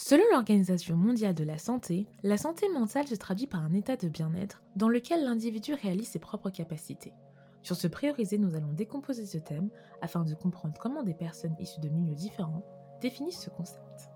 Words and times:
Selon 0.00 0.22
l'Organisation 0.30 0.96
mondiale 0.96 1.34
de 1.34 1.42
la 1.42 1.58
santé, 1.58 2.06
la 2.22 2.38
santé 2.38 2.68
mentale 2.68 3.08
se 3.08 3.16
traduit 3.16 3.48
par 3.48 3.64
un 3.64 3.72
état 3.72 3.96
de 3.96 4.08
bien-être 4.08 4.62
dans 4.76 4.88
lequel 4.88 5.24
l'individu 5.24 5.74
réalise 5.74 6.06
ses 6.06 6.20
propres 6.20 6.50
capacités. 6.50 7.12
Sur 7.62 7.74
ce 7.74 7.88
prioriser, 7.88 8.38
nous 8.38 8.54
allons 8.54 8.72
décomposer 8.72 9.26
ce 9.26 9.38
thème 9.38 9.70
afin 10.00 10.22
de 10.22 10.36
comprendre 10.36 10.78
comment 10.80 11.02
des 11.02 11.14
personnes 11.14 11.56
issues 11.58 11.80
de 11.80 11.88
milieux 11.88 12.14
différents 12.14 12.62
définissent 13.00 13.40
ce 13.40 13.50
concept. 13.50 14.08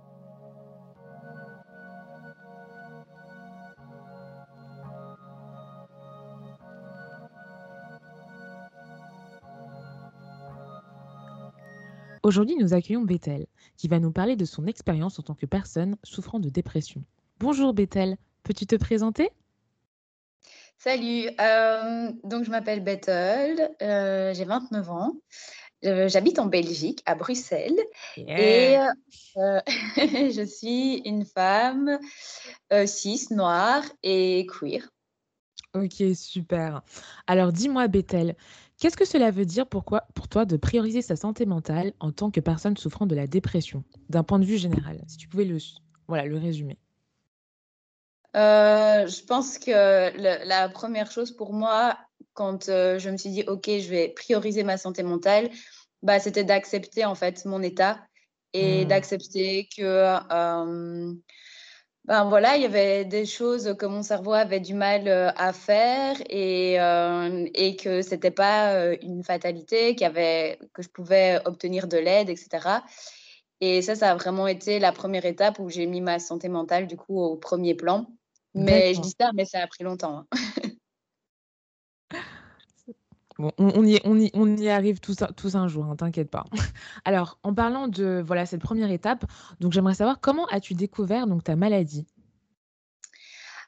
Aujourd'hui, 12.25 12.55
nous 12.55 12.73
accueillons 12.73 13.03
Bethel, 13.03 13.47
qui 13.77 13.89
va 13.89 13.99
nous 13.99 14.13
parler 14.13 14.37
de 14.37 14.45
son 14.45 14.67
expérience 14.67 15.19
en 15.19 15.25
tant 15.25 15.35
que 15.35 15.45
personne 15.45 15.97
souffrant 16.05 16.39
de 16.39 16.51
dépression. 16.51 17.03
Bonjour 17.41 17.75
Bethel, 17.75 18.17
peux-tu 18.45 18.65
te 18.65 18.77
présenter? 18.77 19.31
Salut, 20.79 21.29
euh, 21.41 22.13
donc 22.23 22.45
je 22.45 22.51
m'appelle 22.51 22.85
Bethel, 22.85 23.75
euh, 23.83 24.33
j'ai 24.35 24.45
29 24.45 24.91
ans, 24.91 25.15
j'habite 25.83 26.39
en 26.39 26.47
Belgique, 26.47 27.03
à 27.07 27.17
Bruxelles, 27.17 27.81
et 28.17 28.77
euh, 28.77 29.61
je 29.97 30.45
suis 30.47 30.99
une 31.05 31.25
femme 31.25 31.99
cis, 32.87 33.27
noire 33.33 33.83
et 34.05 34.47
queer. 34.47 34.89
Ok, 35.75 36.03
super. 36.15 36.83
Alors 37.27 37.51
dis-moi 37.51 37.89
Bethel, 37.89 38.37
Qu'est-ce 38.83 38.97
que 38.97 39.05
cela 39.05 39.31
veut 39.31 39.45
dire 39.45 39.69
pour, 39.69 39.85
pour 39.85 40.27
toi 40.27 40.45
de 40.45 40.57
prioriser 40.57 41.03
sa 41.03 41.15
santé 41.15 41.47
mentale 41.47 41.93
en 42.01 42.11
tant 42.11 42.33
que 42.33 42.41
personne 42.41 42.77
souffrant 42.77 43.07
de 43.07 43.15
la 43.15 43.29
dépression, 43.29 43.85
d'un 44.09 44.25
point 44.25 44.41
de 44.41 44.45
vue 44.45 44.57
général 44.57 45.01
Si 45.07 45.19
tu 45.19 45.29
pouvais 45.29 45.45
le, 45.45 45.59
voilà, 46.09 46.27
le 46.27 46.37
résumer? 46.37 46.81
Euh, 48.35 49.07
je 49.07 49.25
pense 49.25 49.61
que 49.61 49.71
la 50.45 50.69
première 50.69 51.13
chose 51.13 51.31
pour 51.31 51.53
moi, 51.53 51.97
quand 52.35 52.69
euh, 52.71 52.99
je 52.99 53.09
me 53.09 53.17
suis 53.17 53.31
dit, 53.31 53.45
OK, 53.47 53.67
je 53.67 53.89
vais 53.89 54.09
prioriser 54.09 54.65
ma 54.65 54.77
santé 54.77 55.05
mentale, 55.05 55.51
bah, 56.03 56.19
c'était 56.19 56.43
d'accepter 56.43 57.05
en 57.05 57.15
fait 57.15 57.45
mon 57.45 57.63
état 57.63 58.01
et 58.53 58.85
mmh. 58.85 58.89
d'accepter 58.89 59.69
que 59.77 59.83
euh, 59.85 61.15
ben 62.05 62.25
voilà, 62.25 62.57
il 62.57 62.63
y 62.63 62.67
avait 62.67 63.05
des 63.05 63.25
choses 63.25 63.77
que 63.79 63.87
mon 63.87 64.03
cerveau 64.03 64.33
avait 64.33 64.59
du 64.59 64.75
mal 64.75 65.07
euh, 65.07 65.31
à 65.37 65.53
faire 65.53 66.17
et, 66.29 66.81
euh, 66.81 67.47
et 67.55 67.77
que 67.77 68.03
c'était 68.03 68.33
pas 68.33 68.75
euh, 68.75 68.97
une 69.03 69.23
fatalité, 69.23 69.95
qu'il 69.95 70.07
avait, 70.07 70.59
que 70.75 70.83
je 70.83 70.89
pouvais 70.89 71.39
obtenir 71.45 71.87
de 71.87 71.99
l'aide, 71.99 72.29
etc. 72.29 72.81
Et 73.61 73.83
ça, 73.83 73.95
ça 73.95 74.11
a 74.11 74.15
vraiment 74.17 74.49
été 74.49 74.81
la 74.81 74.91
première 74.91 75.25
étape 75.25 75.61
où 75.61 75.71
j'ai 75.71 75.87
mis 75.87 76.01
ma 76.01 76.19
santé 76.19 76.49
mentale 76.49 76.89
du 76.89 76.97
coup 76.97 77.21
au 77.21 77.37
premier 77.37 77.75
plan. 77.75 78.07
Mais 78.55 78.93
je 78.95 79.01
dis 79.01 79.15
ça, 79.19 79.31
mais 79.35 79.45
ça 79.45 79.61
a 79.61 79.67
pris 79.69 79.85
longtemps. 79.85 80.19
Hein. 80.19 80.27
on, 83.39 83.87
y, 83.87 84.01
on, 84.05 84.19
y, 84.19 84.31
on 84.35 84.57
y 84.57 84.69
arrive 84.69 85.01
tous, 85.01 85.17
tous 85.37 85.55
un 85.55 85.69
jour, 85.69 85.85
ne 85.85 85.93
hein, 85.93 85.97
t'inquiète 85.97 86.31
pas. 86.31 86.45
Alors, 87.05 87.39
en 87.43 87.55
parlant 87.55 87.89
de 87.89 88.23
voilà 88.25 88.47
cette 88.47 88.61
première 88.61 88.91
étape, 88.91 89.25
donc 89.61 89.73
j'aimerais 89.73 89.95
savoir 89.95 90.21
comment 90.21 90.47
as-tu 90.47 90.75
découvert 90.75 91.27
donc 91.27 91.45
ta 91.45 91.57
maladie? 91.57 92.07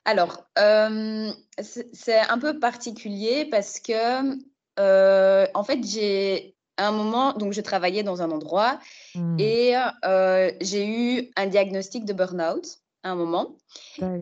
Alors, 0.05 0.45
euh, 0.59 1.31
c'est 1.61 2.19
un 2.19 2.39
peu 2.39 2.59
particulier 2.59 3.47
parce 3.47 3.81
que 3.81 4.39
euh, 4.79 5.47
en 5.55 5.65
fait 5.65 5.83
j'ai 5.85 6.57
un 6.77 6.91
moment 6.91 7.33
donc 7.33 7.53
je 7.53 7.61
travaillais 7.61 8.03
dans 8.03 8.21
un 8.21 8.31
endroit 8.31 8.81
mmh. 9.15 9.37
et 9.39 9.77
euh, 10.05 10.51
j'ai 10.61 10.87
eu 10.87 11.31
un 11.37 11.47
diagnostic 11.47 12.05
de 12.05 12.13
burn-out 12.13 12.67
à 13.03 13.13
un 13.13 13.15
moment 13.15 13.57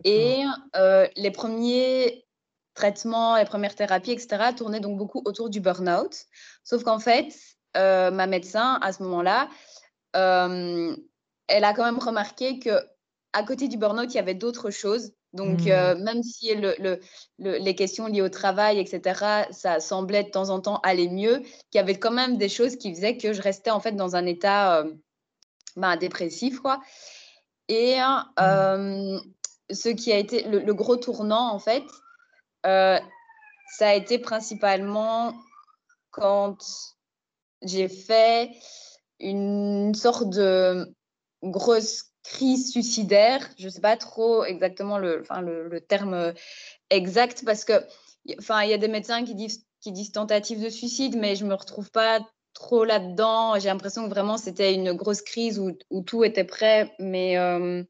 et 0.05 0.43
les 1.17 1.31
premiers 1.31 2.23
traitements, 2.73 3.37
les 3.37 3.45
premières 3.45 3.75
thérapies, 3.75 4.11
etc., 4.11 4.51
tournaient 4.55 4.79
donc 4.79 4.97
beaucoup 4.97 5.21
autour 5.25 5.49
du 5.49 5.59
burn-out. 5.59 6.15
Sauf 6.63 6.83
qu'en 6.83 6.99
fait, 6.99 7.33
euh, 7.75 8.11
ma 8.11 8.27
médecin, 8.27 8.79
à 8.81 8.93
ce 8.93 9.03
moment-là, 9.03 9.49
euh, 10.15 10.95
elle 11.47 11.63
a 11.63 11.73
quand 11.73 11.85
même 11.85 11.99
remarqué 11.99 12.59
que 12.59 12.79
à 13.33 13.43
côté 13.43 13.67
du 13.67 13.77
burn-out, 13.77 14.13
il 14.13 14.17
y 14.17 14.19
avait 14.19 14.35
d'autres 14.35 14.69
choses. 14.69 15.13
Donc, 15.33 15.61
hmm. 15.61 15.69
euh, 15.69 15.95
même 15.95 16.21
si 16.21 16.53
le, 16.53 16.99
les 17.39 17.75
questions 17.75 18.05
liées 18.05 18.21
au 18.21 18.29
travail, 18.29 18.79
etc., 18.79 19.47
ça 19.49 19.79
semblait 19.79 20.23
de 20.23 20.29
temps 20.29 20.49
en 20.49 20.59
temps 20.59 20.79
aller 20.83 21.09
mieux, 21.09 21.39
qu'il 21.39 21.75
y 21.75 21.79
avait 21.79 21.97
quand 21.97 22.11
même 22.11 22.37
des 22.37 22.49
choses 22.49 22.75
qui 22.75 22.93
faisaient 22.93 23.17
que 23.17 23.33
je 23.33 23.41
restais 23.41 23.71
en 23.71 23.79
fait 23.79 23.93
dans 23.93 24.15
un 24.15 24.27
état 24.27 24.83
ben, 25.75 25.97
dépressif, 25.97 26.59
quoi. 26.59 26.79
Et 27.69 27.95
hmm. 27.97 29.17
ce 29.71 29.89
qui 29.89 30.11
a 30.11 30.17
été 30.17 30.43
le, 30.43 30.73
gros 30.75 30.97
tournant, 30.97 31.51
en 31.51 31.59
fait, 31.59 31.83
euh, 32.65 32.99
ça 33.77 33.89
a 33.89 33.93
été 33.93 34.19
principalement 34.19 35.33
quand 36.11 36.57
j'ai 37.63 37.87
fait 37.87 38.51
une 39.19 39.93
sorte 39.95 40.29
de 40.29 40.93
grosse 41.41 42.11
crise 42.23 42.71
suicidaire. 42.71 43.49
Je 43.57 43.65
ne 43.65 43.69
sais 43.69 43.81
pas 43.81 43.97
trop 43.97 44.43
exactement 44.43 44.97
le, 44.97 45.23
terme 45.87 46.33
exact 46.89 47.43
parce 47.45 47.65
que 47.65 47.73
enfin, 48.39 48.61
il 48.63 48.69
y 48.69 48.73
a 48.73 48.77
des 48.77 48.87
médecins 48.87 49.23
qui 49.23 49.35
disent, 49.35 50.11
tentative 50.11 50.63
de 50.63 50.69
suicide, 50.69 51.17
mais 51.17 51.35
je 51.35 51.43
ne 51.43 51.49
me 51.49 51.55
retrouve 51.55 51.91
pas 51.91 52.19
trop 52.53 52.85
là-dedans. 52.85 53.59
J'ai 53.59 53.69
l'impression 53.69 54.05
que 54.05 54.09
vraiment 54.09 54.37
c'était 54.37 54.73
une 54.73 54.93
grosse 54.93 55.21
crise 55.21 55.59
où, 55.59 55.77
où 55.89 56.01
tout 56.01 56.23
était 56.23 56.43
prêt, 56.43 56.93
mais, 56.99 57.37
euh, 57.37 57.83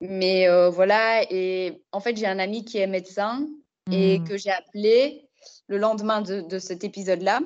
mais 0.00 0.48
euh, 0.48 0.68
voilà. 0.70 1.22
Et 1.30 1.84
en 1.92 2.00
fait, 2.00 2.16
j'ai 2.16 2.26
un 2.26 2.38
ami 2.38 2.64
qui 2.64 2.78
est 2.78 2.86
médecin 2.86 3.46
et 3.90 4.18
mmh. 4.18 4.24
que 4.24 4.36
j'ai 4.36 4.50
appelé 4.50 5.28
le 5.68 5.78
lendemain 5.78 6.20
de, 6.20 6.42
de 6.42 6.58
cet 6.58 6.84
épisode-là. 6.84 7.40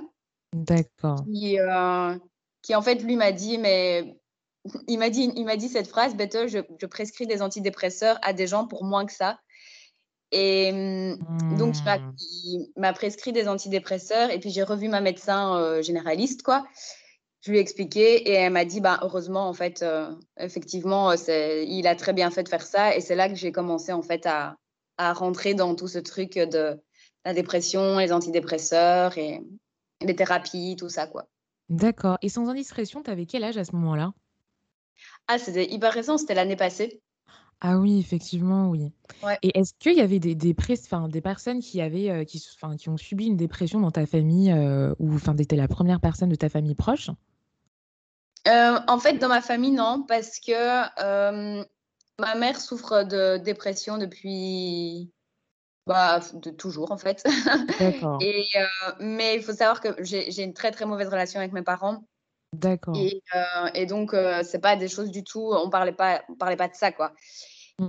D'accord. 0.52 1.24
Qui, 1.24 1.58
euh, 1.58 2.16
qui, 2.62 2.74
en 2.74 2.82
fait, 2.82 2.96
lui 2.96 3.16
m'a 3.16 3.32
dit, 3.32 3.58
mais 3.58 4.18
il 4.88 4.98
m'a 4.98 5.10
dit, 5.10 5.32
il 5.36 5.44
m'a 5.44 5.56
dit 5.56 5.68
cette 5.68 5.88
phrase, 5.88 6.14
Bethel, 6.14 6.48
je, 6.48 6.58
je, 6.80 6.86
prescris 6.86 7.26
des 7.26 7.42
antidépresseurs 7.42 8.18
à 8.22 8.32
des 8.32 8.46
gens 8.46 8.66
pour 8.66 8.84
moins 8.84 9.06
que 9.06 9.12
ça. 9.12 9.38
Et 10.32 10.72
mmh. 10.72 11.56
donc, 11.56 11.74
il 12.18 12.68
m'a 12.76 12.92
prescrit 12.92 13.32
des 13.32 13.48
antidépresseurs 13.48 14.30
et 14.30 14.40
puis 14.40 14.50
j'ai 14.50 14.64
revu 14.64 14.88
ma 14.88 15.00
médecin 15.00 15.56
euh, 15.56 15.82
généraliste, 15.82 16.42
quoi. 16.42 16.66
Je 17.42 17.52
lui 17.52 17.58
ai 17.58 17.60
expliqué 17.60 18.28
et 18.28 18.32
elle 18.32 18.52
m'a 18.52 18.64
dit, 18.64 18.80
bah, 18.80 18.98
heureusement, 19.02 19.48
en 19.48 19.52
fait, 19.54 19.82
euh, 19.82 20.12
effectivement, 20.36 21.12
il 21.12 21.86
a 21.86 21.94
très 21.94 22.12
bien 22.12 22.32
fait 22.32 22.42
de 22.42 22.48
faire 22.48 22.66
ça. 22.66 22.96
Et 22.96 23.00
c'est 23.00 23.14
là 23.14 23.28
que 23.28 23.36
j'ai 23.36 23.52
commencé, 23.52 23.92
en 23.92 24.02
fait, 24.02 24.26
à, 24.26 24.56
à 24.98 25.12
rentrer 25.12 25.54
dans 25.54 25.74
tout 25.74 25.88
ce 25.88 25.98
truc 25.98 26.34
de 26.34 26.80
la 27.24 27.34
dépression, 27.34 27.98
les 27.98 28.12
antidépresseurs 28.12 29.18
et 29.18 29.42
les 30.00 30.16
thérapies, 30.16 30.76
tout 30.78 30.88
ça, 30.88 31.06
quoi. 31.06 31.28
D'accord. 31.68 32.18
Et 32.22 32.28
sans 32.28 32.48
indiscrétion, 32.48 33.02
tu 33.02 33.10
avais 33.10 33.26
quel 33.26 33.44
âge 33.44 33.58
à 33.58 33.64
ce 33.64 33.72
moment-là? 33.72 34.12
Ah, 35.28 35.38
c'était 35.38 35.70
hyper 35.70 35.92
récent, 35.92 36.18
c'était 36.18 36.34
l'année 36.34 36.56
passée. 36.56 37.00
Ah 37.60 37.78
oui, 37.78 37.98
effectivement, 37.98 38.68
oui. 38.68 38.92
Et 39.42 39.58
est-ce 39.58 39.72
qu'il 39.78 39.94
y 39.94 40.00
avait 40.00 40.18
des, 40.18 40.34
des, 40.34 40.54
des 40.54 41.20
personnes 41.22 41.60
qui, 41.60 41.80
avaient, 41.80 42.10
euh, 42.10 42.24
qui, 42.24 42.38
qui 42.78 42.88
ont 42.88 42.96
subi 42.96 43.26
une 43.26 43.36
dépression 43.36 43.80
dans 43.80 43.90
ta 43.90 44.04
famille 44.06 44.52
euh, 44.52 44.94
ou 44.98 45.14
enfin, 45.14 45.34
étais 45.36 45.56
la 45.56 45.66
première 45.66 46.00
personne 46.00 46.28
de 46.28 46.34
ta 46.36 46.50
famille 46.50 46.74
proche? 46.74 47.10
Euh, 48.46 48.78
En 48.86 48.98
fait, 48.98 49.14
dans 49.18 49.28
ma 49.28 49.40
famille, 49.40 49.72
non, 49.72 50.04
parce 50.06 50.38
que 50.38 50.52
Ma 52.18 52.34
mère 52.34 52.60
souffre 52.60 53.02
de 53.02 53.36
dépression 53.36 53.98
depuis 53.98 55.10
bah, 55.86 56.20
de 56.34 56.50
toujours 56.50 56.90
en 56.90 56.98
fait. 56.98 57.24
D'accord. 57.78 58.18
Et, 58.22 58.44
euh, 58.56 58.92
mais 59.00 59.36
il 59.36 59.42
faut 59.42 59.52
savoir 59.52 59.80
que 59.80 59.88
j'ai 60.02 60.42
une 60.42 60.54
très 60.54 60.72
très 60.72 60.84
mauvaise 60.84 61.08
relation 61.08 61.38
avec 61.38 61.52
mes 61.52 61.62
parents. 61.62 62.04
D'accord. 62.52 62.96
Et, 62.96 63.22
euh, 63.34 63.68
et, 63.74 63.86
donc 63.86 64.14
euh, 64.14 64.42
c'est 64.42 64.60
pas 64.60 64.76
des 64.76 64.88
choses 64.88 65.10
du 65.10 65.22
tout. 65.22 65.52
On 65.52 65.70
parlait 65.70 65.92
pas, 65.92 66.22
on 66.28 66.34
parlait 66.34 66.56
pas 66.56 66.68
de 66.68 66.74
ça 66.74 66.90
quoi. 66.90 67.12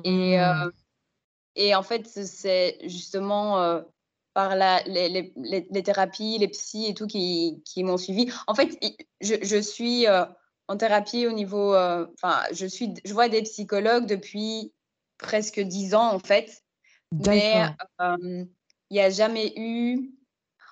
Et 0.03 0.37
mmh. 0.37 0.71
et 1.55 1.75
en 1.75 1.83
fait 1.83 2.05
c'est 2.07 2.77
justement 2.83 3.81
par 4.33 4.55
la, 4.55 4.83
les, 4.83 5.09
les, 5.09 5.33
les, 5.71 5.83
thérapies, 5.83 6.37
les 6.37 6.49
psys 6.49 6.87
et 6.87 6.93
tout 6.93 7.07
qui, 7.07 7.63
qui 7.65 7.83
m'ont 7.83 7.97
suivi. 7.97 8.31
En 8.45 8.53
fait, 8.53 8.77
je, 9.21 9.35
je 9.41 9.57
suis 9.57 10.05
en 10.67 10.77
thérapie 10.77 11.27
au 11.27 11.31
niveau. 11.31 11.73
Euh, 11.73 12.05
enfin, 12.15 12.41
je, 12.51 12.65
suis, 12.65 12.93
je 13.05 13.13
vois 13.13 13.29
des 13.29 13.43
psychologues 13.43 14.05
depuis 14.05 14.73
presque 15.17 15.59
dix 15.59 15.95
ans, 15.95 16.13
en 16.13 16.19
fait. 16.19 16.63
Mais 17.11 17.65
euh, 18.01 18.45
il 18.89 18.93
n'y 18.93 18.99
a 18.99 19.09
jamais 19.09 19.53
eu. 19.55 20.11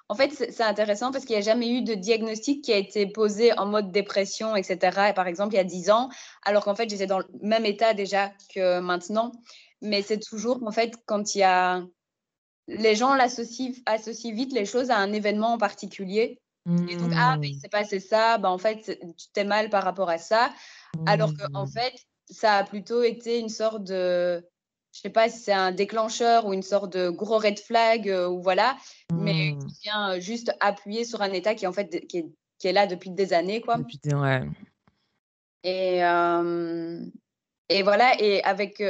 En 0.08 0.14
fait, 0.14 0.30
c'est 0.32 0.62
intéressant 0.62 1.12
parce 1.12 1.26
qu'il 1.26 1.36
n'y 1.36 1.42
a 1.42 1.46
jamais 1.46 1.70
eu 1.70 1.82
de 1.82 1.96
diagnostic 1.96 2.64
qui 2.64 2.72
a 2.72 2.78
été 2.78 3.08
posé 3.08 3.58
en 3.58 3.66
mode 3.66 3.92
dépression, 3.92 4.56
etc. 4.56 5.14
par 5.16 5.26
exemple, 5.26 5.56
il 5.56 5.58
y 5.58 5.60
a 5.60 5.64
dix 5.64 5.90
ans, 5.90 6.10
alors 6.44 6.64
qu'en 6.64 6.76
fait, 6.76 6.88
j'étais 6.88 7.08
dans 7.08 7.18
le 7.20 7.26
même 7.42 7.66
état 7.66 7.96
déjà 7.96 8.32
que 8.54 8.80
maintenant. 8.80 9.32
Mais 9.82 10.04
c'est 10.04 10.20
toujours, 10.20 10.62
en 10.64 10.72
fait, 10.72 10.96
quand 11.06 11.36
il 11.36 11.40
y 11.40 11.44
a. 11.44 11.84
Les 12.68 12.96
gens 12.96 13.12
associent, 13.12 13.74
associent 13.86 14.34
vite 14.34 14.52
les 14.52 14.66
choses 14.66 14.90
à 14.90 14.98
un 14.98 15.14
événement 15.14 15.54
en 15.54 15.58
particulier. 15.60 16.40
Et 16.68 16.96
donc, 16.96 17.12
ah, 17.16 17.38
mais 17.38 17.50
il 17.50 17.58
mmh. 17.58 17.60
s'est 17.60 17.70
passé 17.70 18.00
ça, 18.00 18.38
bah, 18.40 18.50
en 18.50 18.58
fait, 18.58 19.00
tu 19.18 19.28
t'es 19.34 19.44
mal 19.44 19.70
par 19.70 19.84
rapport 19.84 20.10
à 20.10 20.18
ça. 20.18 20.52
Alors 21.06 21.32
qu'en 21.36 21.66
mmh. 21.66 21.72
fait, 21.72 21.94
ça 22.30 22.56
a 22.56 22.64
plutôt 22.64 23.04
été 23.04 23.40
une 23.40 23.50
sorte 23.50 23.84
de, 23.84 24.44
je 24.92 25.00
sais 25.00 25.12
pas 25.12 25.30
si 25.30 25.38
c'est 25.38 25.54
un 25.54 25.72
déclencheur 25.72 26.48
ou 26.48 26.54
une 26.54 26.64
sorte 26.64 26.92
de 26.94 27.10
gros 27.10 27.38
red 27.38 27.60
flag 27.60 28.12
ou 28.30 28.42
voilà, 28.42 28.78
mais 29.14 29.52
mmh. 29.52 29.60
qui 29.60 29.76
vient 29.84 30.20
juste 30.20 30.56
appuyer 30.60 31.06
sur 31.06 31.22
un 31.22 31.32
état 31.34 31.54
qui 31.54 31.68
en 31.68 31.74
fait 31.74 32.08
qui 32.08 32.18
est, 32.18 32.26
qui 32.58 32.68
est 32.68 32.74
là 32.74 32.88
depuis 32.88 33.12
des 33.12 33.34
années 33.34 33.62
quoi. 33.62 33.78
Depuis 33.78 34.00
des 34.04 34.16
ouais. 34.16 34.42
Et 35.64 36.00
et 37.68 37.84
voilà 37.84 38.22
et 38.22 38.44
avec 38.44 38.84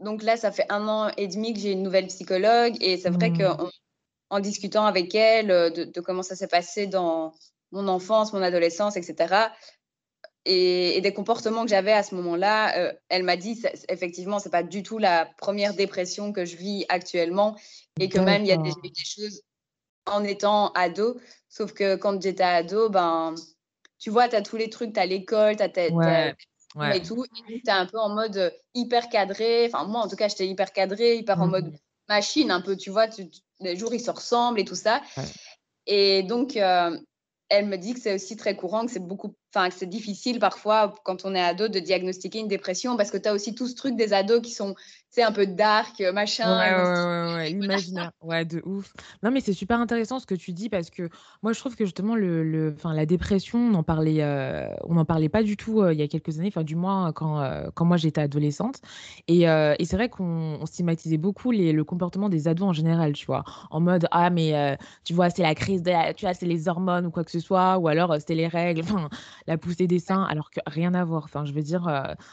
donc 0.00 0.22
là 0.22 0.36
ça 0.36 0.50
fait 0.50 0.66
un 0.70 0.86
an 0.88 1.10
et 1.16 1.28
demi 1.28 1.52
que 1.52 1.60
j'ai 1.60 1.72
une 1.72 1.82
nouvelle 1.82 2.06
psychologue 2.06 2.76
et 2.80 2.96
c'est 2.96 3.10
vrai 3.10 3.32
que 3.32 3.62
mmh 3.62 3.70
en 4.32 4.40
discutant 4.40 4.86
avec 4.86 5.14
elle 5.14 5.50
euh, 5.50 5.70
de, 5.70 6.00
comment 6.00 6.22
ça 6.22 6.34
s'est 6.34 6.48
passé 6.48 6.86
dans 6.86 7.34
mon 7.70 7.86
enfance, 7.86 8.32
mon 8.32 8.42
adolescence, 8.42 8.96
etc. 8.96 9.48
Et, 10.46 11.00
des 11.02 11.12
comportements 11.12 11.64
que 11.64 11.70
j'avais 11.70 11.92
à 11.92 12.02
ce 12.02 12.14
moment-là, 12.14 12.76
euh, 12.78 12.92
elle 13.10 13.24
m'a 13.24 13.36
dit 13.36 13.62
effectivement, 13.88 14.38
c'est 14.38 14.50
pas 14.50 14.62
du 14.62 14.82
tout 14.82 14.96
la 14.96 15.26
première 15.36 15.74
dépression 15.74 16.32
que 16.32 16.46
je 16.46 16.56
vis 16.56 16.86
actuellement 16.88 17.56
et 18.00 18.08
que 18.08 18.18
même 18.18 18.42
il 18.42 18.48
y 18.48 18.52
a 18.52 18.56
des, 18.56 18.72
des, 18.82 19.04
choses 19.04 19.42
en 20.06 20.24
étant 20.24 20.72
ado. 20.72 21.20
Sauf 21.50 21.74
que 21.74 21.96
quand 21.96 22.20
j'étais 22.20 22.42
ado, 22.42 22.88
ben, 22.88 23.34
tu 23.98 24.08
vois, 24.08 24.28
tu 24.28 24.36
as 24.36 24.42
tous 24.42 24.56
les 24.56 24.70
trucs, 24.70 24.94
tu 24.94 25.00
as 25.00 25.06
l'école, 25.06 25.56
tu 25.56 25.62
as, 25.62 25.68
ouais, 25.92 26.34
et 26.96 27.02
tout. 27.02 27.22
tu 27.46 27.62
es 27.66 27.70
un 27.70 27.84
peu 27.84 27.98
en 27.98 28.08
mode 28.08 28.54
hyper 28.72 29.10
cadré. 29.10 29.66
Enfin, 29.66 29.84
moi, 29.84 30.00
en 30.00 30.08
tout 30.08 30.16
cas, 30.16 30.28
j'étais 30.28 30.48
hyper 30.48 30.72
cadré, 30.72 31.16
hyper 31.16 31.38
en 31.40 31.48
mode 31.48 31.66
mmh 31.66 31.76
machine 32.08 32.50
un 32.50 32.60
peu, 32.60 32.76
tu 32.76 32.90
vois, 32.90 33.06
les 33.60 33.76
jours 33.76 33.94
ils 33.94 34.00
se 34.00 34.10
ressemblent 34.10 34.60
et 34.60 34.64
tout 34.64 34.74
ça. 34.74 35.02
Et 35.86 36.22
donc, 36.22 36.56
euh, 36.56 36.96
elle 37.48 37.66
me 37.66 37.76
dit 37.76 37.94
que 37.94 38.00
c'est 38.00 38.14
aussi 38.14 38.36
très 38.36 38.56
courant, 38.56 38.86
que 38.86 38.92
c'est 38.92 39.06
beaucoup, 39.06 39.34
enfin, 39.54 39.68
que 39.68 39.74
c'est 39.74 39.86
difficile 39.86 40.38
parfois 40.38 40.94
quand 41.04 41.24
on 41.24 41.34
est 41.34 41.42
ado 41.42 41.68
de 41.68 41.80
diagnostiquer 41.80 42.38
une 42.38 42.48
dépression 42.48 42.96
parce 42.96 43.10
que 43.10 43.18
tu 43.18 43.28
as 43.28 43.34
aussi 43.34 43.54
tout 43.54 43.66
ce 43.66 43.74
truc 43.74 43.96
des 43.96 44.12
ados 44.12 44.40
qui 44.40 44.52
sont 44.52 44.74
c'est 45.12 45.22
un 45.22 45.30
peu 45.30 45.46
dark, 45.46 46.00
euh, 46.00 46.10
machin. 46.10 46.58
Ouais, 46.58 47.54
ouais, 47.54 47.58
ouais. 47.60 48.08
Ouais, 48.22 48.44
de 48.46 48.62
ouf. 48.64 48.94
Non, 49.22 49.30
mais 49.30 49.40
c'est 49.40 49.52
super 49.52 49.78
intéressant 49.78 50.18
ce 50.18 50.24
que 50.24 50.34
tu 50.34 50.52
dis 50.52 50.70
parce 50.70 50.88
que 50.88 51.10
moi, 51.42 51.52
je 51.52 51.60
trouve 51.60 51.76
que 51.76 51.84
justement, 51.84 52.14
le, 52.14 52.42
le, 52.42 52.74
la 52.82 53.04
dépression, 53.04 53.58
on 53.58 53.70
n'en 53.70 53.82
parlait, 53.82 54.22
euh, 54.22 54.66
on 54.84 54.96
en 54.96 55.04
parlait 55.04 55.28
pas 55.28 55.42
du 55.42 55.58
tout 55.58 55.82
euh, 55.82 55.92
il 55.92 56.00
y 56.00 56.02
a 56.02 56.08
quelques 56.08 56.38
années, 56.38 56.48
enfin, 56.48 56.62
du 56.64 56.76
moins 56.76 57.12
quand, 57.12 57.46
quand 57.74 57.84
moi 57.84 57.98
j'étais 57.98 58.22
adolescente. 58.22 58.80
Et, 59.28 59.42
et 59.42 59.84
c'est 59.84 59.96
vrai 59.96 60.08
qu'on 60.08 60.64
stigmatisait 60.64 61.18
beaucoup 61.18 61.50
les, 61.50 61.72
le 61.72 61.84
comportement 61.84 62.30
des 62.30 62.48
ados 62.48 62.68
en 62.68 62.72
général, 62.72 63.12
tu 63.12 63.26
vois, 63.26 63.44
en 63.70 63.80
mode 63.80 64.08
Ah, 64.12 64.30
mais 64.30 64.78
tu 65.04 65.12
vois, 65.12 65.28
c'est 65.28 65.42
la 65.42 65.54
crise, 65.54 65.82
de 65.82 65.92
tu 66.14 66.24
vois, 66.24 66.32
c'est 66.32 66.46
les 66.46 66.68
hormones 66.68 67.04
ou 67.06 67.10
quoi 67.10 67.24
que 67.24 67.30
ce 67.30 67.40
soit, 67.40 67.76
ou 67.76 67.88
alors 67.88 68.14
c'était 68.18 68.34
les 68.34 68.48
règles, 68.48 68.80
enfin, 68.82 69.10
la 69.46 69.58
poussée 69.58 69.86
des 69.86 69.98
seins, 69.98 70.22
alors 70.22 70.50
que 70.50 70.60
rien 70.66 70.94
à 70.94 71.04
voir. 71.04 71.24
Enfin, 71.24 71.44
je 71.44 71.52
veux 71.52 71.62
dire, 71.62 71.86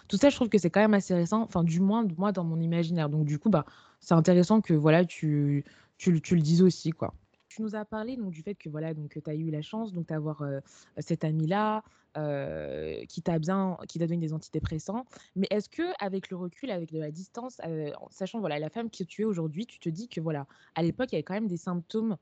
tout 0.07 0.15
ça, 0.15 0.29
je 0.29 0.35
trouve 0.35 0.47
que 0.49 0.57
c'est 0.57 0.69
quand 0.69 0.81
même 0.81 0.93
assez 0.93 1.13
récent, 1.13 1.41
enfin, 1.41 1.63
du 1.63 1.81
moins, 1.81 2.05
moi, 2.17 2.31
dans 2.31 2.43
mon 2.43 2.68
Donc, 3.09 3.25
du 3.25 3.39
coup, 3.39 3.49
bah, 3.49 3.65
c'est 3.99 4.13
intéressant 4.13 4.61
que 4.61 4.73
voilà, 4.73 5.05
tu, 5.05 5.63
tu, 5.97 6.21
tu 6.21 6.35
le 6.35 6.41
dises 6.41 6.61
aussi. 6.61 6.91
quoi. 6.91 7.13
Tu 7.49 7.61
nous 7.61 7.75
as 7.75 7.83
parlé 7.83 8.15
donc, 8.15 8.31
du 8.31 8.41
fait 8.41 8.55
que 8.55 8.69
voilà, 8.69 8.93
donc 8.93 9.19
tu 9.23 9.29
as 9.29 9.35
eu 9.35 9.49
la 9.49 9.61
chance 9.61 9.91
d'avoir 9.93 10.41
euh, 10.43 10.59
cet 10.99 11.23
ami-là 11.23 11.83
euh, 12.17 13.03
qui 13.07 13.21
t'a 13.21 13.39
bien 13.39 13.77
qui 13.87 13.99
t'a 13.99 14.07
donné 14.07 14.21
des 14.21 14.33
antidépressants. 14.33 15.05
Mais 15.35 15.47
est-ce 15.49 15.67
que 15.67 15.83
avec 15.99 16.29
le 16.29 16.37
recul, 16.37 16.69
avec 16.71 16.91
de 16.91 16.99
la 16.99 17.11
distance, 17.11 17.59
euh, 17.65 17.91
sachant 18.11 18.39
voilà 18.39 18.59
la 18.59 18.69
femme 18.69 18.89
que 18.89 19.03
tu 19.03 19.23
es 19.23 19.25
aujourd'hui, 19.25 19.65
tu 19.65 19.79
te 19.79 19.89
dis 19.89 20.07
que 20.07 20.21
voilà, 20.21 20.45
à 20.75 20.83
l'époque, 20.83 21.09
il 21.11 21.15
y 21.15 21.17
avait 21.17 21.23
quand 21.23 21.33
même 21.33 21.47
des 21.47 21.57
symptômes 21.57 22.17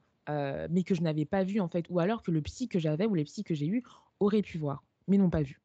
mais 0.70 0.84
que 0.84 0.94
je 0.94 1.02
n'avais 1.02 1.24
pas 1.24 1.46
vu 1.46 1.62
en 1.62 1.70
fait, 1.70 1.86
ou 1.90 2.00
alors 2.02 2.22
que 2.22 2.32
le 2.32 2.42
psy 2.42 2.68
que 2.68 2.80
j'avais 2.80 3.06
ou 3.06 3.16
les 3.16 3.24
psys 3.24 3.46
que 3.46 3.56
j'ai 3.56 3.66
eu 3.68 3.82
auraient 4.20 4.42
pu 4.42 4.58
voir, 4.58 4.84
mais 5.08 5.18
n'ont 5.18 5.30
pas 5.30 5.42
vu? 5.42 5.62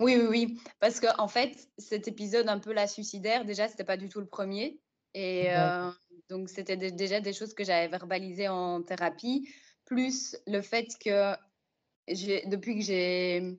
Oui, 0.00 0.16
oui, 0.16 0.26
oui. 0.28 0.60
Parce 0.78 1.00
que 1.00 1.06
en 1.18 1.28
fait, 1.28 1.68
cet 1.78 2.08
épisode 2.08 2.48
un 2.48 2.58
peu 2.58 2.72
la 2.72 2.86
suicidaire, 2.86 3.44
déjà, 3.44 3.68
c'était 3.68 3.84
pas 3.84 3.96
du 3.96 4.08
tout 4.08 4.20
le 4.20 4.26
premier. 4.26 4.80
Et 5.14 5.50
euh, 5.50 5.90
donc, 6.28 6.48
c'était 6.48 6.76
déjà 6.76 7.20
des 7.20 7.32
choses 7.32 7.54
que 7.54 7.64
j'avais 7.64 7.88
verbalisées 7.88 8.48
en 8.48 8.82
thérapie, 8.82 9.48
plus 9.84 10.36
le 10.46 10.60
fait 10.60 10.88
que 10.98 11.34
depuis 12.48 12.76
que 12.76 12.84
j'ai 12.84 13.58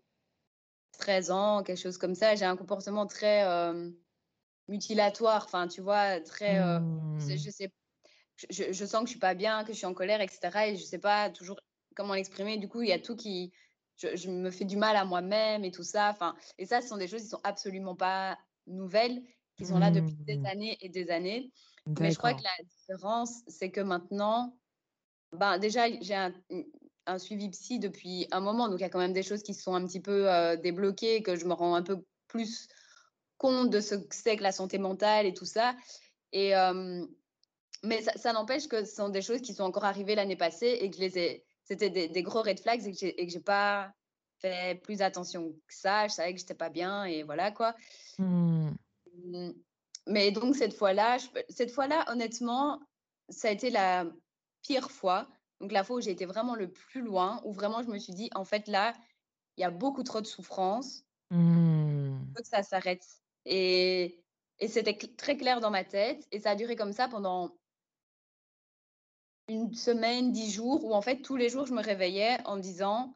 13 0.99 1.31
ans, 1.31 1.63
quelque 1.63 1.79
chose 1.79 1.97
comme 1.97 2.15
ça, 2.15 2.35
j'ai 2.35 2.45
un 2.45 2.55
comportement 2.55 3.05
très 3.05 3.43
euh, 3.45 3.89
mutilatoire. 4.67 5.43
Enfin, 5.45 5.67
tu 5.67 5.81
vois, 5.81 6.21
très. 6.21 6.59
Euh, 6.59 6.79
je, 7.19 7.33
mmh. 7.33 7.38
sais, 7.51 7.71
je, 8.49 8.71
je, 8.71 8.85
sens 8.85 9.01
que 9.01 9.07
je 9.07 9.11
suis 9.11 9.19
pas 9.19 9.33
bien, 9.33 9.63
que 9.63 9.73
je 9.73 9.77
suis 9.77 9.85
en 9.85 9.93
colère, 9.93 10.21
etc. 10.21 10.67
Et 10.67 10.75
je 10.77 10.83
sais 10.83 10.99
pas 10.99 11.29
toujours 11.29 11.59
comment 11.95 12.13
l'exprimer. 12.13 12.57
Du 12.57 12.67
coup, 12.67 12.81
il 12.81 12.89
y 12.89 12.93
a 12.93 12.99
tout 12.99 13.15
qui 13.15 13.51
je, 14.01 14.30
me 14.30 14.50
fais 14.50 14.65
du 14.65 14.77
mal 14.77 14.95
à 14.95 15.06
moi-même 15.06 15.63
et 15.63 15.71
tout 15.71 15.83
ça. 15.83 16.09
Enfin, 16.09 16.36
et 16.57 16.65
ça, 16.65 16.81
ce 16.81 16.88
sont 16.88 16.98
des 16.98 17.07
choses 17.07 17.21
qui 17.21 17.30
sont 17.30 17.42
absolument 17.44 17.95
pas 17.95 18.38
nouvelles, 18.68 19.21
qui 19.57 19.65
sont 19.65 19.80
là 19.80 19.92
depuis 19.92 20.15
des 20.15 20.38
mmh. 20.38 20.45
années 20.45 20.77
et 20.81 20.89
des 20.89 21.09
années. 21.09 21.51
Mais 22.00 22.12
je 22.12 22.18
crois 22.18 22.33
que 22.33 22.44
la 22.44 22.63
différence, 22.63 23.42
c'est 23.48 23.71
que 23.71 23.81
maintenant, 23.81 24.56
ben, 25.33 25.57
déjà, 25.57 25.88
j'ai 26.01 26.15
un, 26.15 26.33
suivi 27.18 27.50
psy 27.50 27.80
depuis 27.80 28.27
un 28.31 28.39
moment, 28.39 28.69
donc 28.69 28.80
il 28.80 28.83
y 28.83 28.86
a 28.86 28.89
quand 28.89 29.00
même 29.00 29.13
des 29.13 29.24
choses 29.24 29.44
qui 29.44 29.53
sont 29.53 29.74
un 29.74 29.86
petit 29.86 30.00
peu 30.00 30.31
euh, 30.31 30.56
débloquées, 30.56 31.24
que 31.24 31.36
je 31.36 31.45
me 31.45 31.53
rends 31.53 31.75
un 31.75 31.83
peu 31.83 32.06
plus 32.27 32.68
compte 33.38 33.69
de 33.69 33.81
ce 33.81 33.95
que 33.95 34.15
c'est 34.15 34.38
que 34.38 34.44
la 34.44 34.51
santé 34.51 34.77
mentale 34.77 35.25
et 35.25 35.33
tout 35.33 35.45
ça. 35.45 35.75
Et, 36.31 36.53
mais 37.83 38.01
ça, 38.03 38.12
ça 38.15 38.33
n'empêche 38.33 38.68
que 38.68 38.86
ce 38.86 38.95
sont 38.95 39.09
des 39.09 39.21
choses 39.21 39.42
qui 39.42 39.53
sont 39.53 39.63
encore 39.63 39.86
arrivées 39.86 40.15
l'année 40.15 40.36
passée 40.36 40.77
et 40.80 40.89
que 40.89 40.95
je 40.95 41.01
les 41.01 41.18
ai 41.18 41.45
c'était 41.71 42.07
des, 42.09 42.23
gros 42.23 42.41
red 42.41 42.59
flags 42.59 42.85
et 42.85 43.25
que 43.25 43.31
j'ai 43.31 43.39
pas 43.39 43.94
fait 44.39 44.81
plus 44.83 45.01
attention 45.01 45.51
que 45.51 45.73
ça. 45.73 46.07
Je 46.07 46.13
savais 46.13 46.33
que 46.33 46.39
j'étais 46.39 46.53
pas 46.53 46.69
bien 46.69 47.06
et 47.06 47.23
voilà 47.23 47.51
quoi. 47.51 47.75
Mmh. 48.18 48.71
Mmh. 49.23 49.51
Mais 50.07 50.31
donc 50.31 50.56
cette 50.56 50.73
fois-là, 50.73 51.18
cette 51.47 51.71
fois-là, 51.71 52.03
honnêtement, 52.12 52.81
ça 53.29 53.47
a 53.47 53.51
été 53.51 53.69
la 53.69 54.06
pire 54.63 54.91
fois. 54.91 55.29
Donc 55.62 55.71
la 55.71 55.83
fois 55.83 55.97
où 55.97 56.01
j'ai 56.01 56.12
été 56.12 56.25
vraiment 56.25 56.56
le 56.56 56.69
plus 56.71 57.01
loin, 57.01 57.39
où 57.45 57.53
vraiment 57.53 57.81
je 57.83 57.88
me 57.88 58.00
suis 58.00 58.13
dit, 58.13 58.29
en 58.35 58.44
fait 58.44 58.67
là, 58.67 58.94
il 59.56 59.62
y 59.62 59.63
a 59.63 59.71
beaucoup 59.71 60.03
trop 60.03 60.19
de 60.19 60.27
souffrance. 60.27 61.06
Mmh. 61.29 62.19
Il 62.21 62.33
faut 62.35 62.44
que 62.44 62.50
ça 62.50 62.63
s'arrête. 62.63 63.06
Et, 63.45 64.21
et 64.59 64.67
c'était 64.67 64.97
très 64.97 65.38
clair 65.38 65.62
dans 65.62 65.71
ma 65.71 65.85
tête. 65.85 66.27
Et 66.31 66.41
ça 66.41 66.51
a 66.51 66.56
duré 66.56 66.75
comme 66.75 66.91
ça 66.91 67.07
pendant 67.07 67.56
une 69.51 69.74
semaine, 69.74 70.31
dix 70.31 70.51
jours, 70.51 70.86
où 70.86 70.94
en 70.94 71.01
fait 71.01 71.21
tous 71.21 71.36
les 71.36 71.50
jours 71.50 71.65
je 71.65 71.74
me 71.74 71.81
réveillais 71.81 72.38
en 72.45 72.57
disant 72.57 73.15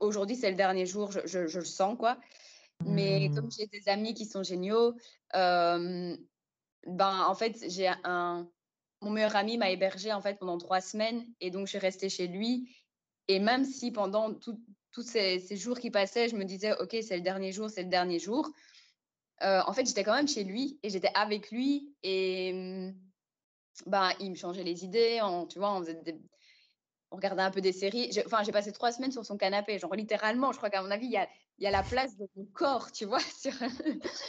aujourd'hui 0.00 0.36
c'est 0.36 0.50
le 0.50 0.56
dernier 0.56 0.86
jour, 0.86 1.10
je, 1.12 1.38
le 1.38 1.64
sens 1.64 1.96
quoi. 1.98 2.18
Mais 2.84 3.30
comme 3.34 3.46
mmh. 3.46 3.50
j'ai 3.58 3.66
des 3.66 3.88
amis 3.88 4.14
qui 4.14 4.24
sont 4.24 4.42
géniaux, 4.42 4.94
ben 5.32 6.18
en 6.86 7.34
fait 7.34 7.68
j'ai 7.68 7.88
un 8.04 8.48
mon 9.00 9.10
meilleur 9.10 9.36
ami 9.36 9.58
m'a 9.58 9.70
hébergé 9.70 10.12
en 10.12 10.20
fait 10.20 10.38
pendant 10.38 10.58
trois 10.58 10.80
semaines 10.80 11.24
et 11.40 11.50
donc 11.50 11.66
je 11.66 11.70
suis 11.70 11.78
restée 11.78 12.08
chez 12.08 12.26
lui. 12.26 12.68
Et 13.28 13.38
même 13.38 13.64
si 13.64 13.92
pendant 13.92 14.34
tous 14.34 14.58
ces, 15.02 15.38
ces, 15.38 15.56
jours 15.56 15.78
qui 15.78 15.90
passaient, 15.90 16.28
je 16.28 16.34
me 16.34 16.44
disais 16.44 16.72
ok 16.80 16.96
c'est 17.02 17.16
le 17.16 17.22
dernier 17.22 17.52
jour, 17.52 17.70
c'est 17.70 17.84
le 17.84 17.90
dernier 17.90 18.18
jour. 18.18 18.50
en 19.40 19.72
fait 19.72 19.86
j'étais 19.86 20.04
quand 20.04 20.14
même 20.14 20.28
chez 20.28 20.44
lui 20.44 20.78
et 20.82 20.90
j'étais 20.90 21.12
avec 21.14 21.50
lui 21.50 21.94
et 22.02 22.92
bah, 23.86 24.10
il 24.20 24.30
me 24.30 24.36
changeait 24.36 24.64
les 24.64 24.84
idées, 24.84 25.20
on, 25.22 25.46
tu 25.46 25.58
vois, 25.58 25.72
on, 25.72 25.84
on 27.10 27.16
regardait 27.16 27.42
un 27.42 27.50
peu 27.50 27.60
des 27.60 27.72
séries. 27.72 28.10
Enfin, 28.26 28.42
j'ai 28.44 28.52
passé 28.52 28.72
trois 28.72 28.92
semaines 28.92 29.12
sur 29.12 29.24
son 29.24 29.36
canapé, 29.36 29.78
genre 29.78 29.94
littéralement, 29.94 30.52
je 30.52 30.58
crois 30.58 30.70
qu'à 30.70 30.82
mon 30.82 30.90
avis, 30.90 31.06
il 31.06 31.12
y 31.12 31.16
a, 31.16 31.28
y 31.58 31.66
a 31.66 31.70
la 31.70 31.82
place 31.82 32.16
de 32.16 32.28
mon 32.36 32.44
corps, 32.46 32.92
tu 32.92 33.04
vois, 33.04 33.20
sur 33.40 33.52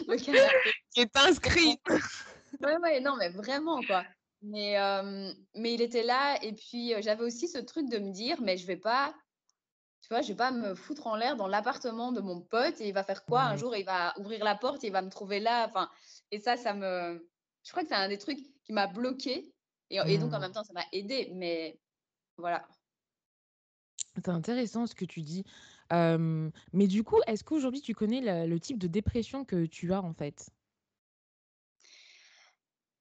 le 0.08 0.24
canapé. 0.24 0.56
Qui 0.94 1.02
est 1.02 1.18
inscrit. 1.18 1.80
Oui, 1.88 2.72
oui, 2.84 3.02
non, 3.02 3.16
mais 3.18 3.30
vraiment, 3.30 3.82
quoi. 3.82 4.04
Mais, 4.42 4.78
mais 5.56 5.74
il 5.74 5.82
était 5.82 6.04
là, 6.04 6.38
et 6.42 6.54
puis 6.54 6.94
j'avais 7.02 7.24
aussi 7.24 7.48
ce 7.48 7.58
truc 7.58 7.90
de 7.90 7.98
me 7.98 8.12
dire, 8.12 8.42
mais 8.42 8.58
je 8.58 8.66
vais 8.66 8.78
pas, 8.78 9.14
tu 10.02 10.08
vois, 10.10 10.22
je 10.22 10.30
vais 10.30 10.36
pas 10.36 10.52
me 10.52 10.76
foutre 10.76 11.08
en 11.08 11.16
l'air 11.16 11.36
dans 11.36 11.48
l'appartement 11.48 12.14
de 12.14 12.22
mon 12.22 12.40
pote, 12.40 12.80
et 12.80 12.88
il 12.88 12.94
va 12.94 13.04
faire 13.04 13.26
quoi 13.26 13.42
Un 13.42 13.56
mmh. 13.56 13.58
jour, 13.58 13.76
il 13.76 13.86
va 13.86 14.14
ouvrir 14.18 14.44
la 14.44 14.56
porte, 14.56 14.84
et 14.84 14.88
il 14.88 14.94
va 14.94 15.02
me 15.02 15.10
trouver 15.10 15.40
là, 15.42 15.66
enfin, 15.68 15.90
et 16.32 16.40
ça, 16.40 16.56
ça 16.56 16.74
me... 16.74 17.28
Je 17.70 17.72
crois 17.72 17.84
que 17.84 17.90
c'est 17.90 17.96
un 17.96 18.10
des 18.10 18.18
trucs 18.18 18.40
qui 18.64 18.74
m'a 18.74 18.88
bloqué. 18.88 19.54
Et, 19.92 20.18
donc, 20.18 20.34
en 20.34 20.40
mmh. 20.40 20.42
même 20.42 20.52
temps, 20.52 20.64
ça 20.64 20.74
m'a 20.74 20.86
aidé. 20.92 21.30
Mais 21.36 21.80
voilà. 22.36 22.68
C'est 24.16 24.30
intéressant 24.30 24.88
ce 24.88 24.96
que 24.96 25.06
tu 25.06 25.22
dis. 25.22 25.46
mais 25.92 26.88
du 26.88 27.04
coup, 27.04 27.20
est-ce 27.28 27.44
qu'aujourd'hui, 27.44 27.82
tu 27.82 27.94
connais 27.94 28.48
le, 28.48 28.60
type 28.60 28.80
de 28.80 28.88
dépression 28.88 29.46
que 29.46 29.68
tu 29.68 29.94
as 29.94 30.02
en 30.02 30.16
fait? 30.16 30.50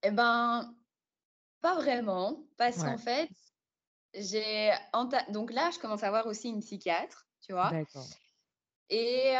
Eh 0.02 0.10
ben, 0.10 0.70
pas 1.62 1.76
vraiment. 1.76 2.44
Parce 2.58 2.82
qu'en 2.82 2.98
fait, 2.98 3.30
j'ai. 4.12 4.70
Donc 5.30 5.50
là, 5.50 5.70
je 5.72 5.78
commence 5.78 6.02
à 6.02 6.08
avoir 6.08 6.26
aussi 6.26 6.50
une 6.50 6.60
psychiatre, 6.60 7.26
tu 7.40 7.54
vois? 7.54 7.70
D'accord. 7.70 8.06
Et 8.90 9.34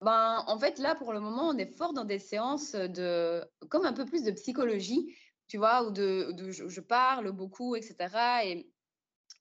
ben, 0.00 0.44
en 0.46 0.58
fait, 0.58 0.78
là, 0.78 0.94
pour 0.94 1.12
le 1.12 1.20
moment, 1.20 1.48
on 1.48 1.58
est 1.58 1.76
fort 1.76 1.92
dans 1.92 2.04
des 2.04 2.20
séances 2.20 2.72
de, 2.72 3.44
comme 3.68 3.84
un 3.84 3.92
peu 3.92 4.04
plus 4.04 4.22
de 4.22 4.30
psychologie, 4.30 5.16
tu 5.48 5.58
vois, 5.58 5.84
où 5.84 5.90
de, 5.90 6.34
je, 6.50 6.80
parle 6.80 7.32
beaucoup, 7.32 7.74
etc. 7.74 7.96
Et, 8.44 8.70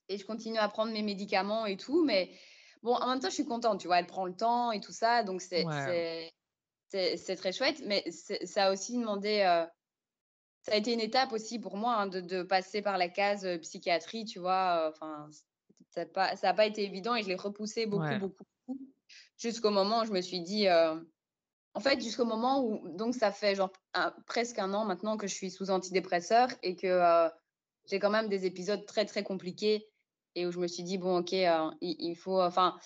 et 0.10 0.18
je 0.18 0.26
continue 0.26 0.58
à 0.58 0.68
prendre 0.68 0.92
mes 0.92 1.04
médicaments 1.04 1.66
et 1.68 1.78
tout. 1.78 2.04
Mais 2.04 2.32
bon, 2.82 2.96
en 2.96 3.08
même 3.08 3.20
temps, 3.20 3.30
je 3.30 3.36
suis 3.36 3.46
contente, 3.46 3.80
tu 3.80 3.88
vois, 3.88 4.00
elle 4.00 4.08
prend 4.08 4.26
le 4.26 4.36
temps 4.36 4.72
et 4.72 4.80
tout 4.80 4.94
ça, 4.94 5.24
donc 5.24 5.42
c'est 5.42 5.66
c'est 6.90 7.36
très 7.36 7.52
chouette, 7.52 7.82
mais 7.86 8.10
ça 8.12 8.66
a 8.66 8.72
aussi 8.72 8.98
demandé, 8.98 9.42
euh, 9.42 9.66
ça 10.62 10.72
a 10.72 10.76
été 10.76 10.94
une 10.94 11.02
étape 11.02 11.34
aussi 11.34 11.60
pour 11.60 11.76
moi 11.76 11.96
hein, 11.96 12.08
de, 12.08 12.22
de, 12.22 12.44
passer 12.44 12.82
par 12.82 12.98
la 12.98 13.10
case 13.10 13.46
euh, 13.46 13.58
psychiatrie, 13.58 14.24
tu 14.24 14.40
vois, 14.40 14.90
enfin, 14.90 15.30
ça 15.90 16.06
n'a 16.06 16.06
pas, 16.06 16.54
pas, 16.54 16.66
été 16.66 16.84
évident 16.86 17.14
et 17.14 17.24
je 17.24 17.28
l'ai 17.28 17.36
repoussé 17.36 17.88
beaucoup, 17.88 18.06
beaucoup, 18.20 18.38
beaucoup, 18.38 18.57
jusqu'au 19.38 19.72
moment 19.72 20.02
où 20.02 20.06
je 20.06 20.12
me 20.12 20.22
suis 20.22 20.42
dit, 20.42 20.68
en 21.78 21.80
fait, 21.80 22.02
jusqu'au 22.02 22.26
moment 22.26 22.64
où, 22.64 22.90
donc 22.98 23.14
ça 23.14 23.32
fait 23.32 23.54
genre 23.54 23.72
presque 24.26 24.58
un 24.58 24.74
an 24.74 24.84
maintenant 24.84 25.16
que 25.16 25.28
je 25.28 25.36
suis 25.36 25.52
sous 25.52 25.70
antidépresseur 25.70 26.50
et 26.64 26.76
que 26.76 26.88
euh, 26.88 27.30
j'ai 27.86 28.00
quand 28.00 28.10
même 28.10 28.30
des 28.30 28.48
épisodes 28.48 28.84
très 28.88 29.06
très 29.06 29.22
compliqués 29.22 29.88
et 30.34 30.48
où 30.48 30.52
je 30.52 30.58
me 30.58 30.66
suis 30.66 30.82
dit, 30.82 30.98
bon, 30.98 31.20
ok, 31.20 31.34
euh, 31.34 31.70
il, 31.82 32.16
faut, 32.16 32.42
enfin, 32.42 32.80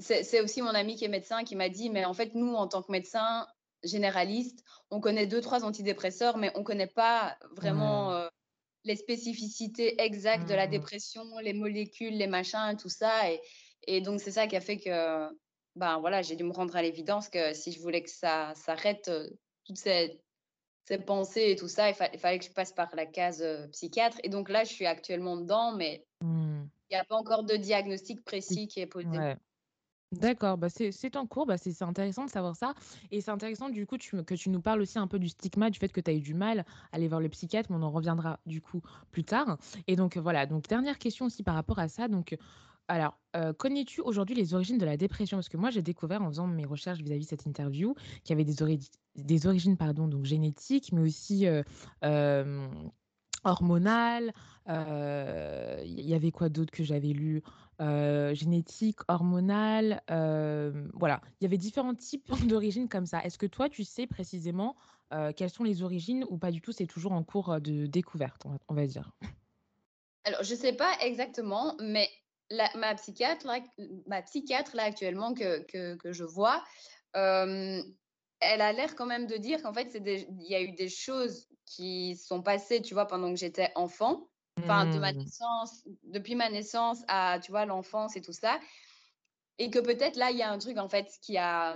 c'est 0.00 0.40
aussi 0.40 0.62
mon 0.62 0.74
ami 0.74 0.96
qui 0.96 1.04
est 1.04 1.08
médecin 1.08 1.44
qui 1.44 1.54
m'a 1.54 1.68
dit, 1.68 1.90
mais 1.90 2.04
en 2.04 2.12
fait, 2.12 2.34
nous, 2.34 2.54
en 2.54 2.66
tant 2.66 2.82
que 2.82 2.90
médecin 2.90 3.46
généraliste, 3.84 4.64
on 4.90 5.00
connaît 5.00 5.28
deux, 5.28 5.40
trois 5.40 5.64
antidépresseurs, 5.64 6.38
mais 6.38 6.50
on 6.56 6.60
ne 6.60 6.64
connaît 6.64 6.88
pas 6.88 7.38
vraiment 7.52 8.10
euh, 8.10 8.26
les 8.82 8.96
spécificités 8.96 10.02
exactes 10.02 10.48
de 10.48 10.54
la 10.54 10.66
mmh. 10.66 10.70
dépression, 10.70 11.38
les 11.38 11.52
molécules, 11.52 12.16
les 12.16 12.26
machins, 12.26 12.76
tout 12.76 12.88
ça. 12.88 13.30
Et, 13.30 13.40
et 13.86 14.00
donc, 14.00 14.20
c'est 14.20 14.30
ça 14.30 14.46
qui 14.46 14.56
a 14.56 14.60
fait 14.60 14.78
que 14.78 15.28
ben 15.76 15.98
voilà, 15.98 16.22
j'ai 16.22 16.36
dû 16.36 16.44
me 16.44 16.52
rendre 16.52 16.76
à 16.76 16.82
l'évidence 16.82 17.28
que 17.28 17.52
si 17.52 17.72
je 17.72 17.80
voulais 17.80 18.02
que 18.02 18.10
ça 18.10 18.52
s'arrête, 18.54 19.08
euh, 19.08 19.28
toutes 19.64 19.78
ces, 19.78 20.20
ces, 20.86 20.98
pensées 20.98 21.50
et 21.50 21.56
tout 21.56 21.68
ça, 21.68 21.90
il, 21.90 21.94
fallait 21.94 22.38
que 22.38 22.44
je 22.44 22.52
passe 22.52 22.72
par 22.72 22.94
la 22.94 23.06
case 23.06 23.42
euh, 23.42 23.66
psychiatre. 23.68 24.18
Et 24.22 24.28
donc 24.28 24.48
là, 24.48 24.64
je 24.64 24.72
suis 24.72 24.86
actuellement 24.86 25.36
dedans, 25.36 25.74
mais 25.74 26.06
mmh. 26.20 26.62
il 26.90 26.94
n'y 26.94 27.00
a 27.00 27.04
pas 27.04 27.16
encore 27.16 27.42
de 27.42 27.56
diagnostic 27.56 28.24
précis 28.24 28.68
qui 28.68 28.80
est 28.80 28.86
posé. 28.86 29.34
D'accord, 30.12 30.58
bah 30.58 30.68
c'est 30.68 31.16
en 31.16 31.26
cours, 31.26 31.46
bah 31.46 31.58
c'est 31.58 31.82
intéressant 31.82 32.24
de 32.24 32.30
savoir 32.30 32.54
ça. 32.54 32.74
Et 33.10 33.20
c'est 33.20 33.32
intéressant 33.32 33.68
du 33.68 33.84
coup 33.84 33.98
tu, 33.98 34.22
que 34.22 34.34
tu 34.34 34.48
nous 34.48 34.60
parles 34.60 34.80
aussi 34.80 34.96
un 34.98 35.08
peu 35.08 35.18
du 35.18 35.28
stigma, 35.28 35.70
du 35.70 35.78
fait 35.80 35.92
que 35.92 36.00
tu 36.00 36.08
as 36.08 36.14
eu 36.14 36.20
du 36.20 36.34
mal 36.34 36.60
à 36.60 36.96
aller 36.96 37.08
voir 37.08 37.20
le 37.20 37.28
psychiatre, 37.28 37.72
mais 37.72 37.78
on 37.78 37.82
en 37.82 37.90
reviendra 37.90 38.38
du 38.46 38.60
coup 38.60 38.80
plus 39.10 39.24
tard. 39.24 39.58
Et 39.88 39.96
donc 39.96 40.16
voilà, 40.16 40.46
donc 40.46 40.68
dernière 40.68 40.98
question 40.98 41.26
aussi 41.26 41.42
par 41.42 41.56
rapport 41.56 41.80
à 41.80 41.88
ça. 41.88 42.06
Donc 42.06 42.36
alors, 42.88 43.18
euh, 43.34 43.52
connais-tu 43.52 44.00
aujourd'hui 44.00 44.34
les 44.34 44.54
origines 44.54 44.78
de 44.78 44.84
la 44.84 44.96
dépression? 44.96 45.38
Parce 45.38 45.48
que 45.48 45.56
moi, 45.56 45.70
j'ai 45.70 45.82
découvert 45.82 46.22
en 46.22 46.28
faisant 46.28 46.46
mes 46.46 46.66
recherches 46.66 47.00
vis-à-vis 47.00 47.24
de 47.24 47.30
cette 47.30 47.46
interview 47.46 47.94
qu'il 48.24 48.38
y 48.38 48.40
avait 48.40 48.44
des, 48.44 49.46
origines 49.46 49.76
pardon, 49.76 50.06
donc 50.06 50.24
génétiques, 50.24 50.92
mais 50.92 51.00
aussi 51.00 51.46
euh, 51.46 52.68
hormonales. 53.42 54.32
Euh, 54.68 55.82
il 55.84 56.06
y 56.06 56.14
avait 56.14 56.30
quoi 56.30 56.48
d'autre 56.48 56.72
que 56.72 56.84
j'avais 56.84 57.08
lu? 57.08 57.42
génétique, 57.80 59.00
hormonale. 59.08 60.02
voilà, 60.08 61.20
il 61.40 61.44
y 61.44 61.46
avait 61.46 61.58
différents 61.58 61.94
types 61.94 62.30
d'origines 62.46 62.88
comme 62.88 63.06
ça. 63.06 63.24
Est-ce 63.24 63.38
que 63.38 63.46
toi, 63.46 63.68
tu 63.68 63.84
sais 63.84 64.06
précisément 64.06 64.76
quelles 65.36 65.50
sont 65.50 65.64
les 65.64 65.82
origines 65.82 66.24
ou 66.28 66.36
pas 66.36 66.50
du 66.50 66.60
tout? 66.60 66.72
C'est 66.72 66.86
toujours 66.86 67.12
en 67.12 67.22
cours 67.22 67.60
de 67.60 67.86
découverte, 67.86 68.46
on 68.68 68.74
va, 68.74 68.86
dire? 68.86 69.10
Alors, 70.24 70.42
je 70.42 70.54
ne 70.54 70.58
sais 70.58 70.72
pas 70.72 70.90
exactement, 71.02 71.76
mais 71.80 72.08
ma, 72.74 72.94
psychiatre, 72.94 73.46
là, 73.46 73.60
ma 74.06 74.22
psychiatre, 74.22 74.76
là, 74.76 74.84
actuellement, 74.84 75.34
que, 75.34 75.62
que, 75.64 75.96
que 75.96 76.12
je 76.12 76.24
vois, 76.24 76.62
euh, 77.16 77.82
elle 78.40 78.60
a 78.60 78.72
l'air 78.72 78.94
quand 78.94 79.06
même 79.06 79.26
de 79.26 79.36
dire 79.36 79.62
qu'en 79.62 79.72
fait, 79.72 79.94
il 79.94 80.46
y 80.48 80.54
a 80.54 80.60
eu 80.60 80.72
des 80.72 80.88
choses 80.88 81.48
qui 81.64 82.16
sont 82.16 82.42
passées, 82.42 82.82
tu 82.82 82.94
vois, 82.94 83.06
pendant 83.06 83.30
que 83.30 83.38
j'étais 83.38 83.70
enfant. 83.74 84.28
Enfin, 84.62 84.86
de 84.86 85.00
ma 85.00 85.12
mmh. 85.12 85.16
naissance, 85.16 85.84
depuis 86.04 86.36
ma 86.36 86.48
naissance 86.48 87.02
à, 87.08 87.40
tu 87.42 87.50
vois, 87.50 87.66
l'enfance 87.66 88.14
et 88.14 88.20
tout 88.20 88.32
ça. 88.32 88.60
Et 89.58 89.68
que 89.68 89.80
peut-être 89.80 90.16
là, 90.16 90.30
il 90.30 90.36
y 90.36 90.42
a 90.42 90.50
un 90.50 90.58
truc, 90.58 90.78
en 90.78 90.88
fait, 90.88 91.10
qui 91.22 91.36
a, 91.38 91.74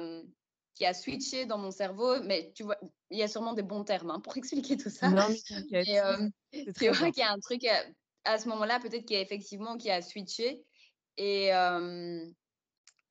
qui 0.74 0.86
a 0.86 0.94
switché 0.94 1.44
dans 1.44 1.58
mon 1.58 1.72
cerveau. 1.72 2.22
Mais 2.22 2.52
tu 2.54 2.62
vois, 2.62 2.78
il 3.10 3.18
y 3.18 3.22
a 3.22 3.28
sûrement 3.28 3.52
des 3.52 3.62
bons 3.62 3.82
termes 3.82 4.10
hein, 4.10 4.20
pour 4.20 4.36
expliquer 4.36 4.76
tout 4.76 4.90
ça. 4.90 5.08
Non, 5.10 5.26
mais 5.28 5.40
t'inquiète. 5.48 5.88
Euh, 5.88 6.28
tu 6.78 6.88
vois 6.90 7.10
qu'il 7.10 7.22
y 7.22 7.26
a 7.26 7.32
un 7.32 7.40
truc, 7.40 7.64
euh, 7.64 7.92
à 8.24 8.38
ce 8.38 8.48
moment-là, 8.48 8.78
peut-être 8.80 9.04
qu'il 9.04 9.16
y 9.16 9.18
a 9.18 9.22
effectivement 9.22 9.76
qui 9.76 9.90
a 9.90 10.02
switché 10.02 10.64
et, 11.16 11.52
euh, 11.52 12.26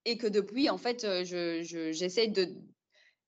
et 0.05 0.17
que 0.17 0.27
depuis, 0.27 0.69
en 0.69 0.77
fait, 0.77 1.01
je, 1.25 1.91
j'essaie 1.91 2.27
de. 2.27 2.55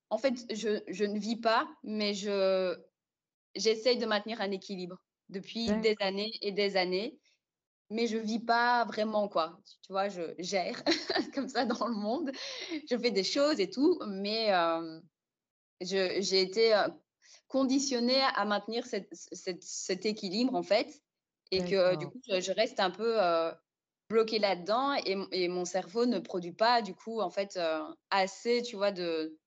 En 0.10 0.18
fait, 0.18 0.34
je, 0.52 0.82
je, 0.88 1.04
ne 1.04 1.20
vis 1.20 1.36
pas, 1.36 1.70
mais 1.84 2.14
je, 2.14 2.76
j'essaie 3.56 3.96
de 3.96 4.06
maintenir 4.06 4.42
un 4.42 4.52
équilibre 4.52 4.98
depuis 5.30 5.68
des 5.82 5.96
années 6.00 6.32
et 6.42 6.52
des 6.52 6.78
années. 6.78 7.20
Mais 7.92 8.06
je 8.06 8.18
vis 8.18 8.40
pas 8.40 8.86
vraiment, 8.86 9.28
quoi. 9.28 9.60
Tu 9.84 9.92
vois, 9.92 10.10
je 10.10 10.22
gère 10.38 10.84
comme 11.34 11.48
ça 11.48 11.66
dans 11.66 11.88
le 11.88 11.96
monde. 11.96 12.32
Je 12.90 12.98
fais 12.98 13.12
des 13.12 13.24
choses 13.24 13.60
et 13.60 13.70
tout, 13.70 14.00
mais 14.08 14.54
euh, 14.54 15.00
je, 15.82 16.22
j'ai 16.22 16.42
été 16.42 16.76
euh, 16.76 16.88
conditionnée 17.48 18.22
à 18.36 18.46
maintenir 18.46 18.86
cette, 18.86 19.10
cet 19.12 20.06
équilibre, 20.06 20.54
en 20.54 20.64
fait 20.64 21.02
et 21.52 21.64
que 21.64 21.96
du 21.96 22.08
coup, 22.08 22.20
je, 22.28 22.52
reste 22.52 22.80
un 22.80 22.92
peu 22.92 23.22
euh, 23.22 23.52
bloquée 24.10 24.40
là-dedans 24.40 24.94
et, 25.06 25.18
et, 25.32 25.48
mon 25.48 25.66
cerveau 25.66 26.06
ne 26.06 26.20
produit 26.20 26.52
pas 26.52 26.82
du 26.82 26.94
coup, 26.94 27.22
en 27.22 27.30
fait, 27.30 27.58
euh, 27.58 27.84
assez, 28.12 28.62
tu 28.62 28.76
vois, 28.76 28.92
de. 28.92 29.38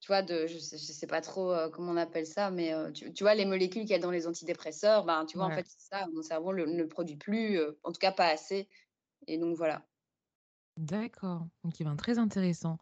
Tu 0.00 0.06
vois, 0.06 0.22
de, 0.22 0.46
je 0.46 0.58
sais, 0.58 0.78
sais 0.78 1.06
pas 1.06 1.20
trop 1.20 1.52
euh, 1.52 1.68
comment 1.68 1.92
on 1.92 1.96
appelle 1.96 2.26
ça, 2.26 2.50
mais 2.50 2.72
tu, 2.92 3.12
tu, 3.12 3.24
vois, 3.24 3.34
les 3.34 3.44
molécules 3.44 3.82
qu'il 3.82 3.90
y 3.90 3.94
a 3.94 3.98
dans 3.98 4.10
les 4.10 4.26
antidépresseurs, 4.26 5.04
ben, 5.04 5.26
tu 5.26 5.36
vois, 5.36 5.46
en 5.46 5.50
fait, 5.50 5.66
ça, 5.66 6.06
mon 6.14 6.22
cerveau 6.22 6.52
ne 6.52 6.64
le 6.64 6.88
produit 6.88 7.16
plus, 7.16 7.60
en 7.82 7.92
tout 7.92 7.98
cas 8.00 8.12
pas 8.12 8.28
assez. 8.28 8.68
Et 9.26 9.38
donc 9.38 9.56
voilà. 9.56 9.84
D'accord, 10.76 11.48
donc 11.64 11.80
il 11.80 11.84
va 11.84 11.94
très 11.96 12.18
intéressant. 12.18 12.78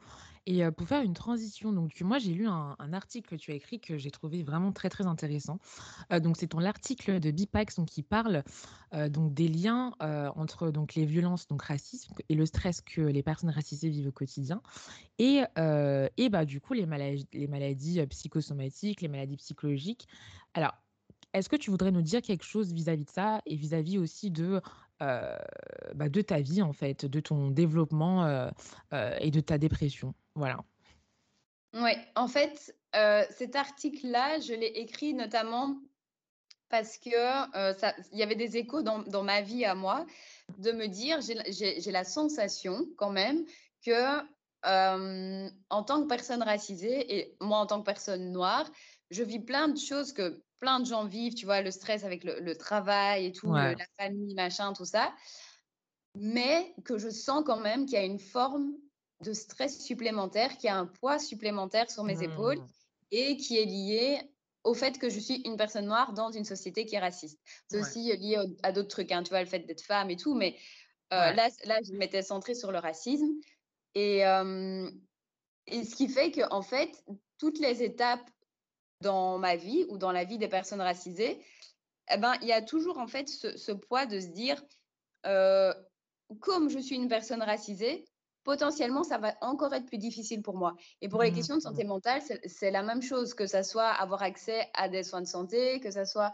Et 0.49 0.63
pour 0.71 0.87
faire 0.87 1.03
une 1.03 1.13
transition, 1.13 1.73
donc 1.73 2.01
moi 2.03 2.19
j'ai 2.19 2.33
lu 2.33 2.47
un, 2.47 2.77
article 2.93 3.31
que 3.31 3.35
tu 3.35 3.51
as 3.51 3.55
écrit 3.55 3.81
que 3.81 3.99
j'ai 3.99 4.13
trouvé 4.13 4.45
vraiment 4.45 4.71
très 4.71 4.89
très 4.89 5.07
intéressant. 5.07 5.59
donc 6.23 6.37
c'est 6.37 6.47
ton 6.47 6.61
l'article 6.61 7.19
de 7.19 7.33
Bipax 7.33 7.75
donc 7.75 7.89
qui 7.89 8.05
parle 8.05 8.45
donc 9.11 9.35
des 9.35 9.49
liens 9.49 9.93
entre 10.37 10.71
donc 10.71 10.95
les 10.95 11.05
violences 11.05 11.49
donc 11.49 11.63
racistes 11.63 12.11
et 12.29 12.37
le 12.37 12.47
stress 12.47 12.81
que 12.81 13.01
les 13.01 13.25
personnes 13.25 13.51
racisées 13.51 13.89
vivent 13.89 14.07
au 14.07 14.13
quotidien 14.13 14.63
et 15.19 15.43
et 16.17 16.29
bah 16.29 16.45
du 16.45 16.61
coup 16.61 16.75
les 16.75 16.87
maladies 16.87 18.07
psychosomatiques, 18.07 19.01
les 19.01 19.09
maladies 19.09 19.39
psychologiques. 19.39 20.07
Alors 20.55 20.75
est-ce 21.33 21.49
que 21.49 21.57
tu 21.57 21.71
voudrais 21.71 21.91
nous 21.91 22.03
dire 22.03 22.23
quelque 22.23 22.45
chose 22.45 22.73
vis-à-vis 22.73 23.05
de 23.05 23.11
ça 23.11 23.43
et 23.47 23.57
vis-à-vis 23.57 23.99
aussi 23.99 24.31
de, 24.31 24.63
bah, 25.01 26.09
de 26.09 26.23
ta 26.23 26.41
vie, 26.41 26.63
en 26.63 26.73
fait, 26.73 27.05
de 27.05 27.21
ton 27.21 27.51
développement 27.51 28.51
et 28.93 29.31
de 29.31 29.41
ta 29.41 29.59
dépression? 29.59 30.15
Voilà. 30.37 30.59
Oui, 31.75 31.91
en 32.15 32.29
fait, 32.29 32.75
cet 33.31 33.57
article-là, 33.57 34.39
je 34.41 34.55
l'ai 34.55 34.67
écrit 34.67 35.15
notamment 35.15 35.77
parce 36.69 36.99
que 36.99 37.11
il 38.13 38.19
y 38.19 38.23
avait 38.23 38.37
des 38.37 38.57
échos 38.57 38.83
dans, 38.83 39.01
dans, 39.01 39.23
ma 39.23 39.41
vie 39.41 39.65
à 39.65 39.75
moi 39.75 40.07
de 40.59 40.73
me 40.73 40.87
dire, 40.87 41.21
j'ai 41.21 41.91
la 41.91 42.05
sensation 42.05 42.87
quand 42.97 43.11
même 43.11 43.45
que 43.85 44.21
en 44.63 45.83
tant 45.83 46.03
que 46.03 46.09
personne 46.09 46.43
racisée 46.43 47.19
et 47.19 47.37
moi 47.41 47.59
en 47.59 47.67
tant 47.67 47.81
que 47.81 47.87
personne 47.87 48.31
noire, 48.31 48.71
je 49.11 49.23
vis 49.23 49.41
plein 49.41 49.69
de 49.69 49.79
choses 49.79 50.13
que 50.13 50.43
plein 50.59 50.81
de 50.81 50.87
gens 50.87 51.05
vivent, 51.05 51.35
tu 51.35 51.47
vois, 51.47 51.61
le 51.61 51.71
stress 51.71 52.05
avec 52.05 52.25
le, 52.25 52.57
travail 52.57 53.27
et 53.27 53.33
tout, 53.33 53.53
la 53.53 53.77
famille, 53.99 54.35
machin, 54.35 54.73
tout 54.73 54.85
ça. 54.85 55.15
Mais 56.15 56.75
que 56.85 56.97
je 56.99 57.11
sens 57.11 57.43
quand 57.45 57.61
même 57.61 57.85
qu'il 57.85 57.95
y 57.95 58.01
a 58.01 58.05
une 58.05 58.19
forme 58.19 58.73
de 59.25 59.33
stress 59.33 59.81
supplémentaire, 59.83 60.57
qu'il 60.57 60.69
y 60.69 60.71
a 60.71 60.77
un 60.77 60.87
poids 60.87 61.19
supplémentaire 61.19 61.91
sur 61.91 62.05
mes 62.05 62.23
épaules 62.23 62.59
mmh. 62.59 62.69
et 63.13 63.37
qui 63.37 63.59
est 63.59 63.65
lié 63.65 64.21
au 64.65 64.75
fait 64.75 64.99
que 64.99 65.09
je 65.09 65.21
suis 65.21 65.43
une 65.47 65.57
personne 65.57 65.87
noire 65.87 66.13
dans 66.13 66.31
une 66.31 66.45
société 66.45 66.87
qui 66.87 66.97
est 66.97 67.01
raciste. 67.01 67.41
C'est 67.69 67.81
aussi 67.81 68.17
lié 68.17 68.39
à 68.63 68.73
d'autres 68.73 68.89
trucs, 68.89 69.13
hein, 69.13 69.23
tu 69.23 69.31
vois, 69.31 69.41
le 69.41 69.47
fait 69.47 69.61
d'être 69.61 69.83
femme 69.83 70.11
et 70.11 70.17
tout, 70.17 70.35
mais 70.35 70.57
euh, 71.13 71.33
là, 71.33 71.49
là, 71.65 71.79
je 71.87 71.93
m'étais 71.93 72.23
centrée 72.23 72.55
sur 72.55 72.73
le 72.73 72.79
racisme. 72.79 73.29
Et, 73.95 74.27
euh, 74.27 74.91
et 75.69 75.85
ce 75.85 75.95
qui 75.95 76.09
fait 76.09 76.33
que, 76.33 76.53
en 76.53 76.63
fait, 76.63 76.91
toutes 77.39 77.61
les 77.61 77.83
étapes 77.83 78.29
dans 79.03 79.39
ma 79.39 79.57
vie 79.57 79.87
ou 79.89 79.99
dans 79.99 80.13
la 80.13 80.25
vie 80.25 80.39
des 80.39 80.49
personnes 80.49 80.81
racisées, 80.81 81.41
eh 82.13 82.17
ben, 82.17 82.35
il 82.43 82.49
y 82.49 82.53
a 82.53 82.63
toujours 82.63 82.99
en 82.99 83.07
fait 83.07 83.29
ce, 83.29 83.73
poids 83.73 84.07
de 84.07 84.21
se 84.21 84.29
dire, 84.29 84.63
euh, 85.27 85.73
comme 86.41 86.69
je 86.69 86.79
suis 86.79 86.97
une 86.97 87.09
personne 87.09 87.43
racisée, 87.43 88.05
potentiellement, 88.47 89.03
ça 89.03 89.19
va 89.19 89.35
encore 89.41 89.75
être 89.75 89.87
plus 89.87 89.99
difficile 89.99 90.41
pour 90.41 90.57
moi. 90.57 90.77
Et 91.03 91.09
pour 91.09 91.21
les 91.21 91.33
mmh, 91.33 91.35
questions 91.35 91.57
de 91.57 91.61
santé 91.61 91.83
mentale, 91.83 92.23
c'est 92.47 92.71
la 92.71 92.85
même 92.85 93.03
chose, 93.03 93.35
que 93.35 93.47
ça 93.47 93.65
soit 93.65 93.89
avoir 93.89 94.23
accès 94.23 94.71
à 94.73 94.89
des 94.89 95.03
soins 95.03 95.21
de 95.21 95.27
santé, 95.27 95.81
que 95.81 95.91
ça 95.91 96.05
soit 96.05 96.33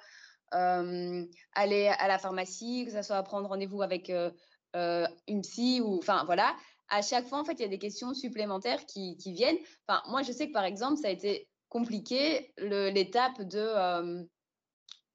euh, 0.54 1.24
aller 1.54 1.88
à 1.88 2.08
la 2.08 2.18
pharmacie, 2.18 2.84
que 2.84 2.92
ça 2.92 3.02
soit 3.02 3.22
prendre 3.22 3.48
rendez-vous 3.48 3.80
avec 3.80 4.10
euh, 4.10 5.06
une 5.26 5.40
psy, 5.40 5.80
ou 5.80 5.96
enfin 5.96 6.24
voilà. 6.26 6.54
À 6.90 7.00
chaque 7.00 7.26
fois, 7.26 7.40
en 7.40 7.44
fait, 7.44 7.54
il 7.54 7.62
y 7.62 7.64
a 7.64 7.68
des 7.68 7.78
questions 7.78 8.12
supplémentaires 8.12 8.84
qui, 8.84 9.16
qui 9.16 9.32
viennent. 9.32 9.56
Enfin, 9.88 10.02
moi, 10.10 10.20
je 10.20 10.32
sais 10.32 10.48
que 10.48 10.52
par 10.52 10.64
exemple, 10.64 10.98
ça 11.00 11.08
a 11.08 11.10
été 11.10 11.48
compliqué 11.70 12.52
l'étape 12.58 13.40
euh, 13.40 14.22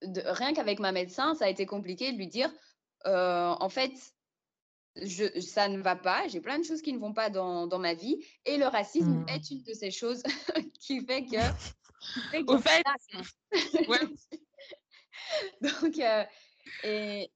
de, 0.02 0.24
Rien 0.26 0.54
qu'avec 0.54 0.80
ma 0.80 0.92
médecin, 0.92 1.36
ça 1.36 1.46
a 1.46 1.50
été 1.50 1.68
compliqué 1.68 2.12
de 2.12 2.18
lui 2.18 2.28
dire, 2.28 2.52
euh, 3.06 3.54
en 3.60 3.70
fait, 3.70 3.94
je, 5.04 5.40
ça 5.40 5.68
ne 5.68 5.80
va 5.82 5.96
pas, 5.96 6.28
j'ai 6.28 6.42
plein 6.42 6.60
de 6.60 6.64
choses 6.64 6.82
qui 6.82 6.94
ne 6.94 7.00
vont 7.00 7.14
pas 7.14 7.30
dans, 7.30 7.68
dans 7.68 7.80
ma 7.80 7.94
vie, 7.94 8.24
et 8.46 8.58
le 8.58 8.66
racisme 8.66 9.24
mmh. 9.24 9.30
est 9.30 9.50
une 9.52 9.64
de 9.64 9.74
ces 9.74 9.92
choses 9.92 10.24
qui 10.80 11.06
fait 11.06 11.26
que... 11.26 11.38
Au 12.48 12.58
fait, 12.60 12.84
ouais. 13.88 14.00
Donc, 15.62 16.00
euh, 16.00 16.24
et, 16.84 17.32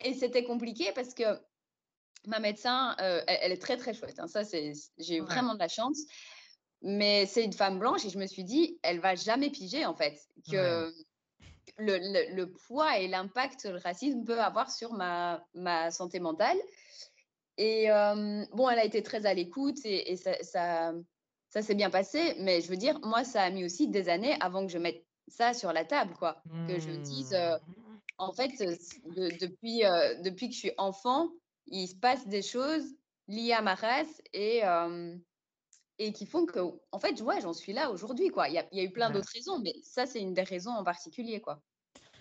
et 0.00 0.14
c'était 0.14 0.44
compliqué 0.44 0.92
parce 0.94 1.14
que 1.14 1.38
ma 2.26 2.40
médecin, 2.40 2.96
euh, 3.00 3.22
elle, 3.26 3.52
est 3.52 3.62
très 3.62 3.76
très 3.76 3.94
chouette. 3.94 4.18
Hein. 4.18 4.28
Ça, 4.28 4.44
c'est, 4.44 4.72
j'ai 4.98 5.16
eu 5.16 5.20
vraiment 5.20 5.54
de 5.54 5.58
la 5.58 5.68
chance. 5.68 5.98
Mais 6.82 7.26
c'est 7.26 7.44
une 7.44 7.52
femme 7.52 7.78
blanche 7.78 8.04
et 8.04 8.10
je 8.10 8.18
me 8.18 8.26
suis 8.26 8.44
dit, 8.44 8.78
elle 8.82 9.00
va 9.00 9.16
jamais 9.16 9.50
piger 9.50 9.84
en 9.84 9.96
fait 9.96 10.16
que 10.50 10.94
le, 11.76 12.34
le, 12.34 12.52
poids 12.52 12.98
et 12.98 13.08
l'impact 13.08 13.62
que 13.62 13.68
le 13.68 13.78
racisme 13.78 14.24
peut 14.24 14.40
avoir 14.40 14.70
sur 14.70 14.92
ma, 14.92 15.44
ma 15.54 15.90
santé 15.90 16.20
mentale. 16.20 16.56
Et 17.58 17.90
euh, 17.90 18.44
bon, 18.52 18.70
elle 18.70 18.78
a 18.78 18.84
été 18.84 19.02
très 19.02 19.26
à 19.26 19.34
l'écoute 19.34 19.78
et, 19.84 20.16
ça, 20.16 20.32
ça, 20.42 20.94
ça 21.50 21.60
s'est 21.60 21.74
bien 21.74 21.90
passé. 21.90 22.34
Mais 22.38 22.60
je 22.60 22.68
veux 22.68 22.76
dire, 22.76 22.98
moi, 23.02 23.24
ça 23.24 23.42
a 23.42 23.50
mis 23.50 23.64
aussi 23.64 23.88
des 23.88 24.08
années 24.08 24.36
avant 24.40 24.64
que 24.64 24.72
je 24.72 24.78
mette 24.78 25.04
ça 25.26 25.52
sur 25.52 25.72
la 25.72 25.84
table, 25.84 26.14
quoi. 26.18 26.40
Que 26.66 26.78
je 26.78 26.90
dise, 26.90 27.34
euh, 27.34 27.56
mmh. 27.56 28.00
en 28.18 28.32
fait, 28.32 28.52
depuis, 29.40 29.82
depuis 30.22 30.48
que 30.48 30.54
je 30.54 30.58
suis 30.58 30.72
enfant, 30.78 31.28
il 31.66 31.88
se 31.88 31.96
passe 31.96 32.26
des 32.28 32.42
choses 32.42 32.94
liées 33.26 33.52
à 33.52 33.60
ma 33.60 33.74
race 33.74 34.22
et, 34.32 34.62
et 35.98 36.12
qui 36.12 36.26
font 36.26 36.46
que, 36.46 36.60
en 36.92 36.98
fait, 36.98 37.20
ouais, 37.20 37.40
j'en 37.40 37.52
suis 37.52 37.72
là 37.72 37.90
aujourd'hui, 37.90 38.28
quoi. 38.28 38.48
Il 38.48 38.54
y 38.54 38.58
a, 38.58 38.66
y 38.72 38.80
a, 38.80 38.84
eu 38.84 38.92
plein 38.92 39.10
d'autres 39.10 39.32
raisons, 39.34 39.58
mais 39.58 39.74
ça, 39.82 40.06
c'est 40.06 40.20
une 40.20 40.32
des 40.32 40.42
raisons 40.42 40.70
en 40.70 40.84
particulier, 40.84 41.40
quoi. 41.40 41.60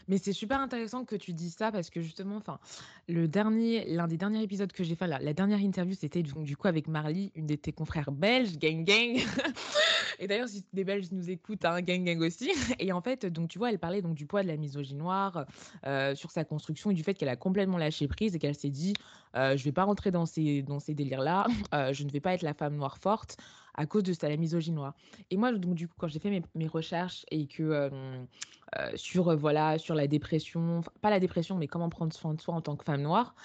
Mais 0.07 0.17
c'est 0.17 0.33
super 0.33 0.59
intéressant 0.59 1.05
que 1.05 1.15
tu 1.15 1.33
dises 1.33 1.55
ça 1.55 1.71
parce 1.71 1.89
que 1.89 2.01
justement, 2.01 2.37
enfin, 2.37 2.59
le 3.07 3.27
dernier, 3.27 3.85
l'un 3.93 4.07
des 4.07 4.17
derniers 4.17 4.41
épisodes 4.41 4.71
que 4.71 4.83
j'ai 4.83 4.95
fait, 4.95 5.07
la, 5.07 5.33
dernière 5.33 5.59
interview, 5.59 5.95
c'était 5.99 6.23
du 6.23 6.57
coup 6.57 6.67
avec 6.67 6.87
Marly, 6.87 7.31
une 7.35 7.47
de 7.47 7.55
tes 7.55 7.71
confrères 7.71 8.11
belges, 8.11 8.57
gang 8.57 8.83
gang. 8.83 9.17
Et 10.19 10.27
d'ailleurs, 10.27 10.47
si 10.47 10.63
des 10.73 10.83
Belges 10.83 11.11
nous 11.11 11.29
écoutent, 11.29 11.65
hein, 11.65 11.81
gang 11.81 12.03
gang 12.03 12.19
aussi. 12.21 12.51
Et 12.79 12.91
en 12.91 13.01
fait, 13.01 13.25
donc 13.25 13.49
tu 13.49 13.59
vois, 13.59 13.69
elle 13.69 13.79
parlait 13.79 14.01
donc 14.01 14.15
du 14.15 14.25
poids 14.25 14.43
de 14.43 14.47
la 14.47 14.57
misogynoire 14.57 15.45
euh, 15.85 16.15
sur 16.15 16.31
sa 16.31 16.43
construction 16.43 16.91
et 16.91 16.93
du 16.93 17.03
fait 17.03 17.13
qu'elle 17.13 17.29
a 17.29 17.35
complètement 17.35 17.77
lâché 17.77 18.07
prise 18.07 18.35
et 18.35 18.39
qu'elle 18.39 18.55
s'est 18.55 18.69
dit, 18.69 18.93
euh, 19.35 19.55
je 19.55 19.63
vais 19.63 19.71
pas 19.71 19.83
rentrer 19.83 20.11
dans 20.11 20.25
ces 20.25 20.63
dans 20.63 20.79
ces 20.79 20.93
délires 20.93 21.21
là, 21.21 21.45
euh, 21.73 21.93
je 21.93 22.03
ne 22.03 22.09
vais 22.09 22.19
pas 22.19 22.33
être 22.33 22.41
la 22.41 22.53
femme 22.53 22.75
noire 22.75 22.97
forte 22.97 23.37
à 23.77 23.85
cause 23.85 24.03
de 24.03 24.13
ça, 24.13 24.27
la. 24.27 24.93
Et 25.29 25.37
moi, 25.37 25.53
donc, 25.53 25.75
du 25.75 25.87
coup, 25.87 25.93
quand 25.97 26.07
j'ai 26.07 26.19
fait 26.19 26.41
mes, 26.55 26.67
recherches 26.67 27.25
et 27.31 27.47
que 27.47 27.63
euh, 27.63 28.91
sur, 28.95 29.29
euh, 29.29 29.35
voilà, 29.35 29.77
sur 29.77 29.95
la 29.95 30.07
dépression, 30.07 30.81
pas 31.01 31.09
la 31.09 31.19
dépression, 31.19 31.55
mais 31.55 31.67
comment 31.67 31.89
prendre 31.89 32.13
soin 32.13 32.33
de 32.33 32.41
soi 32.41 32.55
en 32.55 32.61
tant 32.61 32.75
que 32.75 32.83
femme 32.83 33.03
noire, 33.03 33.35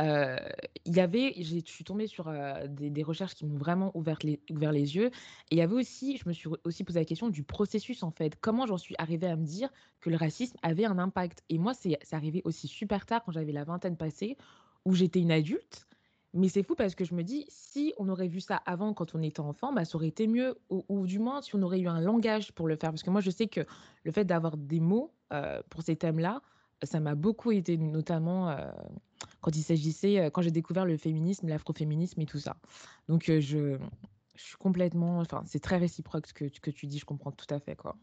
euh, 0.00 0.38
il 0.86 0.96
y 0.96 1.00
avait, 1.00 1.34
je 1.36 1.58
suis 1.66 1.84
tombée 1.84 2.06
sur 2.06 2.32
des, 2.68 2.88
des, 2.88 3.02
recherches 3.02 3.34
qui 3.34 3.44
m'ont 3.44 3.58
vraiment 3.58 3.90
ouvert 3.94 4.16
les, 4.22 4.40
ouvert 4.50 4.72
les 4.72 4.96
yeux. 4.96 5.08
Et 5.50 5.56
il 5.56 5.58
y 5.58 5.60
avait 5.60 5.74
aussi, 5.74 6.16
je 6.16 6.26
me 6.26 6.32
suis 6.32 6.48
aussi 6.64 6.84
posé 6.84 7.00
la 7.00 7.04
question 7.04 7.28
du 7.28 7.42
processus 7.42 8.02
en 8.02 8.10
fait. 8.10 8.34
Comment 8.40 8.66
j'en 8.66 8.78
suis 8.78 8.94
arrivée 8.96 9.26
à 9.26 9.36
me 9.36 9.44
dire 9.44 9.68
que 10.00 10.08
le 10.08 10.16
racisme 10.16 10.56
avait 10.62 10.86
un 10.86 10.98
impact? 10.98 11.42
Et 11.50 11.58
moi, 11.58 11.74
c'est 11.74 11.98
arrivé 12.12 12.40
aussi 12.44 12.66
super 12.66 13.04
tard 13.04 13.22
quand 13.24 13.32
j'avais 13.32 13.52
la 13.52 13.64
vingtaine 13.64 13.98
passée, 13.98 14.38
où 14.86 14.94
j'étais 14.94 15.20
une 15.20 15.32
adulte 15.32 15.86
mais 16.32 16.48
c'est 16.48 16.62
fou 16.62 16.74
parce 16.74 16.94
que 16.94 17.04
je 17.04 17.14
me 17.14 17.22
dis, 17.22 17.44
si 17.48 17.92
on 17.98 18.08
aurait 18.08 18.28
vu 18.28 18.40
ça 18.40 18.56
avant 18.66 18.94
quand 18.94 19.14
on 19.14 19.22
était 19.22 19.40
enfant, 19.40 19.72
bah, 19.72 19.84
ça 19.84 19.96
aurait 19.96 20.08
été 20.08 20.26
mieux, 20.26 20.58
ou, 20.68 20.84
ou, 20.88 21.06
du 21.06 21.18
moins 21.18 21.42
si 21.42 21.56
on 21.56 21.62
aurait 21.62 21.80
eu 21.80 21.88
un 21.88 22.00
langage 22.00 22.52
pour 22.52 22.68
le 22.68 22.76
faire. 22.76 22.90
Parce 22.90 23.02
que 23.02 23.10
moi, 23.10 23.20
je 23.20 23.30
sais 23.30 23.48
que 23.48 23.60
le 24.04 24.12
fait 24.12 24.24
d'avoir 24.24 24.56
des 24.56 24.80
mots 24.80 25.12
euh, 25.32 25.60
pour 25.70 25.82
ces 25.82 25.96
thèmes-là, 25.96 26.40
ça 26.82 27.00
m'a 27.00 27.14
beaucoup 27.14 27.52
aidé, 27.52 27.76
notamment 27.76 28.50
euh, 28.50 28.70
quand 29.40 29.54
il 29.56 29.62
s'agissait, 29.62 30.18
euh, 30.18 30.30
quand 30.30 30.42
j'ai 30.42 30.50
découvert 30.50 30.84
le 30.84 30.96
féminisme, 30.96 31.48
l'afroféminisme 31.48 32.20
et 32.20 32.26
tout 32.26 32.38
ça. 32.38 32.56
Donc, 33.08 33.28
euh, 33.28 33.40
je, 33.40 33.78
je, 34.34 34.42
suis 34.42 34.56
complètement, 34.56 35.18
enfin, 35.18 35.42
c'est 35.46 35.60
très 35.60 35.78
réciproque 35.78 36.26
ce 36.26 36.34
que, 36.34 36.44
que 36.44 36.70
tu 36.70 36.86
dis, 36.86 36.98
je 36.98 37.04
comprends 37.04 37.32
tout 37.32 37.52
à 37.52 37.58
fait, 37.58 37.76
quoi. 37.76 37.96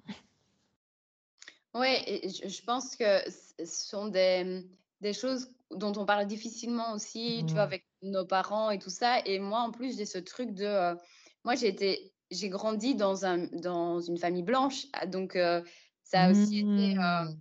Ouais, 1.74 2.22
je, 2.24 2.48
je 2.48 2.64
pense 2.64 2.96
que 2.96 3.30
ce 3.30 3.66
sont 3.66 4.08
des, 4.08 4.66
des 5.02 5.14
choses 5.14 5.52
dont 5.72 5.94
on 5.96 6.06
parle 6.06 6.26
difficilement 6.26 6.94
aussi, 6.94 7.44
tu 7.48 7.54
vois, 7.54 7.64
avec 7.64 7.87
nos 8.02 8.26
parents 8.26 8.72
et 8.72 8.80
tout 8.80 8.90
ça. 8.90 9.20
Et 9.26 9.40
moi, 9.40 9.60
en 9.60 9.72
plus, 9.72 9.98
j'ai 9.98 10.06
ce 10.06 10.18
truc 10.18 10.52
de. 10.54 10.66
Euh, 10.66 10.96
moi, 11.44 11.56
j'ai 11.56 11.68
été. 11.68 12.14
J'ai 12.30 12.50
grandi 12.50 12.96
dans, 12.96 13.26
un, 13.26 13.48
dans 13.54 14.02
une 14.02 14.18
famille 14.18 14.44
blanche. 14.44 14.86
Ah, 14.94 15.06
donc, 15.06 15.36
euh, 15.36 15.62
ça 16.04 16.24
a 16.24 16.32
aussi 16.32 16.60
été. 16.60 16.98
Euh, 16.98 17.24
mmh. 17.24 17.38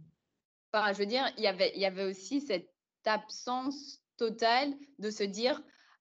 enfin, 0.72 0.92
je 0.92 0.98
veux 0.98 1.06
dire, 1.06 1.26
y 1.36 1.46
il 1.74 1.80
y 1.80 1.86
avait 1.86 2.04
aussi 2.04 2.40
cette 2.40 2.70
absence 3.04 4.00
totale 4.16 4.72
de 4.98 5.10
se 5.10 5.24
dire 5.24 5.60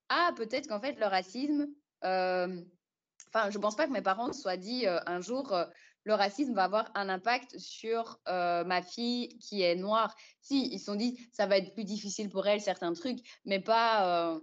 Ah, 0.10 0.32
peut-être 0.36 0.68
qu'en 0.68 0.80
fait, 0.80 1.00
le 1.00 1.06
racisme. 1.06 1.68
Enfin, 2.04 3.50
je 3.50 3.58
ne 3.58 3.62
pense 3.62 3.76
pas 3.76 3.88
que 3.88 3.92
mes 3.92 4.04
parents 4.04 4.32
se 4.32 4.42
soient 4.42 4.56
dit 4.56 4.86
un 4.88 5.20
jour 5.20 5.54
le 6.06 6.14
racisme 6.14 6.54
va 6.54 6.66
avoir 6.66 6.92
un 6.96 7.10
impact 7.10 7.58
sur 7.58 8.20
euh, 8.28 8.64
ma 8.64 8.82
fille 8.82 9.38
qui 9.40 9.64
est 9.64 9.76
noire. 9.76 10.16
Si, 10.40 10.70
ils 10.72 10.80
se 10.80 10.86
sont 10.86 10.96
dit, 10.96 11.20
ça 11.32 11.48
va 11.48 11.58
être 11.58 11.74
plus 11.74 11.84
difficile 11.84 12.30
pour 12.30 12.48
elle, 12.48 12.62
certains 12.62 12.94
trucs, 12.94 13.20
mais 13.44 13.60
pas, 13.60 14.36
euh, 14.36 14.40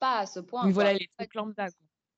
pas 0.00 0.18
à 0.18 0.26
ce 0.26 0.40
point. 0.40 0.66
Mais 0.66 0.72
voilà, 0.72 0.92
les 0.92 1.08
trucs 1.16 1.34
lambda. 1.34 1.68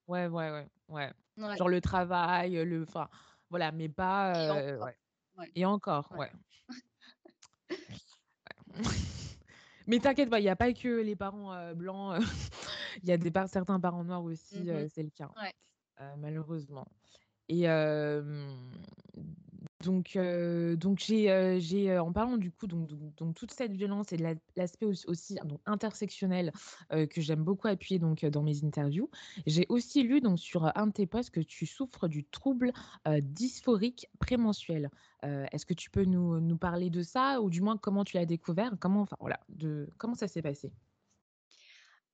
Ouais, 0.08 0.26
ouais, 0.26 0.50
ouais, 0.50 0.68
ouais, 0.88 1.12
ouais. 1.36 1.56
Genre 1.56 1.68
le 1.68 1.80
travail, 1.80 2.52
le. 2.52 2.82
Enfin, 2.82 3.08
voilà, 3.50 3.70
mais 3.70 3.90
pas. 3.90 4.34
Euh, 4.34 4.80
Et 4.80 4.86
encore, 4.86 4.86
ouais. 4.86 5.12
Ouais. 5.36 5.52
Et 5.54 5.66
encore, 5.66 6.10
ouais. 6.16 6.32
mais 9.86 9.98
t'inquiète 9.98 10.30
pas, 10.30 10.40
il 10.40 10.44
n'y 10.44 10.48
a 10.48 10.56
pas 10.56 10.72
que 10.72 11.02
les 11.02 11.16
parents 11.16 11.74
blancs. 11.74 12.20
Il 13.02 13.10
y 13.10 13.12
a 13.12 13.18
des 13.18 13.30
par 13.30 13.46
certains 13.46 13.78
parents 13.78 14.04
noirs 14.04 14.24
aussi, 14.24 14.58
mmh 14.58 14.88
c'est 14.88 15.02
le 15.02 15.10
cas. 15.10 15.30
malheureusement. 16.16 16.86
Et 17.48 17.66
donc, 19.84 20.18
donc 20.76 20.98
j'ai, 20.98 21.58
j'ai 21.60 21.98
en 21.98 22.12
parlant 22.12 22.38
du 22.38 22.50
coup, 22.50 22.66
donc, 22.66 22.88
donc, 23.16 23.34
toute 23.34 23.52
cette 23.52 23.72
violence 23.72 24.12
et 24.12 24.16
l'aspect 24.56 24.86
aussi, 24.86 25.36
donc, 25.44 25.60
intersectionnel 25.66 26.52
que 26.90 27.20
j'aime 27.20 27.44
beaucoup 27.44 27.68
appuyer 27.68 27.98
donc, 27.98 28.24
dans 28.24 28.42
mes 28.42 28.64
interviews, 28.64 29.10
j'ai 29.46 29.66
aussi 29.68 30.02
lu 30.02 30.20
donc, 30.20 30.38
sur 30.38 30.76
un 30.76 30.86
de 30.86 30.92
tes 30.92 31.06
posts 31.06 31.30
que 31.30 31.40
tu 31.40 31.66
souffres 31.66 32.08
du 32.08 32.24
trouble 32.24 32.72
dysphorique 33.22 34.08
prémensuel. 34.18 34.90
est-ce 35.22 35.66
que 35.66 35.74
tu 35.74 35.90
peux 35.90 36.04
nous, 36.04 36.40
nous, 36.40 36.56
parler 36.56 36.90
de 36.90 37.02
ça 37.02 37.40
ou 37.40 37.50
du 37.50 37.60
moins 37.60 37.76
comment 37.76 38.04
tu 38.04 38.16
l'as 38.16 38.26
découvert? 38.26 38.72
Comment, 38.80 39.02
enfin, 39.02 39.16
voilà, 39.20 39.38
de, 39.50 39.88
comment 39.98 40.14
ça 40.14 40.26
s'est 40.26 40.42
passé? 40.42 40.72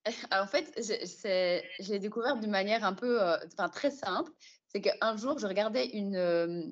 En 0.33 0.49
fait, 0.49 0.73
je 0.77 1.93
l'ai 1.93 2.01
découvert 2.01 2.37
d'une 2.37 2.51
manière 2.51 2.85
un 2.85 2.93
peu, 2.93 3.21
enfin 3.47 3.69
très 3.69 3.93
simple 3.93 4.33
c'est 4.73 4.81
qu'un 4.81 5.17
jour, 5.17 5.39
je 5.39 5.47
regardais 5.47 5.87
une. 5.87 6.17
Euh, 6.17 6.63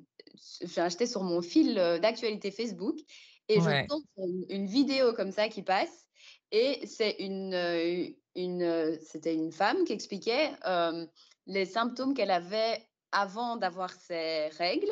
j'ai 0.62 0.80
acheté 0.80 1.06
sur 1.06 1.22
mon 1.22 1.42
fil 1.42 1.78
euh, 1.78 1.98
d'actualité 1.98 2.50
Facebook 2.50 2.96
et 3.48 3.60
je 3.60 3.86
tombe 3.86 4.02
sur 4.14 4.24
une, 4.48 4.66
vidéo 4.66 5.12
comme 5.12 5.32
ça 5.32 5.48
qui 5.48 5.62
passe. 5.62 6.06
Et 6.50 6.86
c'est 6.86 7.16
une, 7.18 7.52
euh, 7.52 8.08
une, 8.36 8.98
c'était 9.02 9.34
une 9.34 9.52
femme 9.52 9.84
qui 9.84 9.92
expliquait 9.92 10.50
les 11.46 11.64
symptômes 11.64 12.14
qu'elle 12.14 12.30
avait 12.30 12.86
avant 13.12 13.56
d'avoir 13.56 13.90
ses 13.92 14.48
règles 14.58 14.90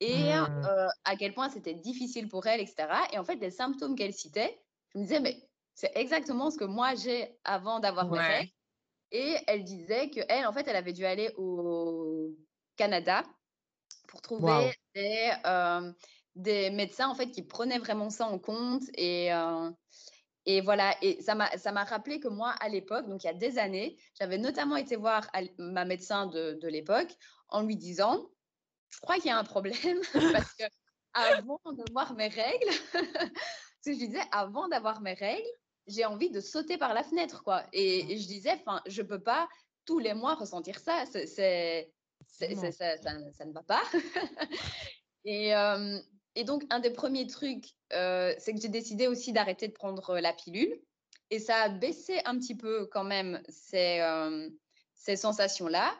et 0.00 0.32
mmh. 0.32 0.88
à 1.04 1.16
quel 1.16 1.34
point 1.34 1.50
c'était 1.50 1.74
difficile 1.74 2.28
pour 2.28 2.46
elle, 2.46 2.60
etc. 2.60 2.88
Et 3.12 3.18
en 3.18 3.24
fait, 3.24 3.36
les 3.36 3.50
symptômes 3.50 3.96
qu'elle 3.96 4.14
citait, 4.14 4.58
je 4.94 4.98
me 4.98 5.04
disais, 5.04 5.20
mais 5.20 5.36
c'est 5.74 5.92
exactement 5.94 6.50
ce 6.50 6.56
que 6.56 6.64
moi 6.64 6.94
j'ai 6.94 7.38
avant 7.44 7.80
d'avoir 7.80 8.10
mes 8.10 8.18
règles. 8.18 8.50
Et 9.12 9.36
elle 9.46 9.64
disait 9.64 10.08
qu'elle, 10.10 10.46
en 10.46 10.52
fait, 10.52 10.66
elle 10.68 10.76
avait 10.76 10.92
dû 10.92 11.04
aller 11.04 11.32
au 11.36 11.99
Canada 12.80 13.22
pour 14.08 14.22
trouver 14.22 14.72
des, 14.94 15.30
euh, 15.44 15.92
des, 16.34 16.70
médecins, 16.70 17.08
en 17.08 17.14
fait, 17.14 17.30
qui 17.30 17.42
prenaient 17.42 17.78
vraiment 17.78 18.08
ça 18.08 18.26
en 18.26 18.38
compte. 18.38 18.82
Et, 18.94 19.32
euh, 19.32 19.70
et 20.46 20.62
voilà, 20.62 20.96
et 21.02 21.20
ça 21.20 21.34
m'a 21.34 21.84
rappelé 21.84 22.20
que 22.20 22.28
moi, 22.28 22.54
à 22.60 22.68
l'époque, 22.68 23.06
donc 23.06 23.22
il 23.22 23.26
y 23.26 23.30
a 23.30 23.34
des 23.34 23.58
années, 23.58 23.98
j'avais 24.18 24.38
notamment 24.38 24.76
été 24.76 24.96
voir 24.96 25.30
ma 25.58 25.84
médecin 25.84 26.26
de, 26.26 26.58
de 26.60 26.68
l'époque 26.68 27.14
en 27.50 27.62
lui 27.62 27.76
disant, 27.76 28.26
je 28.88 28.98
crois 29.00 29.16
qu'il 29.16 29.26
y 29.26 29.30
a 29.30 29.38
un 29.38 29.44
problème 29.44 30.00
parce 30.32 30.54
que 30.54 30.64
avant 31.12 31.60
de 31.66 31.92
voir 31.92 32.14
mes 32.14 32.28
règles, 32.28 32.72
ce 33.82 33.90
que 33.90 33.92
je 33.92 33.98
disais, 33.98 34.22
avant 34.32 34.68
d'avoir 34.68 35.02
mes 35.02 35.14
règles, 35.14 35.52
j'ai 35.86 36.04
envie 36.04 36.30
de 36.30 36.40
sauter 36.40 36.78
par 36.78 36.94
la 36.94 37.02
fenêtre, 37.02 37.42
quoi. 37.42 37.64
Et, 37.72 38.16
je 38.16 38.26
disais, 38.26 38.52
enfin, 38.52 38.80
je 38.86 39.02
peux 39.02 39.22
pas 39.22 39.48
tous 39.84 39.98
les 39.98 40.14
mois 40.14 40.34
ressentir 40.34 40.78
ça. 40.78 41.04
C'est, 41.06 41.92
ça, 42.30 42.72
ça, 42.72 42.96
ça, 42.98 43.44
ne 43.44 43.52
va 43.52 43.62
pas. 43.62 43.82
et, 45.24 45.54
euh, 45.54 45.98
et, 46.34 46.44
donc, 46.44 46.64
un 46.70 46.80
des 46.80 46.90
premiers 46.90 47.26
trucs, 47.26 47.66
euh, 47.92 48.34
c'est 48.38 48.54
que 48.54 48.60
j'ai 48.60 48.68
décidé 48.68 49.06
aussi 49.06 49.32
d'arrêter 49.32 49.68
de 49.68 49.72
prendre 49.72 50.18
la 50.18 50.32
pilule. 50.32 50.80
Et 51.30 51.38
ça 51.38 51.56
a 51.56 51.68
baissé 51.68 52.20
un 52.24 52.38
petit 52.38 52.56
peu 52.56 52.86
quand 52.86 53.04
même 53.04 53.40
ces, 53.48 54.00
euh, 54.00 54.48
ces 54.94 55.16
sensations-là, 55.16 55.94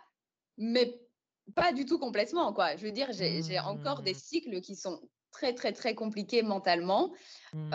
mais 0.57 1.01
pas 1.55 1.73
du 1.73 1.85
tout 1.85 1.99
complètement, 1.99 2.53
quoi. 2.53 2.77
Je 2.77 2.85
veux 2.85 2.93
dire, 2.93 3.09
j'ai 3.13 3.59
encore 3.61 4.03
des 4.03 4.13
mmh. 4.13 4.19
cycles 4.19 4.61
qui 4.61 4.75
sont 4.77 5.01
très, 5.31 5.55
très, 5.55 5.73
très 5.73 5.95
compliqués 5.95 6.43
mentalement. 6.43 7.13
Mmh. 7.53 7.73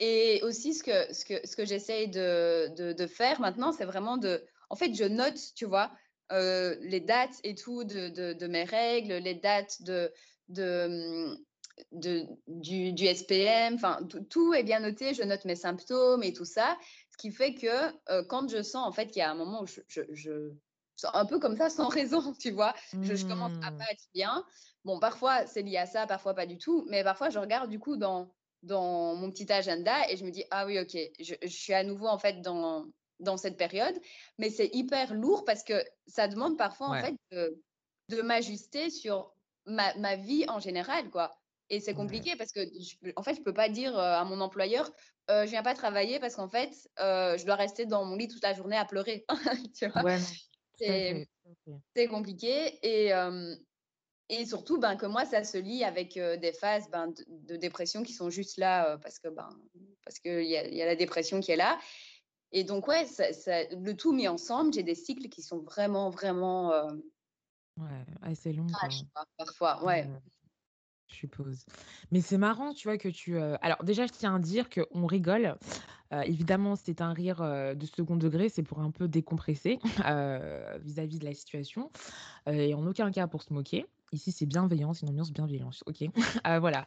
Et 0.00 0.40
aussi, 0.42 0.74
ce 0.74 0.84
que, 0.84 1.12
ce 1.12 1.24
que, 1.24 1.44
ce 1.46 1.56
que 1.56 1.64
j'essaye 1.64 2.08
de, 2.08 2.68
de, 2.76 2.92
de, 2.92 3.06
faire 3.06 3.40
maintenant, 3.40 3.72
c'est 3.72 3.84
vraiment 3.84 4.16
de. 4.16 4.44
En 4.70 4.76
fait, 4.76 4.94
je 4.94 5.04
note, 5.04 5.40
tu 5.56 5.64
vois, 5.64 5.90
euh, 6.32 6.76
les 6.80 7.00
dates 7.00 7.40
et 7.44 7.54
tout 7.54 7.84
de, 7.84 8.08
de, 8.08 8.32
de, 8.32 8.46
mes 8.46 8.64
règles, 8.64 9.14
les 9.14 9.34
dates 9.34 9.82
de, 9.82 10.12
de, 10.48 11.36
de, 11.92 12.26
du, 12.46 12.92
du 12.92 13.06
SPM, 13.06 13.74
enfin, 13.74 14.00
tout, 14.30 14.52
est 14.54 14.62
bien 14.62 14.80
noté. 14.80 15.14
Je 15.14 15.22
note 15.22 15.44
mes 15.44 15.56
symptômes 15.56 16.22
et 16.22 16.32
tout 16.32 16.44
ça. 16.44 16.76
Ce 17.10 17.16
qui 17.16 17.30
fait 17.30 17.54
que 17.54 17.92
euh, 18.10 18.22
quand 18.24 18.48
je 18.48 18.62
sens, 18.62 18.86
en 18.86 18.92
fait, 18.92 19.06
qu'il 19.06 19.20
y 19.20 19.22
a 19.22 19.30
un 19.30 19.34
moment 19.34 19.62
où 19.62 19.66
je, 19.66 19.80
je, 19.88 20.02
je 20.12 20.52
un 21.12 21.26
peu 21.26 21.38
comme 21.38 21.56
ça, 21.56 21.70
sans 21.70 21.88
raison, 21.88 22.32
tu 22.34 22.50
vois. 22.50 22.74
Je, 23.02 23.14
je, 23.14 23.26
commence 23.26 23.52
à 23.62 23.70
Mmh. 23.70 23.78
pas 23.78 23.84
être 23.90 24.04
bien. 24.14 24.44
Bon, 24.84 24.98
parfois, 24.98 25.46
c'est 25.46 25.62
lié 25.62 25.76
à 25.78 25.86
ça, 25.86 26.06
parfois 26.06 26.34
pas 26.34 26.46
du 26.46 26.58
tout. 26.58 26.86
Mais 26.88 27.04
parfois, 27.04 27.30
je 27.30 27.38
regarde 27.38 27.70
du 27.70 27.78
coup 27.78 27.96
dans, 27.96 28.30
dans 28.62 29.14
mon 29.14 29.30
petit 29.30 29.50
agenda 29.52 30.08
et 30.10 30.16
je 30.16 30.24
me 30.24 30.30
dis, 30.30 30.44
ah 30.50 30.66
oui, 30.66 30.78
ok, 30.78 30.96
je, 31.20 31.34
je 31.42 31.48
suis 31.48 31.74
à 31.74 31.84
nouveau 31.84 32.06
en 32.08 32.18
fait 32.18 32.40
dans, 32.42 32.86
dans 33.20 33.36
cette 33.36 33.56
période. 33.56 33.98
Mais 34.38 34.50
c'est 34.50 34.70
hyper 34.72 35.14
lourd 35.14 35.44
parce 35.44 35.64
que 35.64 35.84
ça 36.06 36.28
demande 36.28 36.56
parfois 36.58 36.88
en 36.88 36.96
fait 36.98 37.14
de, 37.32 37.62
de 38.08 38.22
m'ajuster 38.22 38.90
sur 38.90 39.34
ma, 39.66 39.94
ma 39.96 40.16
vie 40.16 40.44
en 40.48 40.60
général, 40.60 41.10
quoi. 41.10 41.34
Et 41.70 41.80
c'est 41.80 41.92
Ouais. 41.92 41.96
compliqué 41.96 42.34
parce 42.36 42.52
que, 42.52 42.60
je, 42.64 43.10
en 43.16 43.22
fait, 43.22 43.34
je 43.34 43.42
peux 43.42 43.52
pas 43.52 43.68
dire 43.68 43.98
euh, 43.98 44.14
à 44.14 44.24
mon 44.24 44.40
employeur, 44.40 44.90
euh, 45.30 45.44
je 45.44 45.50
viens 45.50 45.62
pas 45.62 45.74
travailler 45.74 46.18
parce 46.18 46.36
qu'en 46.36 46.48
fait, 46.48 46.70
euh, 46.98 47.36
je 47.36 47.44
dois 47.44 47.56
rester 47.56 47.84
dans 47.84 48.04
mon 48.06 48.16
lit 48.16 48.28
toute 48.28 48.42
la 48.42 48.54
journée 48.54 48.76
à 48.76 48.86
pleurer. 48.86 49.26
tu 49.76 49.86
vois? 49.88 50.04
Ouais, 50.04 50.18
c'est 51.94 52.08
compliqué 52.08 52.78
et, 52.82 53.12
euh, 53.12 53.54
et 54.28 54.46
surtout 54.46 54.78
ben, 54.78 54.96
que 54.96 55.06
moi, 55.06 55.24
ça 55.24 55.44
se 55.44 55.58
lie 55.58 55.84
avec 55.84 56.16
euh, 56.16 56.36
des 56.36 56.52
phases 56.52 56.90
ben, 56.90 57.08
de, 57.08 57.24
de 57.28 57.56
dépression 57.56 58.02
qui 58.02 58.12
sont 58.12 58.30
juste 58.30 58.58
là 58.58 58.92
euh, 58.94 58.98
parce 58.98 59.18
que 59.18 59.28
ben, 59.28 59.48
parce 60.04 60.18
qu'il 60.20 60.44
y 60.44 60.56
a 60.56 60.86
la 60.86 60.96
dépression 60.96 61.40
qui 61.40 61.52
est 61.52 61.56
là. 61.56 61.78
Et 62.52 62.64
donc, 62.64 62.88
ouais, 62.88 63.04
ça- 63.04 63.32
ça- 63.32 63.64
le 63.70 63.94
tout 63.94 64.12
mis 64.12 64.26
ensemble, 64.28 64.72
j'ai 64.72 64.82
des 64.82 64.94
cycles 64.94 65.28
qui 65.28 65.42
sont 65.42 65.58
vraiment, 65.58 66.10
vraiment 66.10 66.72
euh, 66.72 66.90
Ouais, 67.76 68.04
assez 68.22 68.52
long, 68.52 68.66
quoi. 68.66 68.78
trash, 68.78 69.02
quoi, 69.14 69.24
parfois. 69.36 69.84
Ouais. 69.84 70.04
Ouais, 70.06 70.20
je 71.08 71.14
suppose. 71.14 71.64
Mais 72.10 72.20
c'est 72.20 72.38
marrant, 72.38 72.72
tu 72.72 72.88
vois, 72.88 72.98
que 72.98 73.08
tu. 73.08 73.36
euh, 73.36 73.56
Alors, 73.60 73.84
déjà, 73.84 74.06
je 74.06 74.12
tiens 74.12 74.34
à 74.34 74.38
dire 74.38 74.68
qu'on 74.70 75.06
rigole. 75.06 75.56
Euh, 76.12 76.22
évidemment, 76.22 76.74
c'est 76.74 77.02
un 77.02 77.12
rire 77.12 77.42
euh, 77.42 77.74
de 77.74 77.84
second 77.84 78.16
degré, 78.16 78.48
c'est 78.48 78.62
pour 78.62 78.80
un 78.80 78.90
peu 78.90 79.08
décompresser 79.08 79.78
vis-à-vis 80.82 81.18
de 81.18 81.24
la 81.24 81.34
situation. 81.34 81.90
Et 82.46 82.72
en 82.74 82.86
aucun 82.86 83.10
cas 83.10 83.26
pour 83.26 83.42
se 83.42 83.52
moquer. 83.52 83.86
Ici, 84.12 84.32
c'est 84.32 84.46
bienveillant, 84.46 84.94
c'est 84.94 85.02
une 85.02 85.10
ambiance 85.10 85.32
bienveillante. 85.32 85.82
Ok. 85.86 86.04
Euh, 86.46 86.60
voilà. 86.60 86.86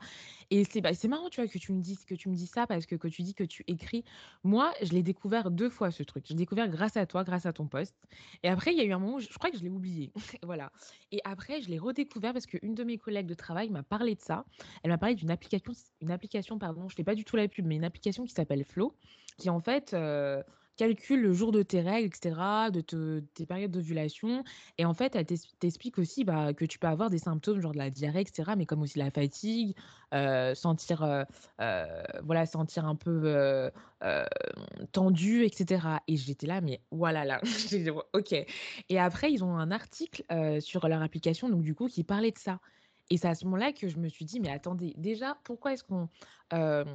Et 0.50 0.64
c'est 0.64 0.82
bah, 0.82 0.92
marrant, 1.10 1.30
tu 1.30 1.42
vois, 1.42 1.48
que 1.48 1.58
tu 1.58 1.72
me 1.74 1.82
dises 1.82 2.06
que 2.06 2.16
tu 2.16 2.30
me 2.30 2.36
dis 2.36 2.48
ça 2.48 2.66
parce 2.66 2.86
que, 2.86 2.96
que 2.96 3.08
tu 3.08 3.22
dis 3.22 3.34
que 3.34 3.44
tu 3.44 3.64
écris. 3.68 4.04
Moi, 4.44 4.74
je 4.82 4.94
l'ai 4.94 5.04
découvert 5.04 5.52
deux 5.52 5.70
fois, 5.70 5.92
ce 5.92 6.04
truc. 6.04 6.26
Je 6.26 6.34
l'ai 6.34 6.38
découvert 6.38 6.68
grâce 6.70 6.98
à 6.98 7.06
toi, 7.06 7.24
grâce 7.24 7.46
à 7.46 7.54
ton 7.54 7.68
poste. 7.68 7.96
Et 8.44 8.48
après, 8.48 8.72
il 8.72 8.78
y 8.78 8.82
a 8.82 8.86
eu 8.86 8.94
un 8.94 9.00
moment 9.00 9.16
où 9.16 9.20
je, 9.20 9.28
je 9.28 9.38
crois 9.38 9.52
que 9.52 9.58
je 9.58 9.64
l'ai 9.64 9.70
oublié. 9.70 10.12
voilà. 10.44 10.72
Et 11.12 11.20
après, 11.24 11.62
je 11.62 11.70
l'ai 11.70 11.78
redécouvert 11.78 12.34
parce 12.34 12.46
qu'une 12.46 12.74
de 12.74 12.84
mes 12.84 12.98
collègues 12.98 13.28
de 13.28 13.34
travail 13.34 13.70
m'a 13.70 13.84
parlé 13.84 14.16
de 14.16 14.22
ça. 14.22 14.46
Elle 14.84 14.92
m'a 14.92 14.98
parlé 14.98 15.16
d'une 15.16 15.32
application, 15.32 15.74
une 16.02 16.12
application, 16.12 16.58
pardon, 16.58 16.88
je 16.90 16.96
fais 16.96 17.04
pas 17.04 17.16
du 17.16 17.26
tout 17.26 17.36
la 17.36 17.48
pub, 17.48 17.66
mais 17.66 17.76
une 17.76 17.84
application 17.84 18.24
qui 18.24 18.34
s'appelle 18.34 18.64
Flow, 18.64 18.96
qui 19.38 19.50
en 19.50 19.60
fait 19.60 19.94
euh, 19.94 20.42
calcule 20.82 21.22
le 21.22 21.32
jour 21.32 21.52
de 21.52 21.62
tes 21.62 21.80
règles, 21.80 22.08
etc., 22.08 22.72
de 22.72 22.82
te- 22.82 23.20
tes 23.20 23.46
périodes 23.46 23.70
d'ovulation. 23.70 24.44
Et 24.80 24.86
en 24.86 24.96
fait, 24.96 25.16
elle 25.16 25.28
t'explique 25.28 26.00
aussi 26.00 26.24
bah, 26.24 26.54
que 26.56 26.66
tu 26.66 26.80
peux 26.80 26.88
avoir 26.88 27.12
des 27.12 27.20
symptômes, 27.20 27.60
genre 27.62 27.74
de 27.74 27.78
la 27.78 27.92
diarrhée, 27.92 28.22
etc., 28.22 28.56
mais 28.56 28.66
comme 28.66 28.82
aussi 28.82 28.98
la 28.98 29.12
fatigue, 29.12 29.76
euh, 30.16 30.56
sentir, 30.56 31.04
euh, 31.04 31.24
euh, 31.62 31.86
voilà, 32.24 32.48
sentir 32.48 32.86
un 32.86 32.96
peu 32.96 33.70
tendu, 34.92 35.44
etc. 35.44 36.02
Et 36.08 36.18
j'étais 36.18 36.48
là, 36.48 36.62
mais 36.62 36.82
voilà, 36.90 37.26
là. 37.26 37.42
Ok. 38.14 38.34
Et 38.90 39.00
après, 39.00 39.32
ils 39.32 39.44
ont 39.44 39.56
un 39.56 39.70
article 39.70 40.24
sur 40.62 40.88
leur 40.88 41.04
application, 41.04 41.48
donc 41.50 41.62
du 41.62 41.76
coup, 41.76 41.88
qui 41.88 42.04
parlait 42.04 42.32
de 42.32 42.40
ça. 42.40 42.60
Et 43.12 43.18
c'est 43.18 43.28
à 43.28 43.36
ce 43.36 43.44
moment-là 43.44 43.74
que 43.74 43.90
je 43.90 43.98
me 43.98 44.08
suis 44.08 44.24
dit, 44.24 44.40
mais 44.40 44.50
attendez, 44.50 44.94
déjà, 44.98 45.38
pourquoi 45.44 45.74
est-ce 45.74 45.84
qu'on 45.84 46.08
on, 46.54 46.86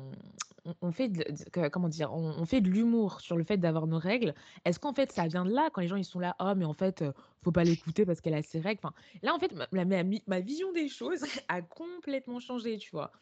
on 0.81 0.91
fait 0.91 1.09
de, 1.11 1.69
comment 1.69 1.91
dire, 1.91 2.11
on, 2.15 2.45
fait 2.47 2.63
de 2.63 2.71
l'humour 2.71 3.21
sur 3.21 3.37
le 3.37 3.45
fait 3.45 3.59
d'avoir 3.59 3.87
nos 3.87 3.99
règles? 3.99 4.35
Est-ce 4.65 4.81
qu'en 4.81 4.95
fait, 4.95 5.13
ça 5.13 5.27
vient 5.27 5.45
de 5.45 5.53
là 5.53 5.69
quand 5.71 5.83
les 5.83 5.89
gens 5.89 5.97
ils 5.97 6.07
sont 6.07 6.19
là, 6.19 6.35
oh, 6.41 6.55
mais 6.57 6.65
en 6.65 6.73
fait, 6.73 7.05
faut 7.43 7.53
pas 7.53 7.65
l'écouter 7.65 8.07
parce 8.07 8.23
qu'elle 8.23 8.33
a 8.35 8.43
ses 8.43 8.61
règles? 8.61 8.81
Enfin, 8.83 8.95
là, 9.23 9.35
en 9.35 9.39
fait, 9.39 9.53
ma- 9.73 9.85
ma 10.27 10.41
vision 10.41 10.73
des 10.73 10.89
choses 10.89 11.23
a 11.49 11.61
complètement 11.61 12.41
changé, 12.41 12.79
tu 12.79 12.91
vois? 12.93 13.13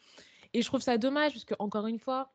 Et 0.53 0.61
je 0.61 0.67
trouve 0.67 0.81
ça 0.81 0.97
dommage 0.97 1.33
parce 1.33 1.43
que 1.45 1.55
encore 1.59 1.87
une 1.87 1.99
fois, 1.99 2.34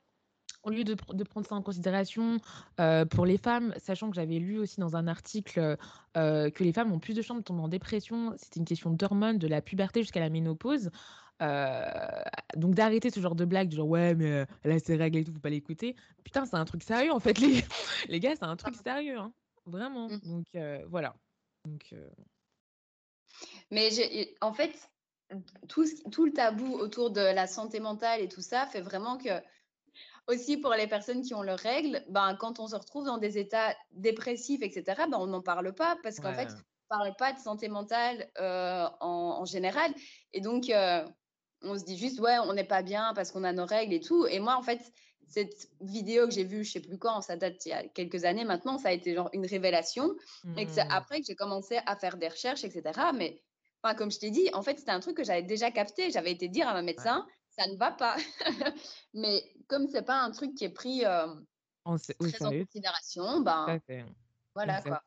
au 0.63 0.71
lieu 0.71 0.85
de, 0.85 0.95
pr- 0.95 1.15
de 1.15 1.25
prendre 1.25 1.47
ça 1.47 1.55
en 1.55 1.63
considération 1.63 2.39
euh, 2.81 3.05
pour 3.05 3.27
les 3.27 3.39
femmes, 3.39 3.75
sachant 3.79 4.11
que 4.11 4.17
j'avais 4.17 4.39
lu 4.39 4.59
aussi 4.59 4.81
dans 4.81 4.97
un 4.97 5.07
article 5.07 5.77
euh, 6.17 6.51
que 6.51 6.65
les 6.65 6.73
femmes 6.73 6.93
ont 6.93 6.99
plus 6.99 7.15
de 7.15 7.23
chances 7.23 7.39
de 7.39 7.43
tomber 7.43 7.63
en 7.63 7.69
dépression, 7.69 8.35
c'était 8.37 8.61
une 8.61 8.67
question 8.67 8.91
d'hormones, 8.91 9.39
de 9.39 9.49
la 9.49 9.63
puberté 9.63 10.03
jusqu'à 10.03 10.21
la 10.21 10.31
ménopause. 10.31 10.91
Euh, 11.43 11.85
donc 12.57 12.75
d'arrêter 12.75 13.09
ce 13.11 13.19
genre 13.19 13.35
de 13.35 13.47
blague, 13.47 13.69
du 13.69 13.77
genre 13.77 13.89
ouais 13.89 14.15
mais 14.15 14.45
elle 14.63 14.73
a 14.73 14.79
ses 14.79 14.97
règles 14.97 15.19
et 15.19 15.25
tout, 15.25 15.33
faut 15.33 15.39
pas 15.39 15.49
l'écouter. 15.49 15.97
Putain, 16.23 16.45
c'est 16.45 16.57
un 16.57 16.67
truc 16.67 16.83
sérieux 16.83 17.13
en 17.13 17.21
fait, 17.21 17.39
les, 17.39 17.65
les 18.09 18.21
gars, 18.21 18.35
c'est 18.37 18.45
un 18.45 18.57
truc 18.57 18.75
sérieux, 18.77 19.19
hein. 19.19 19.33
Vraiment. 19.67 20.09
Mm. 20.09 20.21
Donc 20.25 20.47
voilà. 20.89 21.15
Donc, 21.65 21.95
Mais 23.71 23.91
en 24.41 24.53
fait, 24.53 24.91
tout, 25.69 25.85
tout 26.11 26.27
le 26.27 26.33
tabou 26.33 26.75
autour 26.75 27.11
de 27.11 27.21
la 27.21 27.47
santé 27.47 27.81
mentale 27.81 28.21
et 28.21 28.29
tout 28.29 28.43
ça 28.43 28.67
fait 28.67 28.81
vraiment 28.81 29.17
que, 29.17 29.31
aussi 30.31 30.57
pour 30.57 30.73
les 30.75 30.87
personnes 30.87 31.23
qui 31.23 31.35
ont 31.35 31.43
leurs 31.43 31.59
règles, 31.59 32.05
ben, 32.09 32.37
quand 32.37 32.61
on 32.61 32.67
se 32.69 32.77
retrouve 32.77 33.05
dans 33.07 33.19
des 33.19 33.39
états 33.39 33.77
dépressifs, 33.93 34.63
etc., 34.63 34.85
ben, 35.11 35.19
on 35.19 35.27
n'en 35.27 35.43
parle 35.43 35.75
pas 35.75 35.97
parce 36.03 36.21
qu'en 36.21 36.35
fait, 36.35 36.49
on 36.91 36.97
ne 36.97 36.99
parle 37.05 37.17
pas 37.17 37.33
de 37.33 37.39
santé 37.39 37.69
mentale 37.69 38.31
euh, 38.39 38.87
en, 39.01 39.39
en 39.41 39.45
général. 39.45 39.93
Et 40.33 40.41
donc, 40.41 40.71
euh, 40.71 41.07
on 41.63 41.79
se 41.79 41.85
dit 41.85 41.97
juste, 41.99 42.21
ouais, 42.21 42.39
on 42.39 42.53
n'est 42.55 42.65
pas 42.65 42.83
bien 42.83 43.13
parce 43.15 43.31
qu'on 43.33 43.45
a 43.45 43.53
nos 43.53 43.67
règles 43.67 43.95
et 43.95 44.01
tout. 44.01 44.27
Et 44.27 44.39
moi, 44.41 44.57
en 44.57 44.63
fait, 44.63 44.81
cette 45.27 45.69
vidéo 45.81 46.27
que 46.27 46.33
j'ai 46.33 46.45
vue, 46.45 46.65
je 46.65 46.73
sais 46.73 46.81
plus 46.81 46.99
quand, 46.99 47.21
ça 47.21 47.37
date 47.37 47.65
il 47.67 47.69
y 47.71 47.73
a 47.73 47.87
quelques 47.89 48.25
années 48.25 48.45
maintenant, 48.45 48.79
ça 48.79 48.89
a 48.89 48.93
été 48.93 49.15
genre 49.15 49.31
une 49.33 49.47
révélation. 49.47 50.15
Et 50.57 50.67
que 50.67 50.73
c'est 50.73 50.85
Mm. 50.85 50.91
après 50.91 51.21
que 51.21 51.27
j'ai 51.27 51.37
commencé 51.37 51.79
à 51.87 51.97
faire 51.97 52.17
des 52.17 52.29
recherches, 52.29 52.65
etc. 52.65 53.13
Mais 53.15 53.43
enfin, 53.83 53.95
comme 53.95 54.11
je 54.11 54.19
t'ai 54.19 54.31
dit, 54.31 54.49
en 54.55 54.63
fait, 54.63 54.79
c'était 54.79 54.91
un 54.93 55.01
truc 55.01 55.17
que 55.17 55.25
j'avais 55.25 55.43
déjà 55.43 55.71
capté. 55.71 56.11
J'avais 56.11 56.33
été 56.33 56.49
dire 56.49 56.69
à 56.69 56.75
ma 56.75 56.83
Ouais. 56.97 57.15
Ça 57.51 57.67
ne 57.67 57.77
va 57.77 57.93
pas. 57.93 58.17
Mais 59.15 59.43
comme 59.69 59.87
c'est 59.89 60.05
pas 60.05 60.21
un 60.23 60.31
truc 60.31 60.55
qui 60.55 60.65
est 60.65 60.73
pris 60.73 61.05
euh, 61.05 61.35
très 62.19 62.45
en 62.45 62.53
considération, 62.53 63.41
ben 63.41 63.67
voilà 64.55 64.83
quoi. 64.83 65.03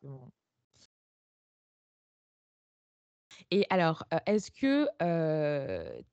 Et 3.50 3.66
alors, 3.70 4.04
euh, 4.12 4.18
est-ce 4.26 4.50
que 4.50 4.86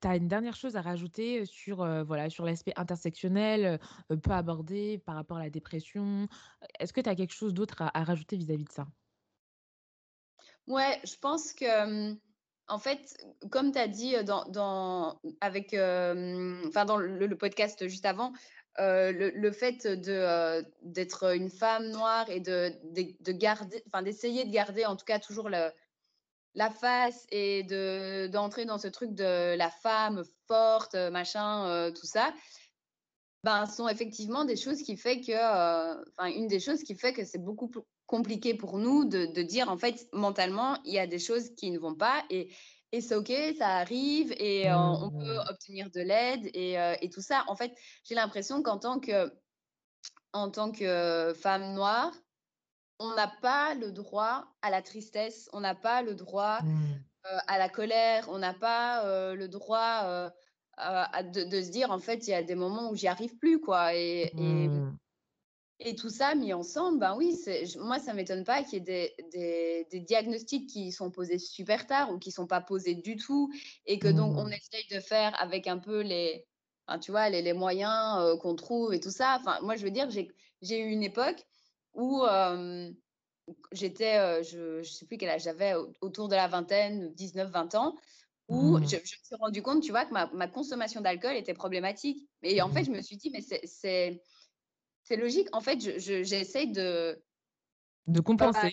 tu 0.00 0.08
as 0.08 0.16
une 0.16 0.28
dernière 0.28 0.56
chose 0.56 0.76
à 0.76 0.82
rajouter 0.82 1.44
sur, 1.44 1.82
euh, 1.82 2.02
voilà, 2.04 2.30
sur 2.30 2.44
l'aspect 2.44 2.72
intersectionnel, 2.76 3.80
euh, 4.10 4.16
peu 4.16 4.30
abordé 4.32 4.98
par 4.98 5.14
rapport 5.14 5.36
à 5.38 5.42
la 5.44 5.50
dépression? 5.50 6.28
Est-ce 6.78 6.92
que 6.92 7.00
tu 7.00 7.08
as 7.08 7.14
quelque 7.14 7.34
chose 7.34 7.54
d'autre 7.54 7.82
à, 7.82 7.96
à 7.98 8.04
rajouter 8.04 8.36
vis-à-vis 8.36 8.64
de 8.64 8.72
ça? 8.72 8.86
Ouais, 10.66 11.00
je 11.04 11.16
pense 11.16 11.52
que, 11.52 12.10
hum, 12.10 12.18
en 12.68 12.78
fait, 12.78 13.16
comme 13.50 13.72
tu 13.72 13.78
as 13.78 13.88
dit 13.88 14.14
dans, 14.24 15.20
avec, 15.40 15.72
dans 15.72 16.96
le, 16.96 17.34
podcast 17.34 17.88
juste 17.88 18.06
avant, 18.06 18.32
le, 18.78 19.50
fait 19.52 19.86
de, 19.86 20.64
d'être 20.82 21.34
une 21.34 21.50
femme 21.50 21.90
noire 21.90 22.28
et 22.30 22.40
de, 22.40 22.72
d'essayer 24.02 24.44
de 24.44 24.50
garder 24.50 24.86
en 24.86 24.96
tout 24.96 25.04
cas 25.04 25.18
toujours 25.18 25.48
le, 25.48 25.70
la 26.54 26.70
face 26.70 27.26
et 27.30 27.62
de, 27.64 28.28
d'entrer 28.28 28.64
dans 28.64 28.78
ce 28.78 28.88
truc 28.88 29.14
de 29.14 29.56
la 29.56 29.70
femme 29.70 30.22
forte, 30.46 30.94
machin, 30.94 31.90
tout 31.92 32.06
ça, 32.06 32.32
ben, 33.44 33.66
sont 33.66 33.88
effectivement 33.88 34.44
des 34.44 34.56
choses 34.56 34.82
qui 34.82 34.96
fait 34.96 35.20
que, 35.20 35.32
enfin, 36.12 36.30
une 36.30 36.46
des 36.46 36.60
choses 36.60 36.82
qui 36.82 36.94
fait 36.94 37.12
que 37.12 37.24
c'est 37.24 37.42
beaucoup 37.42 37.70
compliqué 38.16 38.54
pour 38.54 38.78
nous 38.78 39.04
de, 39.06 39.26
de 39.26 39.42
dire, 39.42 39.68
en 39.70 39.78
fait, 39.78 40.08
mentalement, 40.12 40.78
il 40.84 40.92
y 40.94 40.98
a 41.00 41.06
des 41.08 41.18
choses 41.18 41.54
qui 41.56 41.70
ne 41.72 41.78
vont 41.78 41.96
pas 41.96 42.24
et, 42.30 42.52
et 42.92 43.00
c'est 43.00 43.16
OK, 43.16 43.32
ça 43.58 43.68
arrive 43.78 44.32
et 44.38 44.70
euh, 44.70 44.76
on 44.78 45.10
peut 45.10 45.38
Mmh. 45.38 45.48
obtenir 45.50 45.90
de 45.90 46.00
l'aide 46.02 46.44
et, 46.54 46.78
euh, 46.78 46.94
et 47.02 47.10
tout 47.10 47.22
ça. 47.22 47.44
En 47.48 47.56
fait, 47.56 47.72
j'ai 48.04 48.14
l'impression 48.14 48.62
qu'en 48.62 48.78
tant 48.78 49.00
que, 49.00 49.32
en 50.32 50.50
tant 50.50 50.72
que 50.72 51.32
femme 51.40 51.74
noire, 51.74 52.12
on 52.98 53.14
n'a 53.14 53.28
pas 53.42 53.74
le 53.74 53.92
droit 53.92 54.46
à 54.62 54.70
la 54.70 54.82
tristesse, 54.82 55.48
on 55.52 55.60
n'a 55.60 55.74
pas 55.74 56.02
le 56.02 56.14
droit 56.14 56.60
Mmh. 56.60 57.04
euh, 57.26 57.38
à 57.48 57.58
la 57.58 57.68
colère, 57.68 58.28
on 58.30 58.38
n'a 58.38 58.54
pas 58.54 59.04
le 59.34 59.48
droit 59.48 60.02
euh, 60.06 60.30
de, 61.34 61.44
de 61.44 61.62
se 61.62 61.70
dire 61.70 61.90
en 61.92 61.98
fait 62.00 62.26
il 62.26 62.30
y 62.30 62.34
a 62.34 62.42
des 62.44 62.54
moments 62.56 62.90
où 62.90 62.96
j'y 62.96 63.08
arrive 63.08 63.36
plus 63.38 63.60
quoi 63.60 63.94
et, 63.94 64.34
et, 64.38 64.70
Mmh. 64.70 64.98
Et 65.84 65.96
tout 65.96 66.10
ça 66.10 66.34
mis 66.34 66.52
ensemble 66.52 67.00
ben 67.00 67.16
oui 67.16 67.36
moi 67.78 67.98
ça 67.98 68.14
m'étonne 68.14 68.44
pas 68.44 68.62
qu'il 68.62 68.74
y 68.74 68.76
ait 68.76 68.80
des, 68.80 69.14
des, 69.32 69.86
des 69.90 70.00
diagnostics 70.00 70.68
qui 70.68 70.92
sont 70.92 71.10
posés 71.10 71.38
super 71.38 71.86
tard 71.86 72.12
ou 72.12 72.18
qui 72.18 72.30
sont 72.30 72.46
pas 72.46 72.60
posés 72.60 72.94
du 72.94 73.16
tout 73.16 73.52
et 73.86 73.98
que 73.98 74.08
donc 74.08 74.36
on 74.36 74.52
Mmh. 74.52 74.56
essaye 74.56 74.86
de 74.90 75.00
faire 75.00 75.40
avec 75.40 75.66
un 75.66 75.78
peu 75.78 76.00
les 76.00 76.46
tu 77.00 77.10
vois, 77.10 77.30
les, 77.30 77.40
les 77.40 77.54
moyens 77.54 78.38
qu'on 78.40 78.54
trouve 78.54 78.92
et 78.92 79.00
tout 79.00 79.10
ça. 79.10 79.38
Enfin, 79.40 79.58
moi, 79.62 79.76
je 79.76 79.84
veux 79.84 79.90
dire, 79.90 80.10
j'ai 80.10 80.78
eu 80.78 80.90
une 80.90 81.02
époque 81.02 81.46
où 81.94 82.22
j'étais, 83.72 84.42
je 84.42 84.78
ne 84.78 84.82
sais 84.82 85.06
plus 85.06 85.16
quel 85.16 85.30
âge 85.30 85.44
j'avais, 85.44 85.74
autour 86.02 86.28
de 86.28 86.34
la 86.34 86.48
vingtaine, 86.48 87.14
19-20 87.14 87.76
ans, 87.76 87.96
où 88.48 88.76
mmh. 88.76 88.88
je, 88.88 88.96
me 88.96 89.04
suis 89.04 89.36
rendu 89.40 89.62
compte, 89.62 89.82
tu 89.82 89.90
vois, 89.90 90.04
que 90.04 90.12
ma, 90.12 90.26
ma 90.34 90.48
consommation 90.48 91.00
d'alcool 91.00 91.36
était 91.36 91.54
problématique. 91.54 92.28
Et 92.42 92.60
en 92.60 92.68
fait, 92.68 92.82
mmh. 92.82 92.86
je 92.86 92.90
me 92.90 93.00
suis 93.00 93.16
dit, 93.16 93.30
mais 93.30 93.40
c'est 93.40 94.22
logique. 95.16 95.48
En 95.52 95.60
fait, 95.60 95.80
j'essaye 95.98 96.72
de... 96.72 97.22
De 98.06 98.20
compenser. 98.20 98.72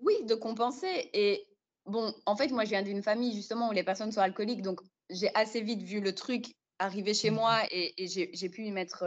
oui, 0.00 0.14
de 0.24 0.34
compenser. 0.34 1.10
Et 1.12 1.46
bon, 1.86 2.14
en 2.26 2.36
fait, 2.36 2.48
moi, 2.48 2.64
je 2.64 2.70
viens 2.70 2.82
d'une 2.82 3.02
famille, 3.02 3.34
justement, 3.34 3.68
où 3.68 3.72
les 3.72 3.84
personnes 3.84 4.12
sont 4.12 4.20
alcooliques. 4.20 4.62
Donc, 4.62 4.80
j'ai 5.10 5.34
assez 5.34 5.60
vite 5.60 5.82
vu 5.82 6.00
le 6.00 6.14
truc 6.14 6.54
arriver 6.78 7.14
chez 7.14 7.30
mmh. 7.30 7.34
moi 7.34 7.60
et, 7.70 8.02
et 8.02 8.08
j'ai 8.08 8.48
pu 8.48 8.64
y 8.64 8.70
mettre 8.70 9.04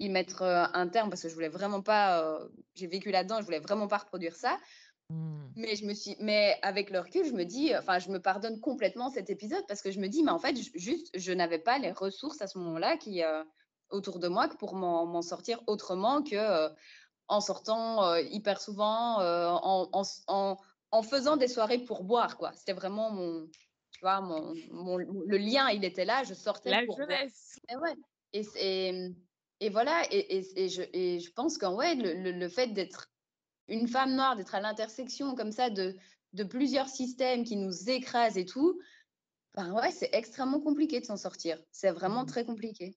y 0.00 0.08
mettre 0.08 0.42
un 0.42 0.88
terme 0.88 1.10
parce 1.10 1.22
que 1.22 1.28
je 1.28 1.34
voulais 1.34 1.48
vraiment 1.48 1.82
pas. 1.82 2.40
j'ai 2.74 2.86
vécu 2.86 3.10
là-dedans, 3.10 3.40
je 3.40 3.44
voulais 3.44 3.60
vraiment 3.60 3.86
pas 3.86 3.98
reproduire 3.98 4.34
ça. 4.34 4.58
Mmh. 5.10 5.48
Mais 5.56 5.76
je 5.76 5.84
me 5.84 5.92
suis, 5.92 6.16
mais 6.20 6.56
avec 6.62 6.90
le 6.90 7.00
recul, 7.00 7.26
je 7.26 7.32
me 7.32 7.44
dis, 7.44 7.76
enfin, 7.76 7.98
je 7.98 8.10
me 8.10 8.20
pardonne 8.20 8.60
complètement 8.60 9.10
cet 9.10 9.28
épisode 9.28 9.64
parce 9.68 9.82
que 9.82 9.90
je 9.90 10.00
me 10.00 10.08
dis, 10.08 10.22
mais 10.22 10.30
en 10.30 10.38
fait, 10.38 10.56
juste, 10.74 11.10
je 11.14 11.32
n'avais 11.32 11.58
pas 11.58 11.78
les 11.78 11.92
ressources 11.92 12.40
à 12.40 12.46
ce 12.46 12.58
moment-là 12.58 12.96
qui 12.96 13.22
autour 13.90 14.18
de 14.18 14.28
moi 14.28 14.48
pour 14.58 14.74
m'en 14.74 15.22
sortir 15.22 15.62
autrement 15.66 16.22
que 16.22 16.68
en 17.28 17.40
sortant 17.40 18.14
hyper 18.16 18.60
souvent, 18.60 19.20
en, 19.20 19.88
en, 19.92 20.56
en, 20.90 21.02
faisant 21.02 21.36
des 21.36 21.48
soirées 21.48 21.78
pour 21.78 22.02
boire, 22.02 22.36
quoi. 22.36 22.52
C'était 22.54 22.72
vraiment 22.72 23.10
mon, 23.10 23.46
tu 23.92 24.00
vois, 24.00 24.20
mon, 24.20 24.54
mon, 24.70 24.96
le 24.96 25.36
lien, 25.36 25.68
il 25.70 25.84
était 25.84 26.04
là. 26.04 26.24
Je 26.24 26.34
sortais 26.34 26.70
La 26.70 26.84
pour 26.86 26.96
jeunesse. 26.96 27.60
Boire. 27.68 27.78
Et 27.78 27.82
ouais. 27.82 27.96
Et, 28.32 28.46
et, 28.56 29.14
et 29.60 29.68
voilà, 29.68 30.02
et, 30.10 30.44
et, 30.56 30.68
je, 30.68 30.82
et 30.92 31.20
je 31.20 31.30
pense 31.32 31.58
qu'en 31.58 31.74
ouais, 31.74 31.94
le, 31.94 32.32
le, 32.32 32.48
fait 32.48 32.68
d'être 32.68 33.10
une 33.68 33.88
femme 33.88 34.14
noire, 34.14 34.36
d'être 34.36 34.54
à 34.54 34.60
l'intersection 34.60 35.34
comme 35.34 35.52
ça 35.52 35.68
de, 35.68 35.96
de 36.32 36.44
plusieurs 36.44 36.88
systèmes 36.88 37.44
qui 37.44 37.56
nous 37.56 37.90
écrasent 37.90 38.38
et 38.38 38.46
tout, 38.46 38.80
ben 39.54 39.72
ouais, 39.72 39.90
c'est 39.90 40.10
extrêmement 40.12 40.60
compliqué 40.60 41.00
de 41.00 41.04
s'en 41.04 41.16
sortir. 41.16 41.60
C'est 41.72 41.90
vraiment 41.90 42.22
mmh. 42.22 42.26
très 42.26 42.44
compliqué. 42.44 42.96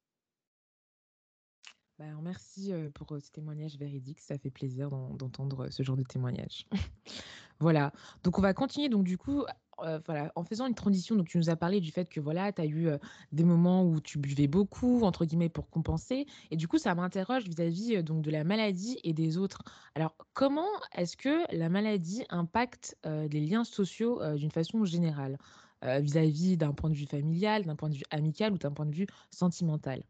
Ben, 2.03 2.19
merci 2.21 2.73
pour 2.95 3.15
ce 3.17 3.31
témoignage 3.31 3.77
véridique. 3.77 4.19
Ça 4.19 4.37
fait 4.37 4.49
plaisir 4.49 4.89
d'entendre 4.89 5.69
ce 5.69 5.83
genre 5.83 5.95
de 5.95 6.03
témoignage. 6.03 6.65
voilà. 7.61 7.93
Donc, 8.25 8.37
on 8.37 8.41
va 8.41 8.53
continuer. 8.53 8.89
Donc, 8.89 9.05
du 9.05 9.17
coup, 9.17 9.45
euh, 9.79 10.01
voilà, 10.05 10.29
en 10.35 10.43
faisant 10.43 10.67
une 10.67 10.75
transition, 10.75 11.15
donc 11.15 11.29
tu 11.29 11.37
nous 11.37 11.49
as 11.49 11.55
parlé 11.55 11.79
du 11.79 11.93
fait 11.93 12.09
que 12.09 12.19
voilà, 12.19 12.51
tu 12.51 12.61
as 12.61 12.65
eu 12.65 12.89
euh, 12.89 12.97
des 13.31 13.45
moments 13.45 13.85
où 13.85 14.01
tu 14.01 14.19
buvais 14.19 14.47
beaucoup, 14.47 15.03
entre 15.03 15.23
guillemets, 15.23 15.47
pour 15.47 15.69
compenser. 15.69 16.25
Et 16.51 16.57
du 16.57 16.67
coup, 16.67 16.77
ça 16.77 16.93
m'interroge 16.93 17.45
vis-à-vis 17.45 17.95
euh, 17.95 18.01
donc 18.01 18.21
de 18.21 18.31
la 18.31 18.43
maladie 18.43 18.99
et 19.05 19.13
des 19.13 19.37
autres. 19.37 19.61
Alors, 19.95 20.17
comment 20.33 20.67
est-ce 20.97 21.15
que 21.15 21.55
la 21.55 21.69
maladie 21.69 22.25
impacte 22.29 22.97
les 23.05 23.39
liens 23.39 23.63
sociaux 23.63 24.19
d'une 24.35 24.51
façon 24.51 24.83
générale, 24.83 25.37
vis-à-vis 25.81 26.57
d'un 26.57 26.73
point 26.73 26.89
de 26.89 26.95
vue 26.95 27.05
familial, 27.05 27.63
d'un 27.63 27.77
point 27.77 27.89
de 27.89 27.95
vue 27.95 28.03
amical 28.09 28.51
ou 28.51 28.57
d'un 28.57 28.71
point 28.71 28.85
de 28.85 28.93
vue 28.93 29.07
sentimental? 29.29 30.03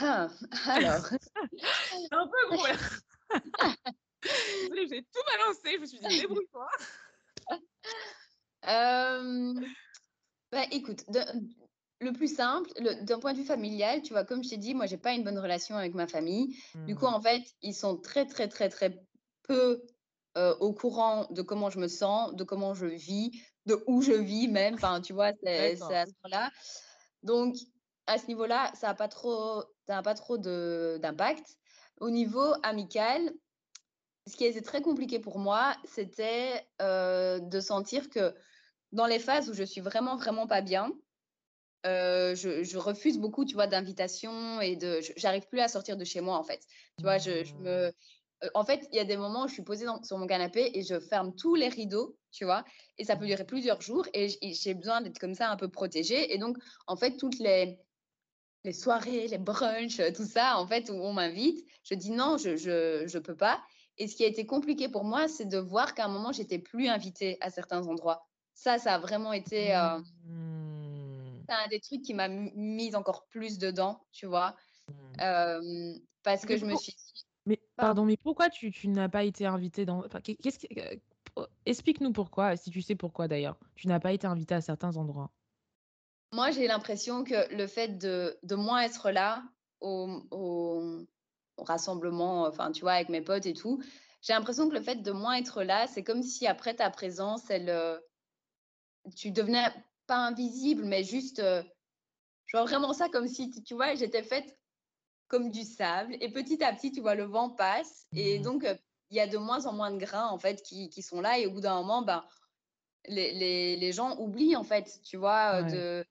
Ah, 0.00 0.28
alors. 0.66 1.06
un 2.10 2.26
peu 2.26 2.56
gros 2.56 2.66
j'ai 4.22 5.02
tout 5.02 5.20
balancé, 5.26 5.74
je 5.74 5.80
me 5.80 5.86
suis 5.86 5.98
dit, 5.98 6.20
débrouille-toi. 6.20 6.68
Euh, 8.68 9.54
bah, 10.52 10.64
écoute, 10.70 11.04
le 12.00 12.12
plus 12.12 12.34
simple, 12.34 12.70
d'un 13.02 13.18
point 13.18 13.32
de 13.32 13.38
vue 13.38 13.44
familial, 13.44 14.02
tu 14.02 14.12
vois, 14.12 14.24
comme 14.24 14.44
je 14.44 14.50
t'ai 14.50 14.56
dit, 14.56 14.74
moi, 14.74 14.86
j'ai 14.86 14.98
pas 14.98 15.12
une 15.12 15.24
bonne 15.24 15.38
relation 15.38 15.76
avec 15.76 15.94
ma 15.94 16.06
famille. 16.06 16.56
Du 16.86 16.94
coup, 16.94 17.06
mmh. 17.06 17.14
en 17.14 17.20
fait, 17.20 17.42
ils 17.62 17.74
sont 17.74 17.96
très, 17.96 18.26
très, 18.26 18.48
très, 18.48 18.68
très 18.68 19.02
peu 19.42 19.82
euh, 20.36 20.54
au 20.60 20.72
courant 20.72 21.26
de 21.30 21.42
comment 21.42 21.70
je 21.70 21.78
me 21.78 21.88
sens, 21.88 22.34
de 22.34 22.44
comment 22.44 22.74
je 22.74 22.86
vis, 22.86 23.32
de 23.66 23.82
où 23.86 24.02
je 24.02 24.12
vis 24.12 24.48
même. 24.48 24.74
Enfin, 24.74 25.00
tu 25.00 25.12
vois, 25.12 25.32
c'est 25.42 25.72
à 25.72 26.06
ce 26.06 26.12
moment-là. 26.22 26.50
Donc, 27.22 27.56
à 28.06 28.18
ce 28.18 28.26
niveau-là, 28.26 28.70
ça 28.74 28.88
n'a 28.88 28.94
pas 28.94 29.08
trop, 29.08 29.62
pas 30.00 30.14
trop 30.14 30.38
d'impact. 30.38 31.58
Au 32.00 32.08
niveau 32.08 32.54
amical, 32.62 33.32
ce 34.26 34.36
qui 34.36 34.44
a 34.44 34.48
été 34.48 34.62
très 34.62 34.82
compliqué 34.82 35.18
pour 35.18 35.38
moi, 35.38 35.76
c'était 35.84 36.66
euh, 36.80 37.38
de 37.40 37.60
sentir 37.60 38.08
que 38.08 38.34
dans 38.92 39.06
les 39.06 39.18
phases 39.18 39.50
où 39.50 39.54
je 39.54 39.64
suis 39.64 39.80
vraiment, 39.80 40.16
vraiment 40.16 40.46
pas 40.46 40.62
bien, 40.62 40.92
euh, 41.84 42.34
je, 42.36 42.76
refuse 42.76 43.18
beaucoup, 43.18 43.44
tu 43.44 43.54
vois, 43.54 43.66
d'invitations 43.66 44.60
et 44.60 44.76
de, 44.76 45.00
j'arrive 45.16 45.46
plus 45.48 45.60
à 45.60 45.68
sortir 45.68 45.96
de 45.96 46.04
chez 46.04 46.20
moi, 46.20 46.38
en 46.38 46.44
fait. 46.44 46.60
Tu 46.98 47.02
vois, 47.02 47.18
je, 47.18 47.52
me, 47.54 47.88
mmh. 47.88 47.92
euh, 48.44 48.48
en 48.54 48.64
fait, 48.64 48.86
il 48.92 48.96
y 48.96 49.00
a 49.00 49.04
des 49.04 49.16
moments 49.16 49.44
où 49.44 49.48
je 49.48 49.54
suis 49.54 49.64
posée 49.64 49.86
sur 50.04 50.18
mon 50.18 50.26
canapé 50.26 50.70
et 50.74 50.82
je 50.82 51.00
ferme 51.00 51.34
tous 51.34 51.56
les 51.56 51.68
rideaux, 51.68 52.16
tu 52.30 52.44
vois, 52.44 52.64
et 52.98 53.04
ça 53.04 53.16
peut 53.16 53.26
durer 53.26 53.44
plusieurs 53.44 53.80
jours 53.80 54.06
et 54.14 54.28
j'ai 54.42 54.74
besoin 54.74 55.00
d'être 55.00 55.18
comme 55.18 55.34
ça 55.34 55.50
un 55.50 55.56
peu 55.56 55.68
protégée. 55.68 56.32
Et 56.32 56.38
donc, 56.38 56.56
en 56.86 56.96
fait, 56.96 57.16
toutes 57.16 57.38
les, 57.40 57.78
les 58.64 58.72
soirées, 58.72 59.26
les 59.28 59.38
brunchs, 59.38 60.00
tout 60.14 60.26
ça, 60.26 60.58
en 60.58 60.66
fait, 60.66 60.88
où 60.90 60.94
on 60.94 61.12
m'invite, 61.12 61.66
je 61.82 61.94
dis 61.94 62.10
non, 62.10 62.36
je, 62.38 62.56
je, 62.56 63.04
je 63.06 63.18
peux 63.18 63.36
pas. 63.36 63.62
Et 63.98 64.08
ce 64.08 64.16
qui 64.16 64.24
a 64.24 64.26
été 64.26 64.46
compliqué 64.46 64.88
pour 64.88 65.04
moi, 65.04 65.28
c'est 65.28 65.44
de 65.44 65.58
voir 65.58 65.94
qu'à 65.94 66.06
un 66.06 66.08
moment, 66.08 66.32
j'étais 66.32 66.58
plus 66.58 66.88
invitée 66.88 67.36
à 67.40 67.50
certains 67.50 67.86
endroits. 67.86 68.26
Ça, 68.54 68.78
ça 68.78 68.94
a 68.94 68.98
vraiment 68.98 69.32
été 69.32 69.74
euh, 69.74 69.98
mmh. 69.98 71.44
un 71.48 71.68
des 71.68 71.80
trucs 71.80 72.02
qui 72.02 72.14
m'a 72.14 72.28
mise 72.28 72.94
encore 72.94 73.26
plus 73.26 73.58
dedans, 73.58 74.04
tu 74.12 74.26
vois. 74.26 74.54
Mmh. 74.88 74.92
Euh, 75.20 75.94
parce 76.22 76.46
que 76.46 76.56
je 76.56 76.64
me 76.64 76.76
suis 76.76 76.92
dit. 76.92 77.26
Mais 77.44 77.60
pardon, 77.76 78.04
mais 78.04 78.16
pourquoi 78.16 78.48
tu, 78.48 78.70
tu 78.70 78.88
n'as 78.88 79.08
pas 79.08 79.24
été 79.24 79.46
invitée 79.46 79.84
dans. 79.84 80.02
qu'est-ce 80.02 80.58
que... 80.60 80.66
Euh, 81.38 81.46
explique-nous 81.64 82.12
pourquoi, 82.12 82.56
si 82.56 82.70
tu 82.70 82.82
sais 82.82 82.94
pourquoi 82.94 83.26
d'ailleurs. 83.26 83.58
Tu 83.74 83.88
n'as 83.88 84.00
pas 84.00 84.12
été 84.12 84.26
invitée 84.26 84.54
à 84.54 84.60
certains 84.60 84.96
endroits. 84.96 85.30
Moi, 86.32 86.50
j'ai 86.50 86.66
l'impression 86.66 87.24
que 87.24 87.54
le 87.54 87.66
fait 87.66 87.98
de, 87.98 88.38
de 88.42 88.54
moins 88.54 88.80
être 88.82 89.10
là 89.10 89.42
au, 89.80 90.22
au, 90.30 91.06
rassemblement, 91.58 92.44
enfin, 92.44 92.72
tu 92.72 92.80
vois, 92.80 92.92
avec 92.92 93.10
mes 93.10 93.20
potes 93.20 93.44
et 93.44 93.52
tout, 93.52 93.82
j'ai 94.22 94.32
l'impression 94.32 94.68
que 94.68 94.74
le 94.74 94.80
fait 94.80 95.02
de 95.02 95.12
moins 95.12 95.34
être 95.34 95.62
là, 95.62 95.86
c'est 95.86 96.02
comme 96.02 96.22
si 96.22 96.46
après 96.46 96.74
ta 96.74 96.88
présence, 96.90 97.50
elle, 97.50 97.68
euh, 97.68 97.98
tu 99.14 99.30
devenais 99.30 99.66
pas 100.06 100.16
invisible, 100.16 100.84
mais 100.84 101.04
juste, 101.04 101.40
euh, 101.40 101.62
je 102.46 102.56
vois 102.56 102.64
vraiment 102.64 102.94
ça 102.94 103.08
comme 103.08 103.28
si, 103.28 103.50
tu 103.50 103.74
vois, 103.74 103.94
j'étais 103.94 104.22
faite 104.22 104.56
comme 105.28 105.50
du 105.50 105.64
sable. 105.64 106.16
Et 106.20 106.30
petit 106.30 106.62
à 106.64 106.72
petit, 106.72 106.92
tu 106.92 107.00
vois, 107.00 107.14
le 107.14 107.24
vent 107.24 107.50
passe. 107.50 108.06
Et 108.14 108.38
mmh. 108.38 108.42
donc, 108.42 108.64
euh, 108.64 108.74
il 109.10 109.16
y 109.16 109.20
a 109.20 109.26
de 109.26 109.38
moins 109.38 109.66
en 109.66 109.72
moins 109.72 109.90
de 109.90 109.98
grains, 109.98 110.28
en 110.28 110.38
fait, 110.38 110.62
qui, 110.62 110.88
qui 110.88 111.02
sont 111.02 111.20
là. 111.20 111.38
Et 111.38 111.46
au 111.46 111.50
bout 111.50 111.60
d'un 111.60 111.74
moment, 111.74 112.02
ben, 112.02 112.24
les, 113.06 113.32
les, 113.32 113.76
les, 113.76 113.92
gens 113.92 114.16
oublient, 114.18 114.56
en 114.56 114.64
fait, 114.64 115.00
tu 115.04 115.16
vois, 115.16 115.62
de, 115.62 116.04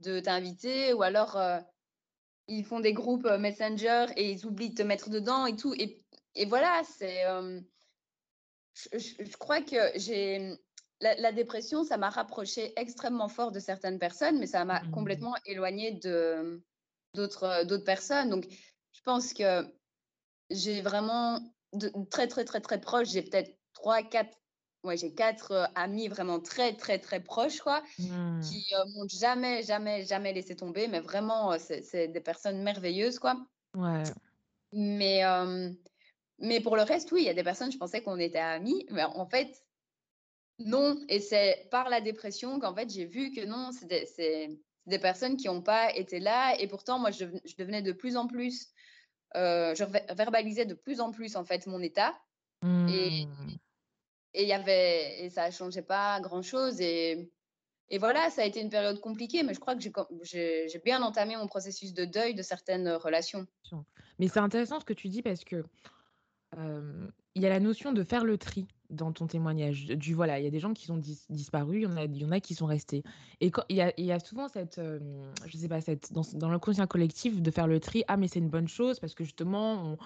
de 0.00 0.20
t'inviter. 0.20 0.92
Ou 0.92 1.02
alors, 1.02 1.36
ils 2.48 2.64
font 2.64 2.80
des 2.80 2.92
groupes 2.92 3.26
euh, 3.26 3.38
Messenger 3.38 4.06
et 4.16 4.30
ils 4.30 4.46
oublient 4.46 4.70
de 4.70 4.74
te 4.76 4.82
mettre 4.82 5.10
dedans 5.10 5.46
et 5.46 5.56
tout. 5.56 5.74
Et, 5.74 5.98
et 6.34 6.46
voilà, 6.46 6.82
c'est. 6.84 7.26
Euh, 7.26 7.60
je, 8.74 8.98
je, 8.98 9.36
crois 9.36 9.62
que 9.62 9.76
j'ai. 9.96 10.56
La, 11.00 11.32
dépression, 11.32 11.84
ça 11.84 11.98
m'a 11.98 12.08
rapproché 12.08 12.72
extrêmement 12.76 13.28
fort 13.28 13.52
de 13.52 13.60
certaines 13.60 13.98
personnes, 13.98 14.38
mais 14.38 14.46
ça 14.46 14.64
m'a 14.64 14.82
mmh. 14.82 14.90
complètement 14.92 15.34
éloigné 15.44 15.92
de 15.92 16.62
d'autres 17.14 17.64
d'autres 17.64 17.84
personnes. 17.84 18.30
Donc, 18.30 18.46
je 18.48 19.00
pense 19.04 19.34
que 19.34 19.62
j'ai 20.48 20.80
vraiment 20.80 21.40
de, 21.74 21.92
très 22.10 22.28
très 22.28 22.46
très 22.46 22.60
très 22.60 22.80
proche. 22.80 23.08
J'ai 23.08 23.22
peut-être 23.22 23.54
trois, 23.74 24.02
quatre 24.02 24.38
ouais, 24.86 24.96
j'ai 24.96 25.12
quatre 25.12 25.52
euh, 25.52 25.66
amis 25.74 26.08
vraiment 26.08 26.40
très, 26.40 26.74
très, 26.74 26.98
très 26.98 27.20
proches, 27.20 27.60
quoi, 27.60 27.82
mmh. 27.98 28.40
qui 28.40 28.64
euh, 28.74 28.84
m'ont 28.94 29.08
jamais, 29.08 29.62
jamais, 29.62 30.04
jamais 30.04 30.32
laissé 30.32 30.56
tomber. 30.56 30.88
Mais 30.88 31.00
vraiment, 31.00 31.52
euh, 31.52 31.56
c'est 31.58 32.08
des 32.08 32.20
personnes 32.20 32.62
merveilleuses, 32.62 33.18
quoi. 33.18 33.36
Ouais. 33.74 34.04
Mais, 34.72 35.22
mais 36.38 36.60
pour 36.60 36.76
le 36.76 36.82
reste, 36.82 37.12
oui, 37.12 37.22
il 37.22 37.26
y 37.26 37.30
a 37.30 37.34
des 37.34 37.44
personnes, 37.44 37.72
je 37.72 37.78
pensais 37.78 38.02
qu'on 38.02 38.18
était 38.18 38.38
amis, 38.38 38.86
mais 38.90 39.04
en 39.04 39.26
fait, 39.26 39.62
non. 40.58 40.98
Et 41.08 41.20
c'est 41.20 41.68
par 41.70 41.88
la 41.88 42.00
dépression 42.00 42.58
qu'en 42.58 42.74
fait, 42.74 42.90
j'ai 42.90 43.04
vu 43.04 43.30
que 43.30 43.44
non, 43.44 43.70
c'est 43.72 43.86
des, 44.86 44.98
personnes 44.98 45.36
qui 45.36 45.46
n'ont 45.46 45.62
pas 45.62 45.94
été 45.94 46.18
là. 46.18 46.58
Et 46.58 46.66
pourtant, 46.66 46.98
moi, 46.98 47.10
je, 47.10 47.26
je, 47.44 47.54
devenais 47.56 47.82
de 47.82 47.92
plus 47.92 48.16
en 48.16 48.26
plus, 48.26 48.68
je 49.34 50.14
verbalisais 50.14 50.66
de 50.66 50.74
plus 50.74 51.00
en 51.00 51.12
plus, 51.12 51.36
en 51.36 51.44
fait, 51.44 51.66
mon 51.66 51.80
état. 51.80 52.14
Mmh 52.62 52.88
et 52.88 53.28
il 54.42 54.48
y 54.48 54.52
avait 54.52 55.24
et 55.24 55.30
ça 55.30 55.50
changeait 55.50 55.82
pas 55.82 56.20
grand 56.20 56.42
chose 56.42 56.80
et 56.80 57.30
et 57.88 57.98
voilà, 57.98 58.30
ça 58.30 58.42
a 58.42 58.44
été 58.44 58.60
une 58.60 58.68
période 58.68 59.00
compliquée, 59.00 59.44
mais 59.44 59.54
je 59.54 59.60
crois 59.60 59.76
que 59.76 59.82
j'ai 60.24 60.82
bien 60.84 61.02
entamé 61.02 61.36
mon 61.36 61.46
processus 61.46 61.94
de 61.94 62.04
deuil 62.04 62.34
de 62.34 62.42
certaines 62.42 62.88
relations. 62.88 63.46
Mais 64.18 64.28
c'est 64.28 64.40
intéressant 64.40 64.80
ce 64.80 64.84
que 64.84 64.92
tu 64.92 65.08
dis 65.08 65.22
parce 65.22 65.44
que 65.44 65.64
euh, 66.58 67.08
y 67.36 67.46
a 67.46 67.48
la 67.48 67.60
notion 67.60 67.92
de 67.92 68.02
faire 68.02 68.24
le 68.24 68.38
tri 68.38 68.66
dans 68.90 69.12
ton 69.12 69.26
témoignage. 69.26 69.86
Du 69.86 70.14
voilà, 70.14 70.38
il 70.38 70.44
y 70.44 70.48
a 70.48 70.50
des 70.50 70.60
gens 70.60 70.72
qui 70.72 70.90
ont 70.90 71.00
disparu, 71.28 71.76
il 71.76 71.82
y 71.82 71.86
en 71.86 71.96
a 71.96 72.04
il 72.04 72.16
y 72.16 72.24
en 72.24 72.30
a 72.32 72.40
qui 72.40 72.54
sont 72.54 72.66
restés 72.66 73.02
et 73.40 73.52
il 73.68 73.76
y 74.04 74.12
a 74.12 74.18
souvent 74.20 74.48
cette, 74.48 74.78
hem, 74.78 75.32
je 75.46 75.56
sais 75.56 75.68
pas, 75.68 75.80
cette 75.80 76.12
dans 76.12 76.22
dans 76.34 76.48
l'inconscient 76.48 76.86
collectif 76.86 77.42
de 77.42 77.50
faire 77.50 77.66
le 77.66 77.78
tri: 77.80 78.04
«Ah 78.08 78.16
mais 78.16 78.28
c'est 78.28 78.38
une 78.38 78.48
bonne 78.48 78.68
chose 78.68 78.98
parce 79.00 79.14
que 79.14 79.24
justement 79.24 79.96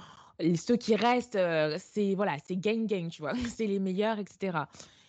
ceux 0.57 0.77
qui 0.77 0.95
restent, 0.97 1.37
heu, 1.37 1.77
c'est 1.79 2.15
voilà, 2.15 2.37
c'est 2.45 2.57
gain 2.57 2.85
gain», 2.85 3.09
tu 3.09 3.23
vois? 3.23 3.33
C'est 3.49 3.67
les 3.67 3.79
meilleurs 3.81 4.19
et 4.19 4.25
cetera. 4.29 4.69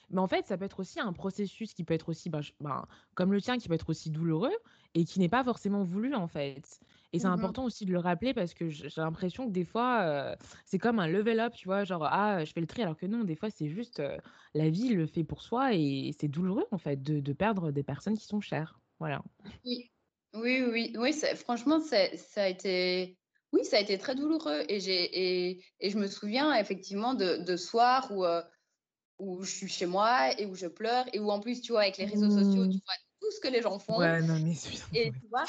Mais 0.09 0.19
en 0.19 0.27
fait, 0.27 0.45
ça 0.47 0.57
peut 0.57 0.65
être 0.65 0.79
aussi 0.81 0.99
un 0.99 1.13
processus 1.13 1.73
qui 1.73 1.83
peut 1.85 1.93
être 1.93 2.09
aussi, 2.09 2.29
ben, 2.29 2.41
ben, 2.59 2.85
comme 3.15 3.31
le 3.31 3.41
tien, 3.41 3.57
qui 3.57 3.67
peut 3.69 3.75
être 3.75 3.89
aussi 3.89 4.09
douloureux 4.11 4.51
et 4.93 5.05
qui 5.05 5.19
n'est 5.19 5.29
pas 5.29 5.43
forcément 5.43 5.83
voulu, 5.83 6.13
en 6.15 6.27
fait. 6.27 6.79
Et 7.13 7.19
c'est 7.19 7.27
Mmh 7.27 7.37
mh. 7.37 7.51
important 7.51 7.63
aussi 7.65 7.85
de 7.85 7.91
le 7.93 7.99
rappeler 7.99 8.33
parce 8.33 8.53
que 8.53 8.67
j'ai 8.69 8.89
l'impression 8.97 9.45
que 9.47 9.51
des 9.51 9.63
fois, 9.65 10.33
heu, 10.33 10.35
c'est 10.65 10.79
comme 10.79 10.99
un 10.99 11.07
level 11.07 11.39
up, 11.39 11.53
tu 11.55 11.67
vois? 11.67 11.83
Genre: 11.85 12.03
«Ah, 12.05 12.43
je 12.43 12.51
fais 12.51 12.59
le 12.61 12.67
tri», 12.67 12.81
alors 12.83 12.97
que 12.97 13.05
non, 13.05 13.23
des 13.23 13.35
fois, 13.35 13.49
c'est 13.49 13.69
juste, 13.69 13.99
heu, 14.01 14.17
la 14.53 14.69
vie 14.69 14.89
le 14.89 15.05
fait 15.07 15.23
pour 15.23 15.41
soi 15.41 15.73
et 15.75 16.11
c'est 16.19 16.27
douloureux, 16.27 16.65
en 16.71 16.77
fait, 16.77 17.01
de 17.01 17.19
de 17.21 17.33
perdre 17.33 17.71
des 17.71 17.83
personnes 17.83 18.17
qui 18.17 18.25
sont 18.25 18.41
chères. 18.41 18.79
Voilà. 18.99 19.21
Oui. 19.65 19.91
Oui, 20.33 20.61
oui, 20.63 20.93
oui, 20.97 21.13
franchement, 21.35 21.81
ça 21.81 21.97
a 22.37 22.47
été 22.47 23.17
oui, 23.53 23.65
ça 23.65 23.77
a 23.77 23.79
été 23.81 23.97
très 23.97 24.15
douloureux 24.15 24.63
et 24.69 24.77
et 24.87 25.65
et 25.79 25.89
je 25.89 25.97
me 25.97 26.07
souviens 26.07 26.53
effectivement 26.55 27.13
de 27.13 27.37
de 27.37 27.57
soirs 27.57 28.11
où, 28.11 28.25
heu, 28.25 28.43
où 29.19 29.43
je 29.43 29.51
suis 29.55 29.67
chez 29.69 29.85
moi 29.87 30.39
et 30.39 30.45
où 30.47 30.55
je 30.55 30.67
pleure 30.67 31.07
et 31.13 31.19
où 31.19 31.31
en 31.31 31.39
plus, 31.41 31.61
tu 31.61 31.73
vois, 31.73 31.81
avec 31.83 31.97
les 31.97 32.05
réseaux 32.05 32.29
sociaux, 32.31 32.67
tu 32.67 32.75
Mmh. 32.75 32.81
vois 32.87 32.95
tout 33.21 33.31
ce 33.31 33.41
que 33.41 33.49
les 33.49 33.61
gens 33.63 33.79
font 33.79 33.99
Ouais, 33.99 34.21
non, 34.23 34.39
mais 34.39 34.55
et 34.93 35.11
tu 35.19 35.27
vois, 35.29 35.45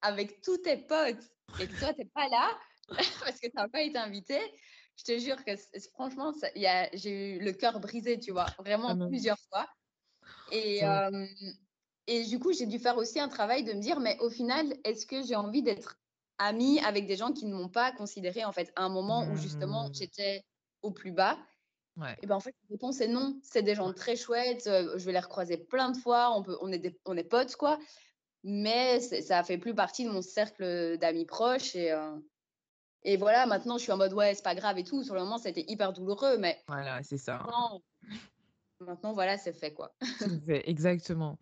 avec 0.00 0.40
tous 0.42 0.58
tes 0.58 0.76
potes 0.76 1.22
et 1.58 1.68
que 1.68 1.76
toi, 1.76 1.94
tu 1.94 2.02
es 2.02 2.04
pas 2.06 2.28
là 2.28 2.58
parce 3.24 3.38
que 3.40 3.46
tu 3.46 3.52
as 3.56 3.68
pas 3.68 3.82
été 3.82 3.98
invité, 3.98 4.38
je 4.96 5.04
te 5.04 5.18
jure 5.18 5.44
que 5.44 5.52
franchement, 5.92 6.32
j'ai 6.94 7.36
eu 7.36 7.40
le 7.40 7.52
cœur 7.52 7.80
brisé, 7.80 8.18
tu 8.18 8.32
vois? 8.32 8.54
Ah 8.86 8.94
Vraiment 8.94 8.94
non. 8.94 9.10
plusieurs 9.10 9.38
fois 9.50 9.68
et 10.48 10.78
hem 10.80 11.28
et 12.08 12.24
du 12.26 12.38
coup, 12.40 12.52
j'ai 12.52 12.66
dû 12.66 12.78
faire 12.80 12.98
aussi 12.98 13.20
un 13.20 13.28
travail 13.28 13.64
de 13.64 13.74
me 13.74 13.80
dire: 13.80 14.00
«Mais 14.00 14.18
au 14.20 14.30
final, 14.30 14.74
est-ce 14.84 15.06
que 15.06 15.22
j'ai 15.24 15.36
envie 15.36 15.62
d'être 15.62 16.01
amie 16.46 16.80
avec 16.80 17.06
des 17.06 17.16
gens 17.16 17.32
qui 17.32 17.46
ne 17.46 17.54
m'ont 17.54 17.68
pas 17.70 17.92
considérée, 17.92 18.44
en 18.44 18.52
fait, 18.52 18.72
à 18.76 18.84
un 18.84 18.88
moment 18.90 19.28
où 19.30 19.36
justement 19.36 19.88
Mmh. 19.88 19.92
j'étais 19.94 20.42
au 20.82 20.92
plus 20.92 21.12
bas?» 21.12 21.38
Ouais. 21.96 22.22
et 22.22 22.26
ben, 22.28 22.36
en 22.36 22.40
fait, 22.40 22.54
la 22.70 22.74
réponse 22.76 23.00
est 23.00 23.08
non. 23.08 23.40
C'est 23.42 23.62
des 23.62 23.74
gens 23.76 23.92
très 23.94 24.16
chouettes, 24.16 24.66
heu, 24.68 24.98
je 24.98 25.04
vais 25.06 25.12
les 25.12 25.18
recroiser 25.20 25.58
plein 25.58 25.90
de 25.90 25.96
fois, 25.98 26.32
on 26.36 26.42
peut 26.42 26.56
on 26.62 26.72
est 26.72 26.78
des 26.78 27.00
on 27.06 27.16
est 27.16 27.24
potes, 27.24 27.56
quoi, 27.56 27.78
mais 28.44 29.00
ça 29.00 29.44
fait 29.44 29.58
plus 29.58 29.74
partie 29.74 30.04
de 30.06 30.10
mon 30.10 30.22
cercle, 30.22 30.98
d'amis 30.98 31.26
proches 31.26 31.76
et 31.76 31.92
heu 31.92 32.24
et 33.04 33.16
voilà, 33.16 33.46
maintenant 33.46 33.78
je 33.78 33.84
suis 33.84 33.92
en 33.92 33.96
mode: 33.98 34.12
«Ouais, 34.14 34.34
c'est 34.34 34.42
pas 34.44 34.54
grave 34.56 34.78
et 34.78 34.84
tout». 34.84 35.02
Sur 35.04 35.14
le 35.14 35.20
moment, 35.22 35.38
ça 35.38 35.48
a 35.48 35.50
été 35.52 35.70
hyper 35.70 35.92
douloureux, 35.92 36.38
mais 36.38 36.58
Voilà, 36.68 37.02
c'est 37.02 37.18
ça. 37.18 37.48
maintenant 37.48 37.80
maintenant 38.82 39.12
voilà, 39.12 39.38
c'est 39.38 39.52
fait, 39.52 39.72
quoi. 39.74 39.94
Exactement. 40.64 41.38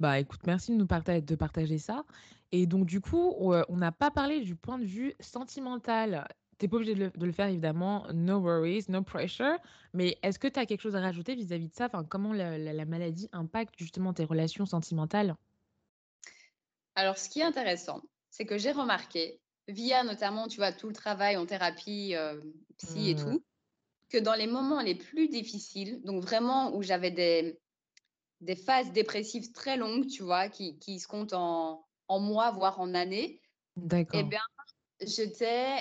Bah, 0.00 0.18
écoute, 0.18 0.40
merci 0.46 0.72
de 0.72 0.76
nous 0.76 0.86
de 0.86 1.34
partager 1.36 1.78
ça 1.78 2.04
et 2.52 2.66
donc 2.66 2.86
du 2.86 3.00
coup, 3.00 3.52
heu, 3.52 3.64
on 3.68 3.76
n'a 3.76 3.92
pas 3.92 4.10
parlé 4.10 4.40
du 4.40 4.54
point 4.56 4.78
de 4.78 4.84
vue 4.84 5.14
sentimental. 5.20 6.26
Tu 6.58 6.66
es 6.66 6.68
pas 6.68 6.76
obligé 6.76 6.94
de 6.94 7.00
le 7.06 7.10
de 7.10 7.26
le 7.26 7.32
faire 7.32 7.48
évidemment, 7.48 8.06
no 8.12 8.38
worries, 8.38 8.84
no 8.88 9.02
pressure, 9.02 9.58
mais 9.92 10.18
est-ce 10.22 10.38
que 10.38 10.48
tu 10.48 10.58
as 10.60 10.66
quelque 10.66 10.80
chose 10.80 10.96
à 10.96 11.00
rajouter 11.00 11.34
vis-à-vis 11.34 11.68
de 11.68 11.74
ça? 11.74 11.86
Enfin, 11.86 12.04
comment 12.04 12.32
la 12.32 12.58
la 12.58 12.72
la 12.72 12.84
maladie 12.84 13.28
impacte 13.32 13.74
justement 13.78 14.12
tes 14.12 14.24
relations 14.24 14.66
sentimentales? 14.66 15.36
Alors 16.96 17.18
ce 17.18 17.28
qui 17.28 17.40
est 17.40 17.44
intéressant, 17.44 18.02
c'est 18.30 18.46
que 18.46 18.58
j'ai 18.58 18.72
remarqué, 18.72 19.40
via 19.68 20.02
notamment, 20.04 20.48
tu 20.48 20.56
vois, 20.56 20.72
tout 20.72 20.88
le 20.88 20.92
travail 20.94 21.36
en 21.36 21.46
thérapie, 21.46 22.14
heu, 22.16 22.42
psy 22.78 23.08
et 23.10 23.14
Mmh. 23.14 23.16
tout, 23.16 23.44
que 24.14 24.20
dans 24.20 24.34
les 24.34 24.46
moments 24.46 24.80
les 24.82 24.94
plus 24.96 25.28
difficiles, 25.28 26.02
donc 26.04 26.22
vraiment 26.22 26.74
où 26.76 26.82
j'avais 26.82 27.10
des 27.10 27.60
des 28.40 28.56
phases 28.56 28.92
dépressives 28.92 29.52
très 29.52 29.76
longues, 29.76 30.08
tu 30.08 30.22
vois, 30.22 30.48
qui 30.48 30.78
qui 30.78 31.00
se 31.00 31.08
comptent 31.08 31.32
en 31.34 31.86
en 32.08 32.20
mois, 32.20 32.50
voire 32.52 32.80
en 32.80 32.94
années 32.94 33.40
et 34.12 34.24
D'accord. 34.24 34.24
bien, 34.24 34.42
j'étais, 35.00 35.78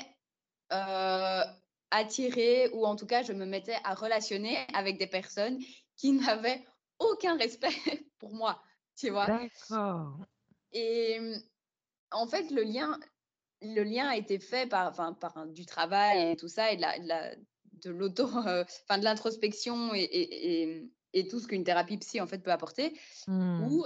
heu, 0.74 1.44
attirée 1.92 2.70
ou 2.74 2.86
en 2.86 2.96
tout 2.96 3.08
cas, 3.08 3.24
je 3.24 3.34
me 3.34 3.46
mettais 3.46 3.78
à 3.84 3.96
relationner 3.96 4.58
avec 4.74 4.98
des 5.00 5.08
personnes 5.08 5.60
qui 5.98 6.14
n'avaient 6.14 6.66
aucun 7.00 7.38
respect 7.38 7.70
pour 8.20 8.34
moi, 8.36 8.64
tu 8.98 9.10
vois? 9.12 9.30
D'accord. 9.30 10.28
Et 10.74 11.20
en 12.12 12.28
fait, 12.28 12.52
le 12.52 12.64
lien 12.64 13.00
le 13.62 13.84
lien 13.84 14.08
a 14.10 14.18
été 14.18 14.40
fait 14.40 14.70
par 14.70 14.90
enfin, 14.92 15.14
par 15.14 15.48
du 15.48 15.66
travail 15.66 16.32
et 16.32 16.38
tout 16.38 16.50
ça 16.50 16.72
et 16.72 16.78
de 16.78 16.82
la 16.82 17.00
de 17.00 17.08
la 17.08 17.36
de 17.86 17.92
l'auto, 17.92 18.26
heu, 18.28 18.30
enfin 18.90 18.98
de 19.00 19.04
l'introspection 19.04 19.94
et 19.94 20.02
et 20.04 20.62
et 20.64 20.92
et 21.16 21.28
tout 21.28 21.40
ce 21.40 21.48
qu'une 21.48 21.64
thérapie 21.64 21.98
psy, 22.00 22.20
en 22.22 22.28
fait, 22.28 22.40
peut 22.40 22.52
apporter. 22.52 22.94
Mmh. 23.28 23.84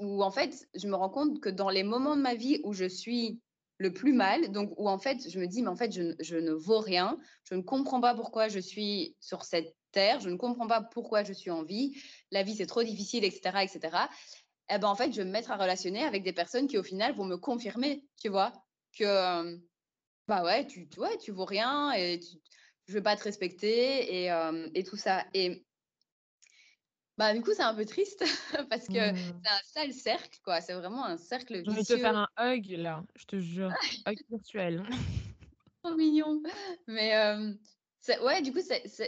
Où 0.00 0.22
en 0.22 0.30
fait, 0.30 0.68
je 0.74 0.88
me 0.88 0.94
rends 0.96 1.10
compte 1.10 1.40
que 1.40 1.48
dans 1.48 1.70
les 1.70 1.82
moments 1.84 2.16
de 2.16 2.22
ma 2.22 2.34
vie 2.34 2.60
où 2.64 2.72
je 2.72 2.86
suis 2.86 3.40
le 3.78 3.92
plus 3.92 4.12
mal, 4.12 4.52
donc 4.52 4.72
où 4.78 4.88
en 4.88 4.98
fait, 4.98 5.28
je 5.28 5.38
me 5.40 5.46
dis: 5.46 5.62
«Mais 5.62 5.68
en 5.68 5.76
fait, 5.76 5.92
je 5.92 6.02
ne 6.02 6.14
je 6.20 6.36
ne 6.36 6.52
vaux 6.52 6.80
rien, 6.80 7.18
je 7.44 7.54
ne 7.54 7.62
comprends 7.62 8.00
pas 8.00 8.14
pourquoi 8.14 8.48
je 8.48 8.58
suis 8.60 9.16
sur 9.20 9.44
cette 9.44 9.76
terre, 9.92 10.20
je 10.20 10.30
ne 10.30 10.36
comprends 10.36 10.66
pas 10.66 10.82
pourquoi 10.82 11.22
je 11.24 11.32
suis 11.32 11.50
en 11.50 11.62
vie, 11.64 11.94
la 12.30 12.42
vie, 12.42 12.54
c'est 12.56 12.66
trop 12.66 12.82
difficile» 12.82 13.24
et 13.24 13.30
cetera 13.30 13.64
et 13.64 13.68
cetera. 13.68 14.08
Et 14.70 14.78
ben, 14.78 14.88
en 14.88 14.96
fait, 14.96 15.12
je 15.12 15.18
vais 15.18 15.26
me 15.26 15.32
mettre 15.32 15.50
à 15.52 15.56
relationner 15.56 16.02
avec 16.04 16.22
des 16.24 16.32
personnes 16.34 16.68
qui, 16.68 16.78
au 16.78 16.82
final, 16.84 17.14
vont 17.14 17.24
me 17.26 17.36
confirmer, 17.38 18.08
tu 18.20 18.28
vois? 18.30 18.52
Que, 18.98 19.58
bah, 20.28 20.44
ouais, 20.44 20.66
tu 20.66 20.88
tu 20.88 21.00
ouais, 21.00 21.18
tu 21.18 21.32
vaux 21.32 21.44
rien 21.44 21.92
et 21.92 22.18
tu 22.20 22.36
je 22.86 22.94
vais 22.94 23.02
pas 23.02 23.16
te 23.16 23.24
respecter 23.24 24.22
et 24.22 24.24
hem 24.26 24.70
et 24.74 24.84
tout 24.84 24.96
ça 24.96 25.26
et 25.34 25.66
bah, 27.16 27.32
du 27.34 27.42
coup, 27.42 27.52
c'est 27.54 27.62
un 27.62 27.74
peu 27.74 27.84
triste 27.84 28.24
parce 28.70 28.88
que 28.88 28.98
Mmh. 28.98 29.44
c'est 29.44 29.50
un 29.50 29.60
sale 29.64 29.92
cercle, 29.92 30.38
quoi. 30.44 30.60
C'est 30.60 30.74
vraiment 30.74 31.04
un 31.04 31.16
cercle 31.16 31.62
J'ai 31.64 31.70
envie 31.70 31.82
de 31.82 31.86
te 31.86 31.96
vicieux 31.96 31.98
faire 31.98 32.16
un 32.16 32.28
hug 32.38 32.66
là, 32.78 33.04
je 33.16 33.24
te 33.24 33.38
jure. 33.40 33.76
Hug 34.06 34.16
virtuel. 34.30 34.86
trop 35.82 35.94
mignon. 35.96 36.42
Mais 36.86 37.12
c'est 38.00 38.20
ouais, 38.20 38.42
du 38.42 38.52
coup, 38.52 38.60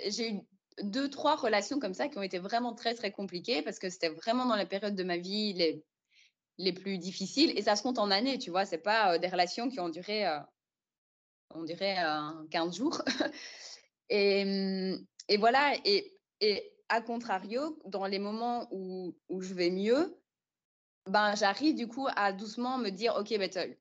j'ai 0.08 0.32
eu 0.32 0.40
2-3 0.82 1.36
relations 1.36 1.78
comme 1.78 1.94
ça 1.94 2.08
qui 2.08 2.18
ont 2.18 2.22
été 2.22 2.38
vraiment 2.38 2.74
très, 2.74 2.94
très 2.94 3.12
compliquées 3.12 3.62
parce 3.62 3.78
que 3.78 3.88
c'était 3.90 4.10
vraiment 4.10 4.46
dans 4.46 4.56
les 4.56 4.66
périodes 4.66 4.94
de 4.96 5.04
ma 5.04 5.16
vie 5.18 5.52
les 5.54 5.84
les 6.58 6.72
plus 6.74 6.98
difficiles 6.98 7.52
et 7.58 7.62
ça 7.62 7.76
se 7.76 7.82
compte 7.82 7.98
en 7.98 8.10
années, 8.10 8.38
tu 8.38 8.50
vois? 8.50 8.64
C'est 8.66 8.78
pas, 8.78 9.16
heu, 9.16 9.18
des 9.20 9.28
relations 9.28 9.70
qui 9.70 9.80
ont 9.80 9.88
duré, 9.90 10.26
on 11.50 11.64
dirait, 11.64 11.96
heu, 12.04 12.46
15 12.50 12.76
jours 12.76 13.02
et 14.08 14.44
mmh 14.44 15.06
et 15.28 15.38
voilà 15.38 15.74
et 15.84 16.12
à 16.88 17.00
contrario, 17.00 17.78
dans 17.86 18.06
les 18.06 18.18
moments 18.18 18.68
où 18.70 19.16
où 19.28 19.40
je 19.42 19.54
vais 19.54 19.70
mieux, 19.70 20.20
ben, 21.06 21.34
j'arrive 21.36 21.74
du 21.74 21.88
coup 21.88 22.06
à 22.16 22.32
doucement 22.32 22.78
me 22.78 22.90
dire: 22.90 23.16
«OK, 23.16 23.30
Bettel, 23.38 23.78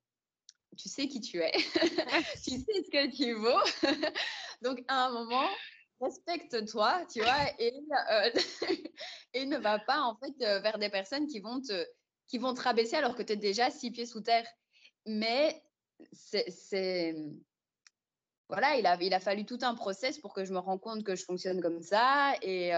tu 0.78 0.90
sais 0.90 1.08
qui 1.08 1.22
tu 1.22 1.40
es, 1.42 1.52
tu 2.44 2.52
sais 2.52 2.84
ce 2.84 2.92
que 2.92 3.16
tu 3.16 3.34
vaux, 3.34 3.62
donc 4.62 4.84
à 4.88 5.06
un 5.06 5.12
moment, 5.12 5.50
respecte-toi», 6.02 7.06
tu 7.12 7.22
vois? 7.22 7.50
Et 7.60 7.74
et 9.34 9.46
ne 9.46 9.58
va 9.58 9.80
pas 9.80 10.02
en 10.02 10.18
fait, 10.18 10.34
heu, 10.46 10.60
vers 10.62 10.80
des 10.80 10.90
personnes 10.90 11.28
qui 11.28 11.40
vont 11.40 11.62
te 11.62 12.62
rabaisser 12.62 12.96
alors 12.96 13.16
que 13.16 13.24
tu 13.24 13.34
es 13.34 13.38
déjà 13.38 13.70
6 13.70 13.92
pieds 13.92 14.06
sous 14.06 14.22
terre. 14.22 14.48
Mais 15.06 15.62
c'est 16.12 17.16
voilà, 18.50 18.76
il 18.78 18.86
a 18.86 18.98
il 19.02 19.14
a 19.14 19.20
fallu 19.20 19.46
tout 19.46 19.60
un 19.62 19.76
process 19.76 20.20
pour 20.20 20.34
que 20.34 20.46
je 20.46 20.54
me 20.54 20.60
rende 20.60 20.82
compte 20.82 21.04
que 21.04 21.16
je 21.16 21.24
fonctionne 21.26 21.62
comme 21.62 21.82
ça 21.82 22.34
et 22.42 22.72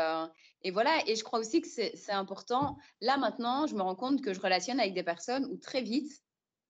et 0.64 0.72
voilà 0.72 1.00
et 1.08 1.16
je 1.16 1.24
crois 1.24 1.40
aussi 1.40 1.62
que 1.62 1.68
c'est 1.68 2.12
important. 2.12 2.78
Là, 3.02 3.18
maintenant, 3.18 3.68
je 3.68 3.76
me 3.76 3.82
rends 3.82 3.96
compte 3.96 4.22
que 4.22 4.34
je 4.34 4.40
relationne 4.40 4.80
avec 4.80 4.94
des 4.94 5.04
personnes 5.04 5.46
où 5.46 5.58
très 5.58 5.82
vite, 5.82 6.12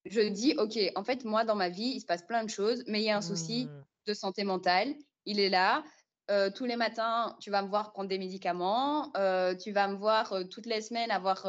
je 0.06 0.22
dis: 0.22 0.56
«OK, 0.58 0.78
en 0.96 1.04
fait, 1.04 1.26
moi, 1.26 1.44
dans 1.46 1.56
ma 1.56 1.70
vie, 1.70 1.94
il 1.96 2.02
se 2.02 2.06
passe 2.06 2.24
plein 2.26 2.44
de 2.44 2.50
choses, 2.50 2.84
mais 2.88 3.02
il 3.02 3.06
y 3.06 3.10
a 3.12 3.18
un 3.18 3.22
souci 3.22 3.72
Mmh. 3.72 3.86
de 4.08 4.14
santé 4.14 4.44
mentale, 4.44 4.96
il 5.26 5.40
est 5.40 5.50
là. 5.50 5.84
Heu, 6.32 6.52
tous 6.56 6.66
les 6.66 6.76
matins, 6.78 7.38
tu 7.42 7.52
vas 7.52 7.62
me 7.64 7.70
voir 7.70 7.92
prendre 7.94 8.10
des 8.10 8.20
médicaments, 8.20 9.12
heu, 9.18 9.58
tu 9.62 9.72
vas 9.74 9.88
me 9.90 9.96
voir, 9.98 10.34
toutes 10.52 10.66
les 10.68 10.82
semaines 10.82 11.12
avoir, 11.12 11.46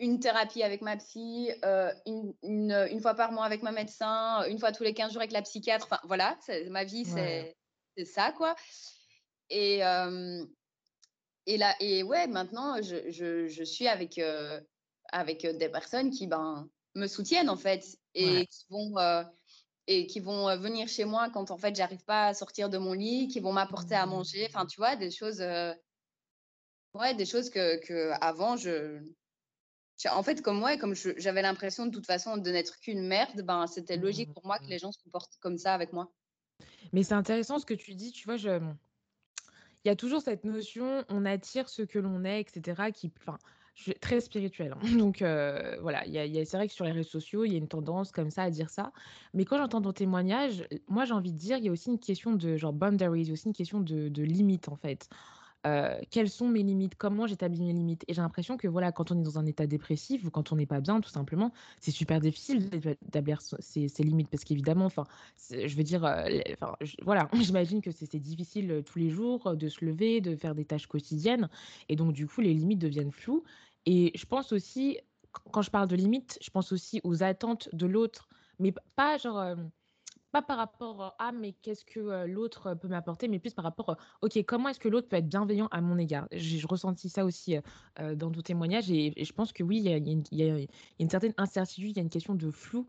une 0.00 0.20
thérapie 0.20 0.62
avec 0.64 0.82
ma 0.82 0.96
psy, 0.96 1.50
heu, 1.64 1.90
une 2.06 2.34
une, 2.42 2.72
une 2.90 3.00
fois 3.00 3.14
par 3.14 3.32
mois 3.32 3.44
avec 3.46 3.62
ma 3.62 3.72
médecin, 3.72 4.44
une 4.48 4.58
fois 4.58 4.72
tous 4.72 4.82
les 4.84 4.94
15 4.94 5.12
jours 5.12 5.22
avec 5.22 5.32
la 5.32 5.42
psychiatre». 5.42 5.86
Enfin, 5.90 6.00
voilà, 6.04 6.38
ma 6.70 6.84
vie, 6.84 7.04
c'est 7.06 7.56
ça, 8.06 8.32
quoi 8.32 8.56
et 9.50 9.78
hem 9.80 10.48
et 11.46 11.56
là 11.58 11.74
et 11.80 12.02
ouais, 12.02 12.26
maintenant, 12.28 12.82
je 12.82 13.10
je 13.10 13.48
je 13.48 13.64
suis 13.64 13.88
avec, 13.88 14.18
heu, 14.18 14.60
avec, 15.12 15.46
des 15.46 15.68
personnes 15.68 16.10
qui, 16.10 16.26
ben, 16.26 16.68
me 16.96 17.06
soutiennent, 17.06 17.50
en 17.50 17.56
fait 17.56 17.84
Ouais. 18.20 18.44
et 18.44 18.46
qui 18.48 18.66
vont, 18.70 18.94
et 19.88 20.06
qui 20.06 20.20
vont, 20.20 20.56
venir 20.58 20.88
chez 20.88 21.04
moi 21.04 21.30
quand, 21.30 21.50
en 21.50 21.58
fait, 21.58 21.74
j'arrive 21.76 22.04
pas 22.04 22.28
à 22.28 22.34
sortir 22.34 22.70
de 22.70 22.78
mon 22.78 22.92
lit, 22.94 23.28
qui 23.28 23.40
vont 23.40 23.52
m'apporter 23.52 23.94
à 23.96 24.06
manger. 24.06 24.46
Enfin, 24.48 24.64
Mmh. 24.64 24.68
tu 24.68 24.80
vois, 24.80 24.96
des 24.96 25.10
choses, 25.10 25.42
ouais, 26.94 27.14
des 27.14 27.26
choses 27.26 27.50
que 27.50 27.76
qu'avant 27.78 28.56
je 28.56 29.00
je 29.02 29.10
en 30.08 30.22
fait, 30.22 30.42
comme 30.42 30.62
ouais, 30.62 30.78
comme 30.78 30.94
j'avais 30.94 31.42
l'impression 31.42 31.86
de 31.86 31.90
toute 31.90 32.06
façon 32.06 32.36
de 32.36 32.50
n'être 32.50 32.78
qu'une 32.80 33.06
merde, 33.06 33.42
ben, 33.42 33.66
c'était 33.66 33.96
logique 33.96 34.32
pour 34.32 34.46
moi 34.46 34.58
que 34.58 34.64
Mmh. 34.64 34.70
les 34.70 34.78
gens 34.78 34.92
se 34.92 35.02
comportent 35.02 35.36
comme 35.40 35.58
ça 35.58 35.74
avec 35.74 35.92
moi. 35.92 36.10
Mais 36.92 37.02
c'est 37.02 37.14
intéressant 37.14 37.58
ce 37.58 37.66
que 37.66 37.74
tu 37.74 37.94
dis, 37.94 38.12
tu 38.12 38.24
vois? 38.26 38.36
Je, 38.36 38.50
mmh 38.50 38.76
il 39.84 39.88
y 39.88 39.90
a 39.90 39.96
toujours 39.96 40.20
cette 40.20 40.44
notion, 40.44 41.04
on 41.08 41.24
attire 41.24 41.68
ce 41.68 41.82
que 41.82 41.98
l'on 41.98 42.24
est, 42.24 42.40
etc., 42.40 42.90
qui, 42.92 43.10
enfin, 43.18 43.38
je 43.74 43.84
suis 43.84 43.94
très 43.94 44.20
spirituelle. 44.20 44.74
Hein. 44.76 44.96
Donc 44.98 45.22
euh, 45.22 45.78
voilà, 45.80 46.06
y 46.06 46.18
a, 46.18 46.44
c'est 46.44 46.56
vrai 46.56 46.68
que 46.68 46.74
sur 46.74 46.84
les 46.84 46.92
réseaux 46.92 47.08
sociaux, 47.08 47.44
il 47.44 47.52
y 47.52 47.54
a 47.54 47.58
une 47.58 47.68
tendance 47.68 48.12
comme 48.12 48.30
ça 48.30 48.42
à 48.42 48.50
dire 48.50 48.68
ça. 48.68 48.92
Mais 49.32 49.44
quand 49.44 49.56
j'entends 49.56 49.80
ton 49.80 49.92
témoignage, 49.92 50.66
moi 50.88 51.04
j'ai 51.04 51.14
envie 51.14 51.32
de 51.32 51.38
dire, 51.38 51.56
il 51.56 51.64
y 51.64 51.68
a 51.68 51.72
aussi 51.72 51.88
une 51.88 51.98
question 51.98 52.32
de 52.32 52.56
genre 52.56 52.72
boundaries, 52.72 53.22
il 53.22 53.28
y 53.28 53.30
a 53.30 53.32
aussi 53.32 53.46
une 53.46 53.54
question 53.54 53.80
de, 53.80 54.08
de 54.08 54.22
limite 54.22 54.68
en 54.68 54.76
fait. 54.76 55.08
Euh, 55.66 56.00
quelles 56.10 56.30
sont 56.30 56.48
mes 56.48 56.62
limites, 56.62 56.94
comment 56.94 57.26
j'établis 57.26 57.60
mes 57.62 57.74
limites. 57.74 58.04
Et 58.08 58.14
j'ai 58.14 58.22
l'impression 58.22 58.56
que 58.56 58.66
voilà, 58.66 58.92
quand 58.92 59.10
on 59.10 59.18
est 59.18 59.22
dans 59.22 59.38
un 59.38 59.44
état 59.44 59.66
dépressif 59.66 60.24
ou 60.24 60.30
quand 60.30 60.52
on 60.52 60.56
n'est 60.56 60.66
pas 60.66 60.80
bien, 60.80 61.00
tout 61.00 61.10
simplement, 61.10 61.52
c'est 61.80 61.90
super 61.90 62.18
difficile 62.20 62.70
d'établir 62.70 63.42
ces, 63.42 63.88
limites 63.98 64.28
parce 64.28 64.44
qu'évidemment, 64.44 64.86
enfin, 64.86 65.04
je 65.50 65.76
veux 65.76 65.82
dire, 65.82 66.04
euh, 66.04 66.28
enfin, 66.54 66.76
voilà, 67.02 67.28
j'imagine 67.34 67.82
que 67.82 67.90
c'est 67.90 68.18
difficile 68.18 68.70
euh, 68.70 68.82
tous 68.82 68.98
les 68.98 69.10
jours 69.10 69.54
de 69.54 69.68
se 69.68 69.84
lever, 69.84 70.22
de 70.22 70.34
faire 70.34 70.54
des 70.54 70.64
tâches 70.64 70.86
quotidiennes, 70.86 71.50
et 71.90 71.96
donc 71.96 72.14
du 72.14 72.26
coup, 72.26 72.40
les 72.40 72.54
limites 72.54 72.78
deviennent 72.78 73.12
floues. 73.12 73.44
Et 73.84 74.12
je 74.14 74.24
pense 74.24 74.52
aussi, 74.52 74.98
quand 75.52 75.62
je 75.62 75.70
parle 75.70 75.88
de 75.88 75.96
limites, 75.96 76.38
je 76.40 76.50
pense 76.50 76.72
aussi 76.72 77.02
aux 77.04 77.22
attentes 77.22 77.68
de 77.74 77.86
l'autre, 77.86 78.30
mais 78.58 78.72
pas 78.96 79.18
genre 79.18 79.56
pas 80.32 80.42
par 80.42 80.58
rapport 80.58 81.14
à 81.18 81.32
mais 81.32 81.52
qu'est-ce 81.62 81.84
que 81.84 82.26
l'autre 82.26 82.74
peut 82.74 82.88
m'apporter, 82.88 83.28
mais 83.28 83.38
plus 83.38 83.54
par 83.54 83.64
rapport, 83.64 83.96
ok, 84.22 84.42
comment 84.46 84.68
est-ce 84.68 84.80
que 84.80 84.88
l'autre 84.88 85.08
peut 85.08 85.16
être 85.16 85.28
bienveillant 85.28 85.68
à 85.70 85.80
mon 85.80 85.98
égard? 85.98 86.28
J'ai 86.32 86.64
ressenti 86.66 87.08
ça 87.08 87.24
aussi 87.24 87.56
dans 87.98 88.30
ton 88.30 88.40
témoignage 88.40 88.90
et, 88.90 89.12
je 89.22 89.32
pense 89.32 89.52
que 89.52 89.62
oui, 89.62 89.78
il 89.78 90.38
y, 90.38 90.42
a, 90.42 90.66
une 90.98 91.10
certaine 91.10 91.34
incertitude, 91.36 91.90
il 91.90 91.96
y 91.96 91.98
a 92.00 92.02
une 92.02 92.10
question 92.10 92.34
de 92.34 92.50
flou 92.50 92.86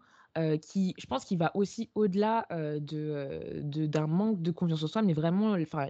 qui, 0.62 0.94
je 0.98 1.06
pense, 1.08 1.26
qui 1.26 1.36
va 1.36 1.52
aussi 1.56 1.90
au-delà 1.96 2.46
de, 2.52 3.62
d'un 3.62 4.08
manque 4.08 4.42
de 4.42 4.52
confiance 4.52 4.84
en 4.84 4.88
soi, 4.88 5.02
mais 5.02 5.14
vraiment, 5.14 5.54
enfin, 5.54 5.88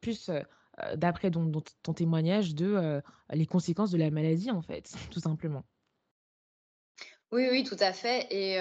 plus 0.00 0.30
d'après 0.96 1.30
ton, 1.30 1.50
ton, 1.82 1.92
témoignage 1.92 2.54
de 2.54 3.00
les 3.32 3.46
conséquences 3.46 3.90
de 3.90 3.98
la 3.98 4.10
maladie, 4.10 4.50
en 4.50 4.62
fait, 4.62 4.92
tout 5.10 5.20
simplement. 5.20 5.64
Oui, 7.32 7.46
oui, 7.50 7.62
tout 7.62 7.76
à 7.78 7.92
fait. 7.92 8.26
Et 8.30 8.60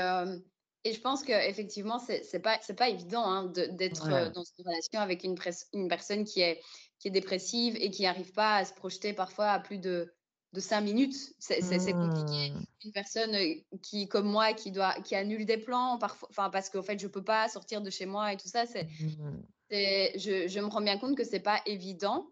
et 0.86 0.94
je 0.94 1.02
pense 1.02 1.24
qu'effectivement, 1.24 2.00
ce 2.00 2.14
n'est 2.14 2.42
pas, 2.42 2.58
pas 2.78 2.90
évident 2.90 3.24
hein, 3.24 3.46
d'être 3.46 4.08
euh, 4.08 4.30
dans 4.30 4.44
une 4.44 4.66
relation 4.66 5.02
avec 5.02 5.24
une, 5.24 5.36
une 5.74 5.90
personne 5.90 6.24
qui 6.24 6.40
est, 6.40 6.62
qui 7.00 7.10
est 7.10 7.12
dépressive 7.12 7.76
et 7.80 7.92
qui 7.92 8.04
n'arrive 8.04 8.32
pas 8.32 8.58
à 8.58 8.66
se 8.66 8.74
projeter 8.74 9.12
parfois 9.12 9.52
à 9.52 9.60
plus 9.60 9.78
de, 9.78 10.14
de 10.54 10.60
cinq 10.62 10.82
minutes. 10.82 11.18
C'est 11.40 11.60
compliqué. 11.92 12.52
Mmh. 12.52 12.64
Une 12.86 12.92
personne 12.94 13.36
euh, 13.36 13.56
qui, 13.82 14.08
comme 14.08 14.30
moi, 14.30 14.54
qui, 14.54 14.72
doit, 14.72 14.94
qui 15.02 15.16
annule 15.16 15.46
des 15.46 15.58
plans 15.58 15.98
parfois, 15.98 16.50
parce 16.50 16.70
qu'en 16.70 16.84
fait, 16.84 16.98
je 16.98 17.08
ne 17.08 17.12
peux 17.12 17.24
pas 17.24 17.50
sortir 17.50 17.82
de 17.82 17.90
chez 17.90 18.06
moi 18.06 18.32
et 18.32 18.38
tout 18.38 18.48
ça. 18.48 18.66
c'est 18.66 18.86
mmh. 18.86 19.44
je, 19.72 20.48
je, 20.48 20.60
me 20.62 20.68
rends 20.68 20.82
bien 20.82 20.98
compte 20.98 21.18
que 21.18 21.26
ce 21.26 21.32
n'est 21.32 21.42
pas 21.42 21.62
évident. 21.66 22.32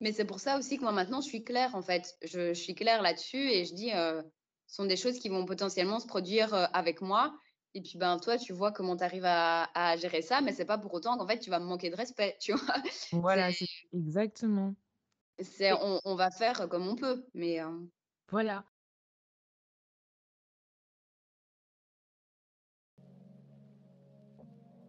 Mais 0.00 0.12
c'est 0.12 0.24
pour 0.24 0.40
ça 0.40 0.58
aussi 0.58 0.76
que 0.76 0.82
moi, 0.82 0.92
maintenant, 0.92 1.20
je 1.20 1.28
suis 1.28 1.44
claire, 1.44 1.76
en 1.76 1.82
fait. 1.82 2.16
Je, 2.22 2.52
je 2.52 2.60
suis 2.60 2.74
claire 2.74 3.00
là-dessus 3.00 3.50
et 3.50 3.64
je 3.64 3.74
dis, 3.74 3.92
euh, 3.92 4.22
ce 4.66 4.76
sont 4.76 4.86
des 4.86 4.96
choses 4.96 5.20
qui 5.20 5.28
vont 5.28 5.44
potentiellement 5.46 6.00
se 6.00 6.06
produire 6.06 6.52
avec 6.72 7.00
moi. 7.00 7.32
Et 7.74 7.82
puis, 7.82 7.98
ben, 7.98 8.18
toi, 8.18 8.36
tu 8.36 8.52
vois 8.52 8.72
comment 8.72 8.96
tu 8.96 9.04
arrives 9.04 9.24
à, 9.24 9.96
gérer 9.96 10.22
ça, 10.22 10.40
mais 10.40 10.52
c'est 10.52 10.64
pas 10.64 10.78
pour 10.78 10.92
autant 10.94 11.16
qu'en 11.16 11.26
fait, 11.26 11.38
tu 11.38 11.50
vas 11.50 11.60
me 11.60 11.66
manquer 11.66 11.90
de 11.90 11.96
respect, 11.96 12.36
tu 12.40 12.52
vois. 12.52 12.74
Voilà, 13.12 13.50
exactement. 13.92 14.74
C'est, 15.38 15.72
on, 15.72 16.00
on, 16.04 16.16
va 16.16 16.30
faire 16.30 16.68
comme 16.68 16.88
on 16.88 16.96
peut, 16.96 17.24
mais. 17.34 17.60
Euh 17.60 17.70
voilà. 18.30 18.64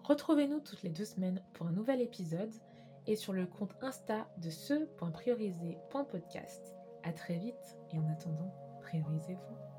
Retrouvez-nous 0.04 0.60
toutes 0.60 0.84
les 0.84 0.90
deux 0.90 1.06
semaines 1.06 1.42
pour 1.54 1.68
un 1.68 1.72
nouvel 1.72 2.02
épisode 2.02 2.54
et 3.08 3.16
sur 3.16 3.32
le 3.34 3.48
compte 3.48 3.76
Insta 3.82 4.28
de 4.38 4.50
ce.priorisé.podcast. 4.50 6.76
À 7.04 7.14
très 7.14 7.38
vite 7.38 7.78
et 7.92 7.98
en 7.98 8.10
attendant, 8.10 8.54
priorisez-vous. 8.82 9.71